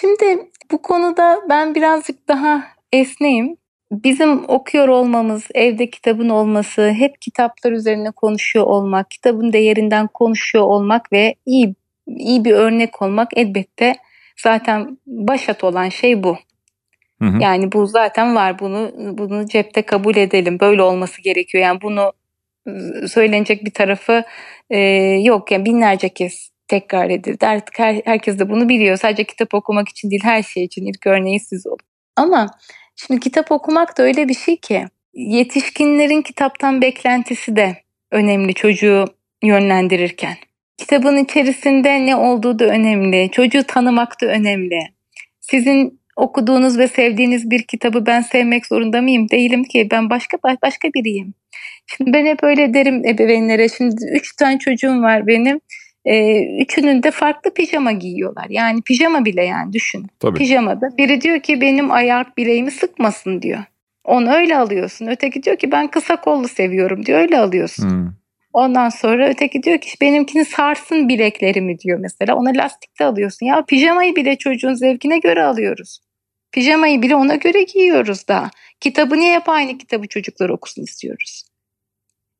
Şimdi 0.00 0.50
bu 0.72 0.82
konuda 0.82 1.40
ben 1.48 1.74
birazcık 1.74 2.28
daha 2.28 2.62
esneyim 2.92 3.56
bizim 3.92 4.48
okuyor 4.48 4.88
olmamız, 4.88 5.46
evde 5.54 5.90
kitabın 5.90 6.28
olması, 6.28 6.90
hep 6.90 7.20
kitaplar 7.20 7.72
üzerine 7.72 8.10
konuşuyor 8.10 8.66
olmak, 8.66 9.10
kitabın 9.10 9.52
değerinden 9.52 10.06
konuşuyor 10.06 10.64
olmak 10.64 11.12
ve 11.12 11.34
iyi 11.46 11.74
iyi 12.06 12.44
bir 12.44 12.52
örnek 12.52 13.02
olmak 13.02 13.30
elbette 13.36 13.96
zaten 14.36 14.98
başat 15.06 15.64
olan 15.64 15.88
şey 15.88 16.22
bu. 16.22 16.36
Hı 17.22 17.28
hı. 17.28 17.42
Yani 17.42 17.72
bu 17.72 17.86
zaten 17.86 18.36
var. 18.36 18.58
Bunu 18.58 18.92
bunu 19.18 19.46
cepte 19.46 19.82
kabul 19.82 20.16
edelim. 20.16 20.60
Böyle 20.60 20.82
olması 20.82 21.22
gerekiyor. 21.22 21.64
Yani 21.64 21.80
bunu 21.82 22.12
söylenecek 23.08 23.64
bir 23.64 23.70
tarafı 23.70 24.24
e, 24.70 24.78
yok. 25.22 25.52
Yani 25.52 25.64
binlerce 25.64 26.08
kez 26.08 26.50
tekrar 26.68 27.10
edildi. 27.10 27.46
Artık 27.46 27.78
her, 27.78 28.02
herkes 28.04 28.38
de 28.38 28.50
bunu 28.50 28.68
biliyor. 28.68 28.96
Sadece 28.96 29.24
kitap 29.24 29.54
okumak 29.54 29.88
için 29.88 30.10
değil 30.10 30.22
her 30.24 30.42
şey 30.42 30.64
için 30.64 30.86
ilk 30.86 31.06
örneği 31.06 31.40
siz 31.40 31.66
olun. 31.66 31.78
Ama 32.16 32.50
Şimdi 33.06 33.20
kitap 33.20 33.52
okumak 33.52 33.98
da 33.98 34.02
öyle 34.02 34.28
bir 34.28 34.34
şey 34.34 34.56
ki 34.56 34.84
yetişkinlerin 35.14 36.22
kitaptan 36.22 36.82
beklentisi 36.82 37.56
de 37.56 37.76
önemli 38.10 38.54
çocuğu 38.54 39.04
yönlendirirken. 39.42 40.36
Kitabın 40.78 41.16
içerisinde 41.16 42.06
ne 42.06 42.16
olduğu 42.16 42.58
da 42.58 42.64
önemli. 42.64 43.30
Çocuğu 43.32 43.62
tanımak 43.62 44.20
da 44.22 44.26
önemli. 44.26 44.78
Sizin 45.40 46.00
okuduğunuz 46.16 46.78
ve 46.78 46.88
sevdiğiniz 46.88 47.50
bir 47.50 47.62
kitabı 47.62 48.06
ben 48.06 48.20
sevmek 48.20 48.66
zorunda 48.66 49.02
mıyım? 49.02 49.30
Değilim 49.30 49.64
ki. 49.64 49.88
Ben 49.90 50.10
başka 50.10 50.38
başka 50.62 50.88
biriyim. 50.88 51.34
Şimdi 51.86 52.12
ben 52.12 52.26
hep 52.26 52.42
öyle 52.42 52.74
derim 52.74 53.04
ebeveynlere. 53.04 53.68
Şimdi 53.68 53.94
üç 54.12 54.36
tane 54.36 54.58
çocuğum 54.58 55.02
var 55.02 55.26
benim. 55.26 55.60
E, 56.04 56.44
üçünün 56.62 57.02
de 57.02 57.10
farklı 57.10 57.54
pijama 57.54 57.92
giyiyorlar. 57.92 58.46
Yani 58.48 58.82
pijama 58.82 59.24
bile 59.24 59.44
yani 59.44 59.72
düşün. 59.72 60.06
Tabii. 60.20 60.38
Pijamada. 60.38 60.96
Biri 60.98 61.20
diyor 61.20 61.40
ki 61.40 61.60
benim 61.60 61.90
ayak 61.90 62.36
bileğimi 62.36 62.70
sıkmasın 62.70 63.42
diyor. 63.42 63.64
Onu 64.04 64.32
öyle 64.32 64.56
alıyorsun. 64.56 65.06
Öteki 65.06 65.42
diyor 65.42 65.56
ki 65.56 65.72
ben 65.72 65.88
kısa 65.88 66.20
kollu 66.20 66.48
seviyorum 66.48 67.06
diyor. 67.06 67.18
Öyle 67.18 67.38
alıyorsun. 67.38 67.90
Hmm. 67.90 68.08
Ondan 68.52 68.88
sonra 68.88 69.28
öteki 69.28 69.62
diyor 69.62 69.78
ki 69.78 69.90
benimkini 70.00 70.44
sarsın 70.44 71.08
bileklerimi 71.08 71.78
diyor 71.78 71.98
mesela. 71.98 72.34
Ona 72.34 72.50
lastikte 72.50 73.04
alıyorsun. 73.04 73.46
Ya 73.46 73.64
pijamayı 73.64 74.16
bile 74.16 74.36
çocuğun 74.36 74.74
zevkine 74.74 75.18
göre 75.18 75.42
alıyoruz. 75.42 76.00
Pijamayı 76.52 77.02
bile 77.02 77.16
ona 77.16 77.34
göre 77.34 77.62
giyiyoruz 77.62 78.28
da. 78.28 78.50
Kitabı 78.80 79.16
niye 79.16 79.34
hep 79.34 79.48
aynı 79.48 79.78
kitabı 79.78 80.08
çocuklar 80.08 80.48
okusun 80.48 80.82
istiyoruz. 80.82 81.44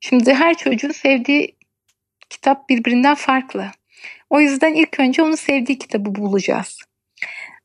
Şimdi 0.00 0.34
her 0.34 0.54
çocuğun 0.56 0.90
sevdiği 0.90 1.56
kitap 2.30 2.68
birbirinden 2.68 3.14
farklı. 3.14 3.66
O 4.30 4.40
yüzden 4.40 4.74
ilk 4.74 5.00
önce 5.00 5.22
onu 5.22 5.36
sevdiği 5.36 5.78
kitabı 5.78 6.14
bulacağız. 6.14 6.78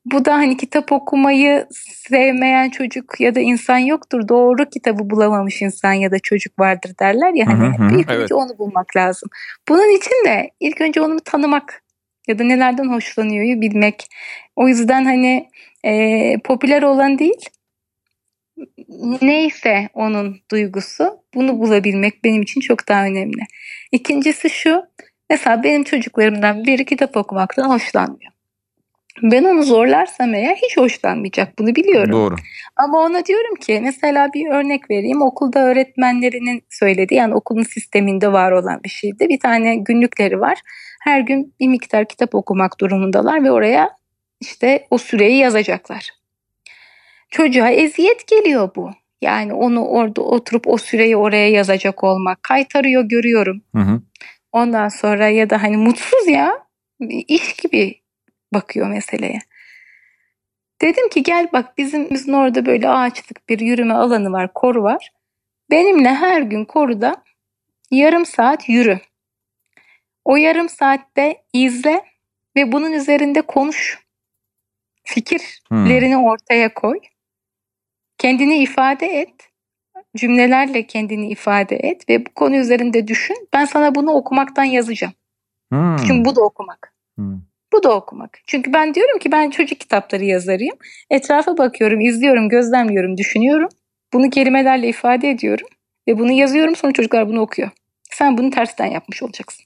Bu 0.04 0.24
da 0.24 0.34
hani 0.34 0.56
kitap 0.56 0.92
okumayı 0.92 1.66
sevmeyen 2.08 2.70
çocuk 2.70 3.20
ya 3.20 3.34
da 3.34 3.40
insan 3.40 3.78
yoktur. 3.78 4.28
Doğru 4.28 4.68
kitabı 4.68 5.10
bulamamış 5.10 5.62
insan 5.62 5.92
ya 5.92 6.10
da 6.10 6.18
çocuk 6.18 6.58
vardır 6.58 6.94
derler 7.00 7.32
ya 7.34 7.46
hani 7.46 7.78
hı 7.78 7.82
hı, 7.82 7.98
ilk 7.98 8.10
evet. 8.10 8.22
önce 8.22 8.34
onu 8.34 8.58
bulmak 8.58 8.96
lazım. 8.96 9.28
Bunun 9.68 9.96
için 9.96 10.24
de 10.26 10.50
ilk 10.60 10.80
önce 10.80 11.00
onu 11.00 11.20
tanımak 11.20 11.82
ya 12.28 12.38
da 12.38 12.44
nelerden 12.44 12.88
hoşlanıyor 12.88 13.60
bilmek. 13.60 14.08
O 14.56 14.68
yüzden 14.68 15.04
hani 15.04 15.48
e, 15.84 16.38
popüler 16.44 16.82
olan 16.82 17.18
değil 17.18 17.48
neyse 19.22 19.88
onun 19.94 20.40
duygusu 20.50 21.20
bunu 21.34 21.58
bulabilmek 21.58 22.24
benim 22.24 22.42
için 22.42 22.60
çok 22.60 22.88
daha 22.88 23.04
önemli. 23.04 23.42
İkincisi 23.92 24.50
şu 24.50 24.82
mesela 25.30 25.62
benim 25.62 25.84
çocuklarımdan 25.84 26.64
biri 26.64 26.84
kitap 26.84 27.16
okumaktan 27.16 27.70
hoşlanmıyor. 27.70 28.32
Ben 29.22 29.44
onu 29.44 29.62
zorlarsam 29.62 30.34
eğer 30.34 30.56
hiç 30.56 30.76
hoşlanmayacak 30.76 31.58
bunu 31.58 31.74
biliyorum. 31.74 32.12
Doğru. 32.12 32.34
Ama 32.76 32.98
ona 32.98 33.24
diyorum 33.24 33.54
ki 33.54 33.80
mesela 33.82 34.32
bir 34.34 34.50
örnek 34.50 34.90
vereyim. 34.90 35.22
Okulda 35.22 35.58
öğretmenlerinin 35.58 36.62
söylediği 36.70 37.18
yani 37.18 37.34
okulun 37.34 37.62
sisteminde 37.62 38.32
var 38.32 38.52
olan 38.52 38.80
bir 38.84 38.88
şeydi. 38.88 39.28
Bir 39.28 39.40
tane 39.40 39.76
günlükleri 39.76 40.40
var. 40.40 40.58
Her 41.04 41.20
gün 41.20 41.54
bir 41.60 41.68
miktar 41.68 42.08
kitap 42.08 42.34
okumak 42.34 42.80
durumundalar 42.80 43.44
ve 43.44 43.50
oraya 43.50 43.90
işte 44.40 44.86
o 44.90 44.98
süreyi 44.98 45.38
yazacaklar. 45.38 46.10
Çocuğa 47.30 47.70
eziyet 47.70 48.26
geliyor 48.26 48.70
bu. 48.76 48.90
Yani 49.22 49.54
onu 49.54 49.86
orada 49.86 50.22
oturup 50.22 50.68
o 50.68 50.78
süreyi 50.78 51.16
oraya 51.16 51.50
yazacak 51.50 52.04
olmak. 52.04 52.42
Kaytarıyor 52.42 53.04
görüyorum. 53.04 53.62
Hı 53.74 53.82
hı. 53.82 54.02
Ondan 54.52 54.88
sonra 54.88 55.28
ya 55.28 55.50
da 55.50 55.62
hani 55.62 55.76
mutsuz 55.76 56.28
ya 56.28 56.66
iş 57.28 57.52
gibi 57.52 58.00
bakıyor 58.54 58.88
meseleye. 58.88 59.38
Dedim 60.82 61.08
ki 61.08 61.22
gel 61.22 61.48
bak 61.52 61.78
bizim, 61.78 62.10
bizim 62.10 62.34
orada 62.34 62.66
böyle 62.66 62.88
ağaçlık 62.88 63.48
bir 63.48 63.60
yürüme 63.60 63.94
alanı 63.94 64.32
var, 64.32 64.52
koru 64.54 64.82
var. 64.82 65.12
Benimle 65.70 66.14
her 66.14 66.42
gün 66.42 66.64
koruda 66.64 67.16
yarım 67.90 68.26
saat 68.26 68.68
yürü. 68.68 69.00
O 70.24 70.36
yarım 70.36 70.68
saatte 70.68 71.42
izle 71.52 72.04
ve 72.56 72.72
bunun 72.72 72.92
üzerinde 72.92 73.42
konuş. 73.42 74.06
Fikirlerini 75.04 76.16
hmm. 76.16 76.24
ortaya 76.24 76.74
koy. 76.74 77.00
Kendini 78.26 78.56
ifade 78.58 79.06
et 79.06 79.34
cümlelerle 80.16 80.86
kendini 80.86 81.28
ifade 81.28 81.76
et 81.76 82.08
ve 82.08 82.26
bu 82.26 82.30
konu 82.34 82.56
üzerinde 82.56 83.08
düşün. 83.08 83.36
Ben 83.52 83.64
sana 83.64 83.94
bunu 83.94 84.10
okumaktan 84.12 84.64
yazacağım. 84.64 85.12
Hmm. 85.72 85.96
Çünkü 85.96 86.24
bu 86.24 86.36
da 86.36 86.40
okumak. 86.40 86.94
Hmm. 87.16 87.40
Bu 87.72 87.82
da 87.82 87.94
okumak. 87.96 88.38
Çünkü 88.46 88.72
ben 88.72 88.94
diyorum 88.94 89.18
ki 89.18 89.32
ben 89.32 89.50
çocuk 89.50 89.80
kitapları 89.80 90.24
yazarıyım. 90.24 90.76
Etrafa 91.10 91.58
bakıyorum, 91.58 92.00
izliyorum, 92.00 92.48
gözlemliyorum, 92.48 93.16
düşünüyorum. 93.16 93.68
Bunu 94.12 94.30
kelimelerle 94.30 94.88
ifade 94.88 95.30
ediyorum. 95.30 95.68
Ve 96.08 96.18
bunu 96.18 96.32
yazıyorum 96.32 96.76
sonra 96.76 96.92
çocuklar 96.92 97.28
bunu 97.28 97.40
okuyor. 97.40 97.70
Sen 98.10 98.38
bunu 98.38 98.50
tersten 98.50 98.86
yapmış 98.86 99.22
olacaksın. 99.22 99.64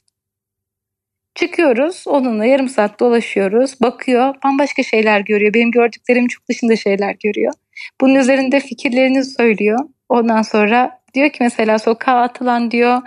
Çıkıyoruz 1.34 2.04
onunla 2.06 2.44
yarım 2.44 2.68
saat 2.68 3.00
dolaşıyoruz. 3.00 3.80
Bakıyor 3.80 4.34
bambaşka 4.44 4.82
şeyler 4.82 5.20
görüyor. 5.20 5.54
Benim 5.54 5.70
gördüklerim 5.70 6.28
çok 6.28 6.48
dışında 6.48 6.76
şeyler 6.76 7.16
görüyor. 7.24 7.52
Bunun 8.00 8.14
üzerinde 8.14 8.60
fikirlerini 8.60 9.24
söylüyor. 9.24 9.78
Ondan 10.08 10.42
sonra 10.42 11.00
diyor 11.14 11.30
ki 11.30 11.38
mesela 11.40 11.78
sokağa 11.78 12.20
atılan 12.20 12.70
diyor 12.70 13.02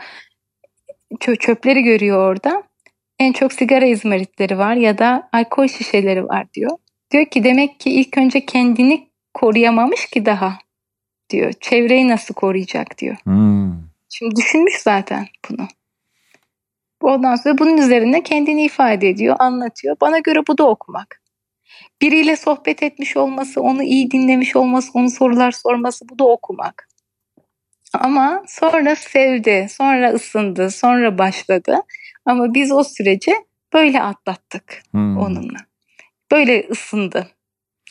çöpleri 1.40 1.84
görüyor 1.84 2.30
orada. 2.30 2.64
En 3.20 3.34
çok 3.34 3.54
sigara 3.54 3.86
izmaritleri 3.86 4.58
var 4.58 4.76
ya 4.76 4.98
da 4.98 5.30
alkol 5.34 5.68
şişeleri 5.68 6.26
var 6.26 6.54
diyor. 6.54 6.78
Diyor 7.12 7.26
ki 7.26 7.44
demek 7.44 7.80
ki 7.80 7.92
ilk 7.92 8.18
önce 8.18 8.46
kendini 8.46 9.08
koruyamamış 9.34 10.06
ki 10.06 10.26
daha 10.26 10.58
diyor. 11.30 11.54
Çevreyi 11.62 12.08
nasıl 12.08 12.34
koruyacak 12.34 12.98
diyor. 12.98 13.16
Hmm. 13.24 13.74
Şimdi 14.10 14.36
düşünmüş 14.36 14.78
zaten 14.82 15.28
bunu. 15.50 15.68
Ondan 17.02 17.36
sonra 17.36 17.58
bunun 17.58 17.78
üzerine 17.78 18.24
kendini 18.24 18.66
ifade 18.66 19.10
ediyor, 19.10 19.36
anlatıyor. 19.40 19.96
Bana 20.02 20.20
göre 20.20 20.40
bu 20.48 20.58
da 20.58 20.70
okumak. 20.70 21.23
Biriyle 22.02 22.36
sohbet 22.36 22.84
etmiş 22.84 23.18
olması, 23.18 23.62
onu 23.62 23.84
iyi 23.84 24.12
dinlemiş 24.12 24.56
olması, 24.56 24.92
onu 24.94 25.10
sorular 25.10 25.52
sorması 25.52 26.10
bu 26.10 26.20
da 26.20 26.24
okumak. 26.24 26.88
Ama 27.94 28.44
sonra 28.48 28.96
sevdi, 28.96 29.68
sonra 29.70 30.14
ısındı, 30.14 30.70
sonra 30.70 31.18
başladı. 31.18 31.78
Ama 32.26 32.54
biz 32.54 32.72
o 32.72 32.84
süreci 32.84 33.32
böyle 33.74 34.02
atlattık 34.02 34.84
hmm. 34.92 35.18
onunla. 35.18 35.58
Böyle 36.32 36.68
ısındı 36.72 37.28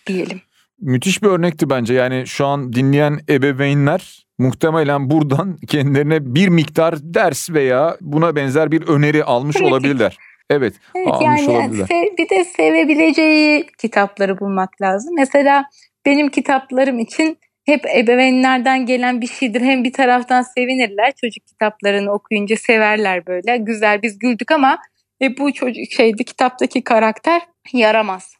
diyelim. 0.06 0.40
Müthiş 0.80 1.22
bir 1.22 1.28
örnekti 1.28 1.70
bence. 1.70 1.94
Yani 1.94 2.26
şu 2.26 2.46
an 2.46 2.72
dinleyen 2.72 3.20
ebeveynler 3.28 4.26
muhtemelen 4.38 5.10
buradan 5.10 5.56
kendilerine 5.68 6.34
bir 6.34 6.48
miktar 6.48 6.94
ders 7.02 7.50
veya 7.50 7.96
buna 8.00 8.36
benzer 8.36 8.72
bir 8.72 8.82
öneri 8.82 9.24
almış 9.24 9.62
olabilirler. 9.62 10.18
Evet, 10.52 10.74
evet 10.94 11.14
yani 11.20 11.50
olabilirler. 11.50 11.88
Bir 12.18 12.28
de 12.28 12.44
sevebileceği 12.44 13.66
kitapları 13.78 14.40
bulmak 14.40 14.82
lazım. 14.82 15.14
Mesela 15.18 15.64
benim 16.06 16.28
kitaplarım 16.28 16.98
için 16.98 17.38
hep 17.66 17.86
ebeveynlerden 17.86 18.86
gelen 18.86 19.20
bir 19.20 19.26
şeydir. 19.26 19.60
Hem 19.60 19.84
bir 19.84 19.92
taraftan 19.92 20.42
sevinirler 20.42 21.12
çocuk 21.20 21.46
kitaplarını 21.46 22.12
okuyunca 22.12 22.56
severler 22.56 23.26
böyle. 23.26 23.56
Güzel 23.56 24.02
biz 24.02 24.18
güldük 24.18 24.50
ama 24.50 24.78
e, 25.22 25.38
bu 25.38 25.52
çocuk 25.52 25.92
şeydi 25.96 26.24
kitaptaki 26.24 26.84
karakter 26.84 27.42
yaramaz 27.72 28.34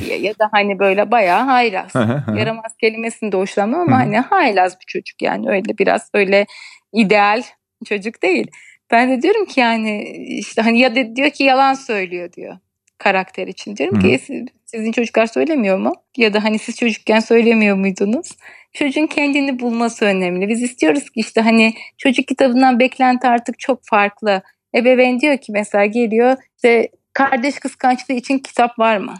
diye 0.00 0.18
ya 0.18 0.38
da 0.38 0.48
hani 0.52 0.78
böyle 0.78 1.10
bayağı 1.10 1.44
haylaz. 1.44 1.94
yaramaz 2.36 2.76
kelimesini 2.80 3.32
de 3.32 3.36
hoşlanmam 3.36 3.80
ama 3.80 3.96
hani 3.96 4.18
haylaz 4.18 4.72
bir 4.80 4.86
çocuk 4.86 5.22
yani 5.22 5.50
öyle 5.50 5.78
biraz 5.78 6.10
öyle 6.14 6.46
ideal 6.92 7.42
çocuk 7.84 8.22
değil. 8.22 8.50
Ben 8.90 9.10
de 9.10 9.22
diyorum 9.22 9.44
ki 9.44 9.60
yani 9.60 10.02
işte 10.38 10.62
hani 10.62 10.78
ya 10.78 10.96
da 10.96 11.16
diyor 11.16 11.30
ki 11.30 11.44
yalan 11.44 11.74
söylüyor 11.74 12.32
diyor 12.32 12.58
karakter 12.98 13.46
için. 13.46 13.76
Diyorum 13.76 14.00
ki 14.00 14.20
sizin 14.64 14.92
çocuklar 14.92 15.26
söylemiyor 15.26 15.78
mu? 15.78 15.92
Ya 16.16 16.34
da 16.34 16.44
hani 16.44 16.58
siz 16.58 16.76
çocukken 16.76 17.20
söylemiyor 17.20 17.76
muydunuz? 17.76 18.28
Çocuğun 18.72 19.06
kendini 19.06 19.58
bulması 19.58 20.04
önemli. 20.04 20.48
Biz 20.48 20.62
istiyoruz 20.62 21.04
ki 21.04 21.20
işte 21.20 21.40
hani 21.40 21.74
çocuk 21.98 22.26
kitabından 22.28 22.80
beklenti 22.80 23.28
artık 23.28 23.58
çok 23.58 23.80
farklı. 23.84 24.42
Ebeveyn 24.74 25.20
diyor 25.20 25.38
ki 25.38 25.52
mesela 25.52 25.86
geliyor 25.86 26.36
işte 26.56 26.88
kardeş 27.12 27.58
kıskançlığı 27.58 28.14
için 28.14 28.38
kitap 28.38 28.78
var 28.78 28.96
mı? 28.96 29.14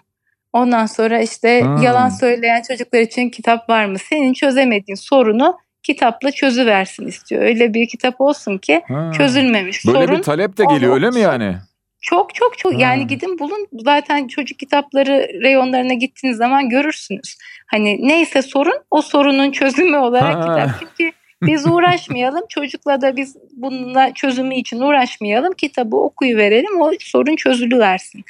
Ondan 0.53 0.87
sonra 0.87 1.21
işte 1.21 1.63
hmm. 1.63 1.83
yalan 1.83 2.09
söyleyen 2.09 2.63
çocuklar 2.63 3.01
için 3.01 3.31
kitap 3.31 3.69
var 3.69 3.87
mı? 3.87 3.99
Senin 3.99 4.33
çözemediğin 4.33 4.97
sorunu 4.97 5.59
kitapla 5.87 6.31
çözüversin 6.31 7.07
istiyor. 7.07 7.43
Öyle 7.43 7.75
bir 7.75 7.89
kitap 7.89 8.21
olsun 8.21 8.59
ki 8.59 8.83
hmm. 8.87 9.13
çözülmemiş 9.13 9.87
Böyle 9.87 9.99
sorun. 9.99 10.19
bir 10.19 10.23
talep 10.23 10.59
de 10.59 10.65
geliyor 10.65 10.95
öyle 10.95 11.11
mi 11.11 11.21
yani? 11.21 11.57
Çok 12.01 12.35
çok 12.35 12.59
çok 12.59 12.73
hmm. 12.73 12.79
yani 12.79 13.07
gidin 13.07 13.39
bulun 13.39 13.67
zaten 13.73 14.29
çocuk 14.29 14.59
kitapları 14.59 15.29
reyonlarına 15.43 15.95
gittiğiniz 15.95 16.37
zaman 16.37 16.69
görürsünüz. 16.69 17.37
Hani 17.67 18.09
neyse 18.09 18.43
sorun 18.43 18.79
o 18.91 19.03
sorunun 19.03 19.51
çözümü 19.51 19.97
olarak 19.97 20.43
kitap. 20.43 20.71
Çünkü 20.81 21.13
biz 21.43 21.67
uğraşmayalım 21.73 22.43
çocukla 22.49 23.01
da 23.01 23.17
biz 23.17 23.37
bununla 23.53 24.15
çözümü 24.15 24.55
için 24.55 24.81
uğraşmayalım 24.81 25.53
kitabı 25.53 25.97
okuyu 25.97 26.37
verelim 26.37 26.81
o 26.81 26.93
sorun 27.01 27.37
çözülüversin. 27.37 28.25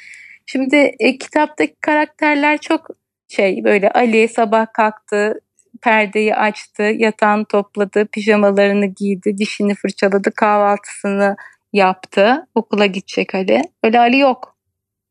Şimdi 0.45 0.95
e, 0.99 1.17
kitaptaki 1.17 1.75
karakterler 1.81 2.57
çok 2.57 2.87
şey 3.27 3.63
böyle 3.63 3.91
Ali 3.91 4.27
sabah 4.27 4.73
kalktı, 4.73 5.39
perdeyi 5.81 6.35
açtı, 6.35 6.83
yatağını 6.83 7.45
topladı, 7.45 8.05
pijamalarını 8.05 8.85
giydi, 8.85 9.37
dişini 9.37 9.75
fırçaladı, 9.75 10.31
kahvaltısını 10.31 11.35
yaptı. 11.73 12.47
Okula 12.55 12.85
gidecek 12.85 13.35
Ali. 13.35 13.61
Öyle 13.83 13.99
Ali 13.99 14.19
yok. 14.19 14.57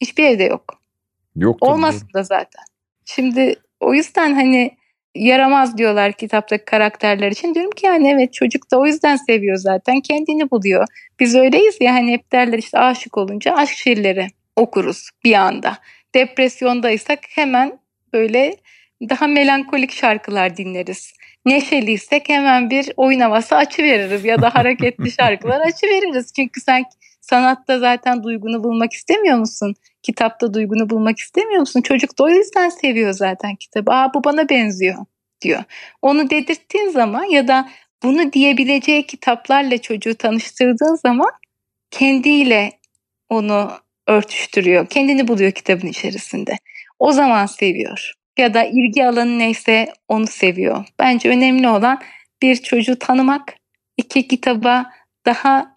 Hiçbir 0.01 0.25
evde 0.25 0.45
yok. 0.45 0.81
Yok. 1.37 1.57
Olmasın 1.61 2.09
da 2.15 2.23
zaten. 2.23 2.65
Şimdi 3.05 3.57
o 3.81 3.95
yüzden 3.95 4.35
hani 4.35 4.77
yaramaz 5.15 5.79
diyorlar 5.79 6.13
kitaptaki 6.13 6.65
karakterler 6.65 7.31
için. 7.31 7.55
Diyorum 7.55 7.71
ki 7.71 7.87
yani 7.87 8.11
evet 8.11 8.33
çocuk 8.33 8.71
da 8.71 8.79
o 8.79 8.87
yüzden 8.87 9.17
seviyor 9.17 9.57
zaten. 9.57 10.01
Kendini 10.01 10.51
buluyor. 10.51 10.87
Biz 11.21 11.35
öyleyiz 11.35 11.77
ya 11.81 11.95
hani 11.95 12.13
hep 12.13 12.33
derler 12.33 12.59
işte 12.59 12.79
aşık 12.79 13.19
olunca 13.19 13.55
aşk 13.55 13.75
şiirleri 13.77 14.27
okuruz 14.57 15.11
bir 15.25 15.35
anda. 15.35 15.79
Depresyondaysak 16.15 17.19
hemen 17.29 17.79
böyle 18.13 18.57
daha 19.03 19.27
melankolik 19.27 19.93
şarkılar 19.93 20.57
dinleriz. 20.57 21.13
Neşeliysek 21.45 22.29
hemen 22.29 22.71
bir 22.71 22.93
oyun 22.97 23.21
havası 23.21 23.57
açıveririz 23.57 24.25
ya 24.25 24.43
da 24.43 24.55
hareketli 24.55 25.11
şarkılar 25.21 25.61
açıveririz. 25.61 26.33
Çünkü 26.37 26.61
sen 26.61 26.85
sanatta 27.21 27.79
zaten 27.79 28.23
duygunu 28.23 28.65
bulmak 28.65 28.93
istemiyor 28.93 29.39
musun? 29.39 29.75
Kitapta 30.03 30.55
duygunu 30.55 30.91
bulmak 30.91 31.19
istemiyor 31.19 31.61
musun? 31.61 31.83
Çocuk 31.83 32.19
da 32.19 32.25
o 32.25 32.29
yüzden 32.29 32.69
seviyor 32.69 33.13
zaten 33.13 33.57
kitabı. 33.57 33.93
Aa 33.93 34.15
bu 34.15 34.25
bana 34.25 34.49
benziyor 34.49 34.97
diyor. 35.41 35.65
Onu 36.03 36.31
dedirttiğin 36.31 36.89
zaman 36.89 37.25
ya 37.25 37.49
da 37.49 37.69
bunu 38.03 38.33
diyebileceği 38.33 39.07
kitaplarla 39.07 39.79
çocuğu 39.79 40.15
tanıştırdığın 40.15 40.95
zaman 40.95 41.31
kendiyle 41.91 42.73
onu 43.29 43.71
örtüştürüyor. 44.07 44.87
Kendini 44.87 45.29
buluyor 45.29 45.53
kitabın 45.53 45.87
içerisinde. 45.87 46.59
O 46.99 47.13
zaman 47.13 47.47
seviyor. 47.47 48.16
Ya 48.39 48.55
da 48.55 48.65
ilgi 48.65 49.07
alanı 49.07 49.39
neyse 49.39 49.93
onu 50.09 50.27
seviyor. 50.27 50.85
Bence 50.99 51.29
önemli 51.29 51.69
olan 51.69 52.01
bir 52.43 52.57
çocuğu 52.57 52.99
tanımak, 52.99 53.55
iki 53.97 54.29
kitaba 54.29 54.91
daha 55.27 55.77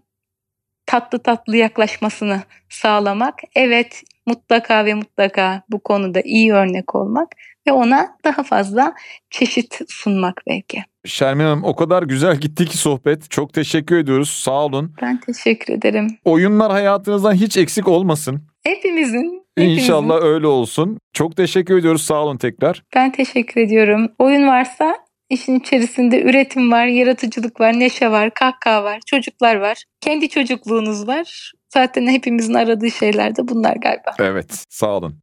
tatlı 0.86 1.20
tatlı 1.20 1.58
yaklaşmasını 1.58 2.42
sağlamak. 2.70 3.36
Evet 3.56 4.04
mutlaka 4.26 4.86
ve 4.86 4.94
mutlaka 4.94 5.64
bu 5.70 5.80
konuda 5.80 6.22
iyi 6.22 6.54
örnek 6.54 6.96
olmak 6.96 7.36
ve 7.68 7.72
ona 7.72 8.18
daha 8.24 8.44
fazla 8.44 8.94
çeşit 9.30 9.80
sunmak 9.88 10.42
belki. 10.48 10.84
Şermin 11.06 11.44
Hanım 11.44 11.64
o 11.64 11.76
kadar 11.76 12.04
güzel 12.04 12.36
gitti 12.36 12.66
ki 12.66 12.78
sohbet. 12.78 13.32
Çok 13.32 13.54
teşekkür 13.54 13.98
ediyoruz. 13.98 14.30
Sağ 14.30 14.66
olun. 14.66 14.96
Ben 15.02 15.20
teşekkür 15.20 15.74
ederim. 15.74 16.18
Oyunlar 16.26 16.72
hayatınızdan 16.72 17.34
hiç 17.34 17.58
eksik 17.58 17.88
olmasın. 17.88 18.49
Hepimizin. 18.70 19.46
hepimizin. 19.58 19.82
İnşallah 19.82 20.22
öyle 20.22 20.48
olsun. 20.48 20.98
Çok 21.14 21.38
teşekkür 21.38 21.78
ediyoruz. 21.78 22.02
Sağ 22.02 22.24
olun 22.24 22.38
tekrar. 22.38 22.84
Ben 22.96 23.12
teşekkür 23.12 23.62
ediyorum. 23.62 24.12
Oyun 24.20 24.48
varsa 24.48 24.96
işin 25.30 25.60
içerisinde 25.60 26.22
üretim 26.22 26.72
var, 26.72 26.86
yaratıcılık 26.86 27.60
var, 27.60 27.80
neşe 27.80 28.12
var, 28.12 28.34
kahkaha 28.34 28.84
var, 28.84 29.00
çocuklar 29.06 29.56
var. 29.56 29.84
Kendi 30.02 30.30
çocukluğunuz 30.30 31.08
var. 31.08 31.52
Zaten 31.74 32.08
hepimizin 32.08 32.54
aradığı 32.54 32.92
şeyler 32.92 33.36
de 33.36 33.48
bunlar 33.48 33.76
galiba. 33.76 34.16
Evet, 34.20 34.66
sağ 34.70 34.98
olun. 34.98 35.20